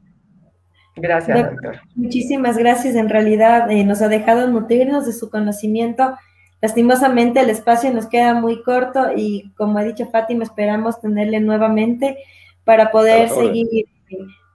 Gracias, 0.98 1.52
doctor. 1.52 1.80
Muchísimas 1.96 2.58
gracias. 2.58 2.96
En 2.96 3.08
realidad 3.08 3.70
eh, 3.72 3.86
nos 3.86 4.02
ha 4.02 4.08
dejado 4.08 4.48
nutrirnos 4.48 5.06
de 5.06 5.14
su 5.14 5.30
conocimiento. 5.30 6.18
Lastimosamente 6.62 7.40
el 7.40 7.50
espacio 7.50 7.92
nos 7.94 8.08
queda 8.08 8.34
muy 8.34 8.64
corto 8.64 9.12
y 9.16 9.52
como 9.56 9.78
ha 9.78 9.84
dicho 9.84 10.10
Fátima, 10.10 10.44
esperamos 10.44 11.00
tenerle 11.00 11.40
nuevamente 11.40 12.18
para 12.64 12.92
poder 12.92 13.30
seguir 13.30 13.86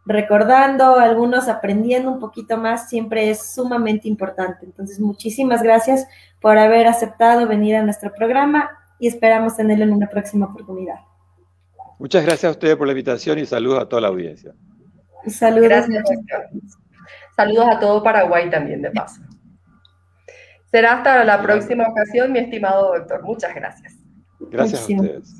recordando, 0.04 0.96
algunos 0.96 1.48
aprendiendo 1.48 2.10
un 2.10 2.18
poquito 2.18 2.56
más, 2.56 2.88
siempre 2.88 3.30
es 3.30 3.52
sumamente 3.54 4.08
importante. 4.08 4.66
Entonces, 4.66 4.98
muchísimas 4.98 5.62
gracias 5.62 6.06
por 6.40 6.58
haber 6.58 6.88
aceptado 6.88 7.46
venir 7.46 7.76
a 7.76 7.82
nuestro 7.82 8.12
programa 8.12 8.70
y 8.98 9.06
esperamos 9.06 9.56
tenerlo 9.56 9.84
en 9.84 9.92
una 9.92 10.08
próxima 10.08 10.46
oportunidad. 10.46 10.96
Muchas 11.98 12.24
gracias 12.24 12.48
a 12.48 12.50
ustedes 12.50 12.76
por 12.76 12.86
la 12.88 12.92
invitación 12.92 13.38
y 13.38 13.46
saludos 13.46 13.80
a 13.80 13.88
toda 13.88 14.02
la 14.02 14.08
audiencia. 14.08 14.52
Saludos. 15.28 15.68
Gracias, 15.68 16.04
Saludos 17.36 17.66
a 17.70 17.78
todo 17.78 18.02
Paraguay 18.02 18.50
también, 18.50 18.82
de 18.82 18.90
paso. 18.90 19.22
Será 20.72 20.94
hasta 20.94 21.22
la 21.22 21.42
próxima 21.42 21.86
ocasión, 21.86 22.32
mi 22.32 22.38
estimado 22.38 22.94
doctor. 22.94 23.22
Muchas 23.22 23.54
gracias. 23.54 23.94
Gracias 24.40 24.80
a 24.80 24.94
ustedes. 24.94 25.34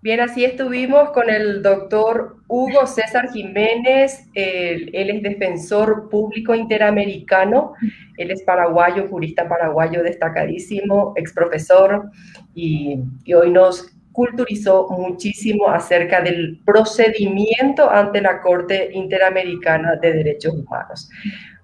Bien, 0.00 0.20
así 0.20 0.44
estuvimos 0.44 1.10
con 1.10 1.28
el 1.28 1.62
doctor 1.62 2.36
Hugo 2.48 2.86
César 2.86 3.30
Jiménez. 3.32 4.26
Él, 4.32 4.90
es 4.94 5.22
defensor 5.22 6.08
público 6.08 6.54
interamericano. 6.54 7.74
Él 8.16 8.30
es 8.30 8.42
paraguayo, 8.44 9.08
jurista 9.08 9.46
paraguayo 9.46 10.02
destacadísimo, 10.02 11.12
ex 11.16 11.34
profesor, 11.34 12.10
y, 12.54 13.00
y 13.24 13.34
hoy 13.34 13.50
nos 13.50 13.90
culturizó 14.12 14.88
muchísimo 14.88 15.68
acerca 15.68 16.22
del 16.22 16.62
procedimiento 16.64 17.90
ante 17.90 18.22
la 18.22 18.40
Corte 18.40 18.88
Interamericana 18.94 19.96
de 19.96 20.12
Derechos 20.14 20.54
Humanos. 20.54 21.10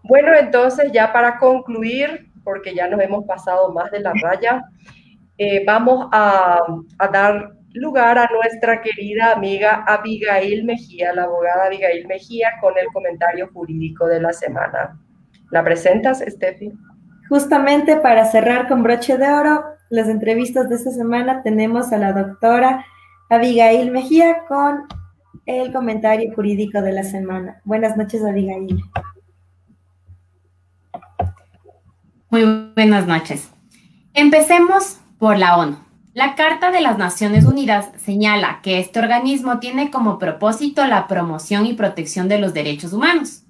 Bueno, 0.04 0.34
entonces 0.34 0.90
ya 0.92 1.12
para 1.12 1.38
concluir, 1.38 2.30
porque 2.44 2.74
ya 2.74 2.88
nos 2.88 3.00
hemos 3.00 3.24
pasado 3.24 3.72
más 3.72 3.90
de 3.90 4.00
la 4.00 4.12
raya, 4.20 4.64
eh, 5.38 5.64
vamos 5.66 6.08
a, 6.12 6.60
dar 7.12 7.52
lugar 7.72 8.18
a 8.18 8.28
nuestra 8.32 8.82
querida 8.82 9.32
amiga 9.32 9.84
Abigail 9.86 10.64
Mejía, 10.64 11.14
la 11.14 11.24
abogada 11.24 11.66
Abigail 11.66 12.06
Mejía, 12.06 12.50
con 12.60 12.76
el 12.76 12.86
comentario 12.92 13.48
jurídico 13.52 14.06
de 14.06 14.20
la 14.20 14.32
semana. 14.32 14.98
¿La 15.50 15.64
presentas, 15.64 16.22
Steffi? 16.26 16.72
Justamente 17.28 17.96
para 17.96 18.24
cerrar 18.26 18.68
con 18.68 18.82
broche 18.82 19.16
de 19.16 19.32
oro, 19.32 19.64
las 19.88 20.08
entrevistas 20.08 20.68
de 20.68 20.76
esta 20.76 20.90
semana 20.90 21.42
tenemos 21.42 21.92
a 21.92 21.98
la 21.98 22.12
doctora 22.12 22.84
Abigail 23.30 23.90
Mejía 23.90 24.44
con 24.48 24.84
el 25.46 25.72
comentario 25.72 26.32
jurídico 26.34 26.82
de 26.82 26.92
la 26.92 27.04
semana. 27.04 27.60
Buenas 27.64 27.96
noches, 27.96 28.22
Abigail. 28.24 28.82
Muy 32.32 32.46
buenas 32.74 33.06
noches. 33.06 33.50
Empecemos 34.14 34.96
por 35.18 35.36
la 35.36 35.58
ONU. 35.58 35.76
La 36.14 36.34
Carta 36.34 36.70
de 36.70 36.80
las 36.80 36.96
Naciones 36.96 37.44
Unidas 37.44 37.90
señala 38.02 38.60
que 38.62 38.78
este 38.78 39.00
organismo 39.00 39.58
tiene 39.58 39.90
como 39.90 40.18
propósito 40.18 40.86
la 40.86 41.08
promoción 41.08 41.66
y 41.66 41.74
protección 41.74 42.30
de 42.30 42.38
los 42.38 42.54
derechos 42.54 42.94
humanos. 42.94 43.42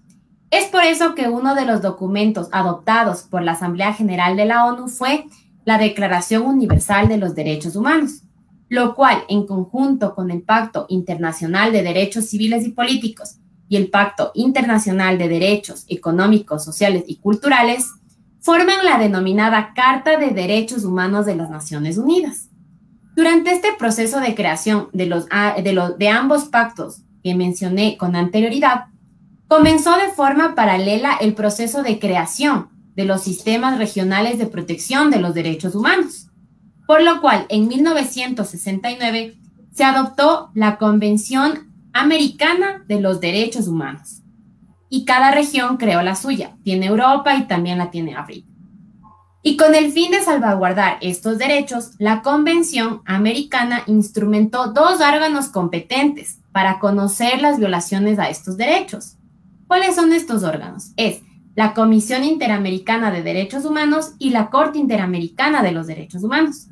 Es 0.51 0.65
por 0.65 0.83
eso 0.83 1.15
que 1.15 1.29
uno 1.29 1.55
de 1.55 1.65
los 1.65 1.81
documentos 1.81 2.49
adoptados 2.51 3.23
por 3.23 3.45
la 3.45 3.53
Asamblea 3.53 3.95
General 3.95 4.37
de 4.37 4.47
la 4.47 4.65
ONU 4.65 4.89
fue 4.89 5.27
la 5.65 5.79
Declaración 5.79 6.43
Universal 6.43 7.07
de 7.07 7.19
los 7.19 7.37
Derechos 7.37 7.77
Humanos, 7.77 8.23
lo 8.69 8.97
cual, 8.97 9.23
en 9.29 9.47
conjunto 9.47 10.13
con 10.17 10.33
el 10.33 10.43
Pacto 10.43 10.87
Internacional 10.89 11.71
de 11.71 11.85
Derechos 11.85 12.25
Civiles 12.25 12.67
y 12.67 12.71
Políticos 12.71 13.37
y 13.69 13.77
el 13.77 13.91
Pacto 13.91 14.33
Internacional 14.35 15.19
de 15.19 15.29
Derechos 15.29 15.85
Económicos, 15.87 16.65
Sociales 16.65 17.05
y 17.07 17.19
Culturales, 17.19 17.93
forman 18.43 18.85
la 18.85 18.99
denominada 18.99 19.73
Carta 19.73 20.19
de 20.19 20.31
Derechos 20.31 20.85
Humanos 20.85 21.27
de 21.27 21.37
las 21.37 21.49
Naciones 21.49 21.97
Unidas. 21.97 22.49
Durante 23.15 23.53
este 23.53 23.69
proceso 23.79 24.21
de 24.21 24.35
creación 24.35 24.89
de, 24.93 25.07
los, 25.07 25.27
de, 25.63 25.73
los, 25.73 25.97
de 25.97 26.09
ambos 26.09 26.45
pactos 26.47 27.03
que 27.23 27.37
mencioné 27.37 27.97
con 27.97 28.17
anterioridad, 28.17 28.87
comenzó 29.47 29.97
de 29.97 30.09
forma 30.09 30.55
paralela 30.57 31.17
el 31.21 31.35
proceso 31.35 31.83
de 31.83 32.01
creación 32.01 32.69
de 32.97 33.05
los 33.05 33.23
sistemas 33.23 33.79
regionales 33.79 34.39
de 34.39 34.47
protección 34.47 35.11
de 35.11 35.21
los 35.21 35.35
derechos 35.35 35.75
humanos, 35.75 36.29
por 36.87 37.03
lo 37.03 37.21
cual 37.21 37.47
en 37.49 37.69
1969 37.69 39.37
se 39.73 39.85
adoptó 39.85 40.51
la 40.55 40.79
Convención 40.79 41.73
Americana 41.93 42.83
de 42.89 43.01
los 43.01 43.21
Derechos 43.21 43.69
Humanos 43.69 44.22
y 44.95 45.07
cada 45.07 45.31
región 45.31 45.79
creó 45.79 46.03
la 46.03 46.15
suya. 46.15 46.55
Tiene 46.65 46.85
Europa 46.85 47.35
y 47.35 47.45
también 47.45 47.79
la 47.79 47.91
tiene 47.91 48.15
África. 48.15 48.47
Y 49.43 49.57
con 49.57 49.75
el 49.75 49.91
fin 49.91 50.11
de 50.11 50.21
salvaguardar 50.21 50.99
estos 51.01 51.39
derechos, 51.39 51.93
la 51.99 52.21
Convención 52.21 53.01
Americana 53.07 53.85
instrumentó 53.87 54.67
dos 54.67 55.01
órganos 55.01 55.49
competentes 55.49 56.41
para 56.53 56.79
conocer 56.79 57.41
las 57.41 57.59
violaciones 57.59 58.19
a 58.19 58.29
estos 58.29 58.59
derechos. 58.59 59.17
¿Cuáles 59.67 59.95
son 59.95 60.13
estos 60.13 60.43
órganos? 60.43 60.93
Es 60.99 61.23
la 61.55 61.73
Comisión 61.73 62.23
Interamericana 62.23 63.11
de 63.11 63.23
Derechos 63.23 63.65
Humanos 63.65 64.13
y 64.19 64.29
la 64.29 64.51
Corte 64.51 64.79
Interamericana 64.79 65.63
de 65.63 65.73
los 65.73 65.87
Derechos 65.87 66.23
Humanos. 66.23 66.67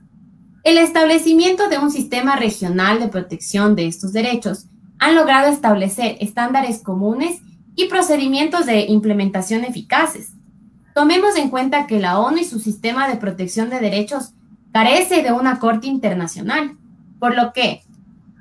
El 0.63 0.77
establecimiento 0.77 1.71
de 1.71 1.79
un 1.79 1.91
sistema 1.91 2.37
regional 2.37 3.01
de 3.01 3.09
protección 3.09 3.75
de 3.77 3.87
estos 3.87 4.13
derechos 4.13 4.67
han 4.99 5.15
logrado 5.15 5.51
establecer 5.51 6.19
estándares 6.21 6.83
comunes 6.83 7.41
y 7.81 7.89
procedimientos 7.89 8.67
de 8.67 8.87
implementación 8.87 9.65
eficaces. 9.65 10.33
Tomemos 10.95 11.37
en 11.37 11.49
cuenta 11.49 11.87
que 11.87 11.99
la 11.99 12.19
ONU 12.19 12.39
y 12.39 12.45
su 12.45 12.61
sistema 12.61 13.09
de 13.09 13.17
protección 13.17 13.71
de 13.71 13.81
derechos 13.81 14.35
carece 14.73 15.23
de 15.23 15.33
una 15.33 15.59
corte 15.59 15.87
internacional, 15.87 16.77
por 17.19 17.35
lo 17.35 17.53
que 17.53 17.83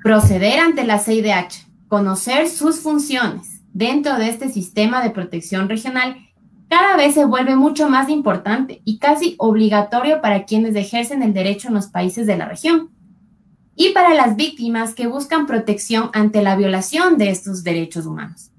proceder 0.02 0.60
ante 0.60 0.84
la 0.84 0.98
CIDH, 0.98 1.66
conocer 1.88 2.48
sus 2.48 2.80
funciones 2.80 3.62
dentro 3.72 4.16
de 4.16 4.28
este 4.28 4.48
sistema 4.48 5.02
de 5.02 5.10
protección 5.10 5.68
regional 5.68 6.16
cada 6.68 6.96
vez 6.96 7.14
se 7.14 7.24
vuelve 7.24 7.56
mucho 7.56 7.90
más 7.90 8.08
importante 8.08 8.80
y 8.84 8.98
casi 8.98 9.34
obligatorio 9.38 10.20
para 10.20 10.44
quienes 10.44 10.76
ejercen 10.76 11.20
el 11.24 11.34
derecho 11.34 11.66
en 11.66 11.74
los 11.74 11.88
países 11.88 12.28
de 12.28 12.36
la 12.36 12.46
región 12.46 12.90
y 13.74 13.88
para 13.88 14.14
las 14.14 14.36
víctimas 14.36 14.94
que 14.94 15.08
buscan 15.08 15.48
protección 15.48 16.10
ante 16.12 16.42
la 16.42 16.54
violación 16.54 17.18
de 17.18 17.30
estos 17.30 17.64
derechos 17.64 18.06
humanos. 18.06 18.49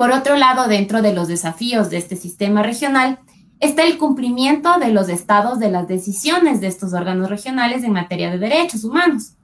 Por 0.00 0.12
otro 0.12 0.36
lado, 0.36 0.66
dentro 0.66 1.02
de 1.02 1.12
los 1.12 1.28
desafíos 1.28 1.90
de 1.90 1.98
este 1.98 2.16
sistema 2.16 2.62
regional 2.62 3.18
está 3.58 3.82
el 3.82 3.98
cumplimiento 3.98 4.78
de 4.78 4.92
los 4.92 5.10
estados 5.10 5.58
de 5.58 5.70
las 5.70 5.88
decisiones 5.88 6.62
de 6.62 6.68
estos 6.68 6.94
órganos 6.94 7.28
regionales 7.28 7.84
en 7.84 7.92
materia 7.92 8.30
de 8.30 8.38
derechos 8.38 8.82
humanos. 8.84 9.34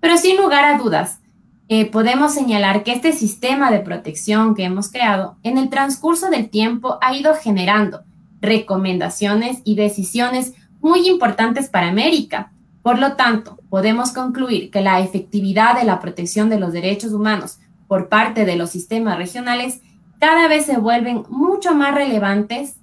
Pero 0.00 0.18
sin 0.18 0.36
lugar 0.36 0.66
a 0.66 0.76
dudas, 0.76 1.20
eh, 1.68 1.90
podemos 1.90 2.34
señalar 2.34 2.84
que 2.84 2.92
este 2.92 3.12
sistema 3.12 3.70
de 3.70 3.80
protección 3.80 4.54
que 4.54 4.64
hemos 4.64 4.90
creado 4.90 5.38
en 5.44 5.56
el 5.56 5.70
transcurso 5.70 6.28
del 6.28 6.50
tiempo 6.50 6.98
ha 7.00 7.16
ido 7.16 7.34
generando 7.34 8.02
recomendaciones 8.42 9.62
y 9.64 9.76
decisiones 9.76 10.52
muy 10.82 11.08
importantes 11.08 11.70
para 11.70 11.88
América. 11.88 12.52
Por 12.82 12.98
lo 12.98 13.14
tanto, 13.14 13.58
podemos 13.70 14.12
concluir 14.12 14.70
que 14.70 14.82
la 14.82 15.00
efectividad 15.00 15.74
de 15.74 15.84
la 15.86 16.00
protección 16.00 16.50
de 16.50 16.60
los 16.60 16.74
derechos 16.74 17.12
humanos 17.12 17.60
por 17.88 18.10
parte 18.10 18.44
de 18.44 18.56
los 18.56 18.68
sistemas 18.68 19.16
regionales 19.16 19.80
cada 20.22 20.46
vez 20.46 20.66
se 20.66 20.78
vuelven 20.78 21.24
mucho 21.30 21.74
más 21.74 21.96
relevantes 21.96 22.76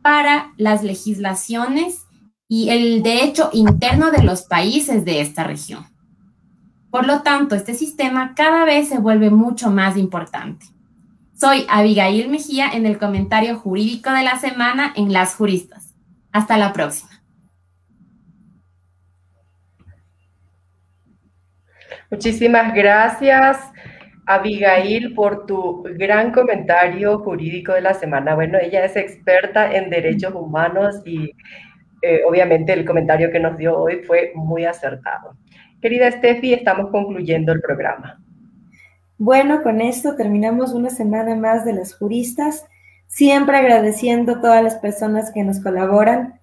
para 0.00 0.52
las 0.58 0.84
legislaciones 0.84 2.06
y 2.46 2.68
el 2.68 3.02
derecho 3.02 3.50
interno 3.52 4.12
de 4.12 4.22
los 4.22 4.42
países 4.42 5.04
de 5.04 5.20
esta 5.20 5.42
región. 5.42 5.84
Por 6.92 7.04
lo 7.04 7.22
tanto, 7.22 7.56
este 7.56 7.74
sistema 7.74 8.32
cada 8.36 8.64
vez 8.64 8.88
se 8.88 9.00
vuelve 9.00 9.28
mucho 9.28 9.70
más 9.70 9.96
importante. 9.96 10.66
Soy 11.34 11.66
Abigail 11.68 12.28
Mejía 12.28 12.70
en 12.70 12.86
el 12.86 12.96
comentario 12.96 13.58
jurídico 13.58 14.12
de 14.12 14.22
la 14.22 14.38
semana 14.38 14.92
en 14.94 15.12
Las 15.12 15.34
Juristas. 15.34 15.96
Hasta 16.30 16.58
la 16.58 16.72
próxima. 16.72 17.10
Muchísimas 22.08 22.72
gracias, 22.72 23.58
Abigail, 24.28 25.14
por 25.14 25.46
tu 25.46 25.82
gran 25.96 26.32
comentario 26.32 27.18
jurídico 27.20 27.72
de 27.72 27.80
la 27.80 27.94
semana. 27.94 28.34
Bueno, 28.34 28.58
ella 28.60 28.84
es 28.84 28.94
experta 28.94 29.72
en 29.74 29.88
derechos 29.88 30.34
humanos 30.34 31.00
y 31.06 31.32
eh, 32.02 32.20
obviamente 32.26 32.74
el 32.74 32.84
comentario 32.84 33.30
que 33.30 33.40
nos 33.40 33.56
dio 33.56 33.76
hoy 33.76 34.02
fue 34.06 34.32
muy 34.34 34.66
acertado. 34.66 35.34
Querida 35.80 36.10
Steffi, 36.10 36.52
estamos 36.52 36.90
concluyendo 36.90 37.52
el 37.52 37.62
programa. 37.62 38.20
Bueno, 39.16 39.62
con 39.62 39.80
esto 39.80 40.14
terminamos 40.14 40.74
una 40.74 40.90
semana 40.90 41.34
más 41.34 41.64
de 41.64 41.72
las 41.72 41.94
juristas, 41.94 42.66
siempre 43.06 43.56
agradeciendo 43.56 44.32
a 44.32 44.40
todas 44.42 44.62
las 44.62 44.74
personas 44.76 45.32
que 45.32 45.42
nos 45.42 45.60
colaboran. 45.60 46.38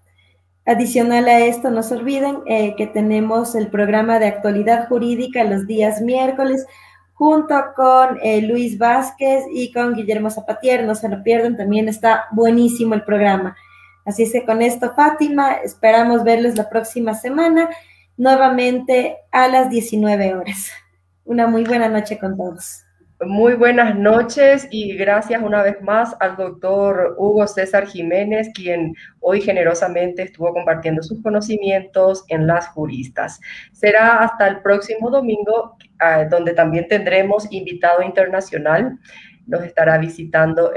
Adicional 0.65 1.27
a 1.27 1.39
esto, 1.41 1.69
no 1.69 1.83
se 1.83 1.93
olviden 1.93 2.39
eh, 2.47 2.75
que 2.75 2.87
tenemos 2.87 3.53
el 3.53 3.67
programa 3.67 4.17
de 4.17 4.25
actualidad 4.25 4.87
jurídica 4.87 5.43
los 5.43 5.67
días 5.67 6.01
miércoles 6.01 6.65
junto 7.15 7.55
con 7.75 8.19
eh, 8.21 8.41
Luis 8.41 8.77
Vázquez 8.77 9.45
y 9.51 9.71
con 9.71 9.95
Guillermo 9.95 10.29
Zapatier. 10.29 10.85
No 10.85 10.93
se 10.95 11.09
lo 11.09 11.23
pierdan, 11.23 11.57
también 11.57 11.89
está 11.89 12.25
buenísimo 12.31 12.93
el 12.93 13.03
programa. 13.03 13.55
Así 14.05 14.23
es 14.23 14.31
que 14.31 14.45
con 14.45 14.61
esto, 14.61 14.93
Fátima, 14.95 15.53
esperamos 15.53 16.23
verles 16.23 16.55
la 16.55 16.69
próxima 16.69 17.15
semana 17.15 17.69
nuevamente 18.17 19.17
a 19.31 19.47
las 19.47 19.69
19 19.69 20.35
horas. 20.35 20.69
Una 21.23 21.47
muy 21.47 21.63
buena 21.63 21.89
noche 21.89 22.19
con 22.19 22.37
todos. 22.37 22.84
Muy 23.23 23.53
buenas 23.53 23.95
noches 23.95 24.67
y 24.71 24.93
gracias 24.97 25.41
una 25.41 25.63
vez 25.63 25.81
más 25.81 26.13
al 26.19 26.35
doctor 26.35 27.15
Hugo 27.17 27.47
César 27.47 27.87
Jiménez, 27.87 28.49
quien 28.53 28.93
hoy 29.21 29.39
generosamente 29.39 30.23
estuvo 30.23 30.51
compartiendo 30.51 31.01
sus 31.01 31.23
conocimientos 31.23 32.25
en 32.27 32.45
las 32.45 32.67
juristas. 32.67 33.39
Será 33.71 34.19
hasta 34.19 34.49
el 34.49 34.61
próximo 34.61 35.09
domingo, 35.09 35.77
ah, 35.99 36.25
donde 36.25 36.53
también 36.53 36.89
tendremos 36.89 37.49
invitado 37.53 38.03
internacional. 38.03 38.99
Nos 39.47 39.63
estará 39.63 39.97
visitando 39.97 40.73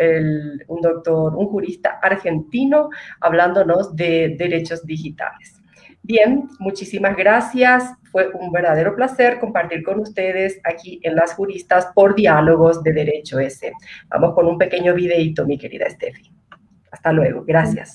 un 0.69 0.81
doctor, 0.81 1.35
un 1.35 1.47
jurista 1.49 1.99
argentino, 2.01 2.89
hablándonos 3.21 3.97
de 3.97 4.37
derechos 4.39 4.87
digitales. 4.87 5.58
Bien, 6.09 6.49
muchísimas 6.59 7.15
gracias. 7.15 7.93
Fue 8.11 8.31
un 8.33 8.51
verdadero 8.51 8.97
placer 8.97 9.39
compartir 9.39 9.83
con 9.83 10.01
ustedes 10.01 10.59
aquí 10.65 10.99
en 11.03 11.15
Las 11.15 11.35
Juristas 11.35 11.89
por 11.95 12.15
Diálogos 12.15 12.83
de 12.83 12.95
Derecho 12.95 13.39
S. 13.39 13.71
Vamos 14.09 14.35
con 14.35 14.47
un 14.47 14.57
pequeño 14.57 14.95
videito, 14.95 15.45
mi 15.45 15.59
querida 15.59 15.85
Estefi. 15.85 16.33
Hasta 16.91 17.13
luego. 17.13 17.45
Gracias. 17.45 17.95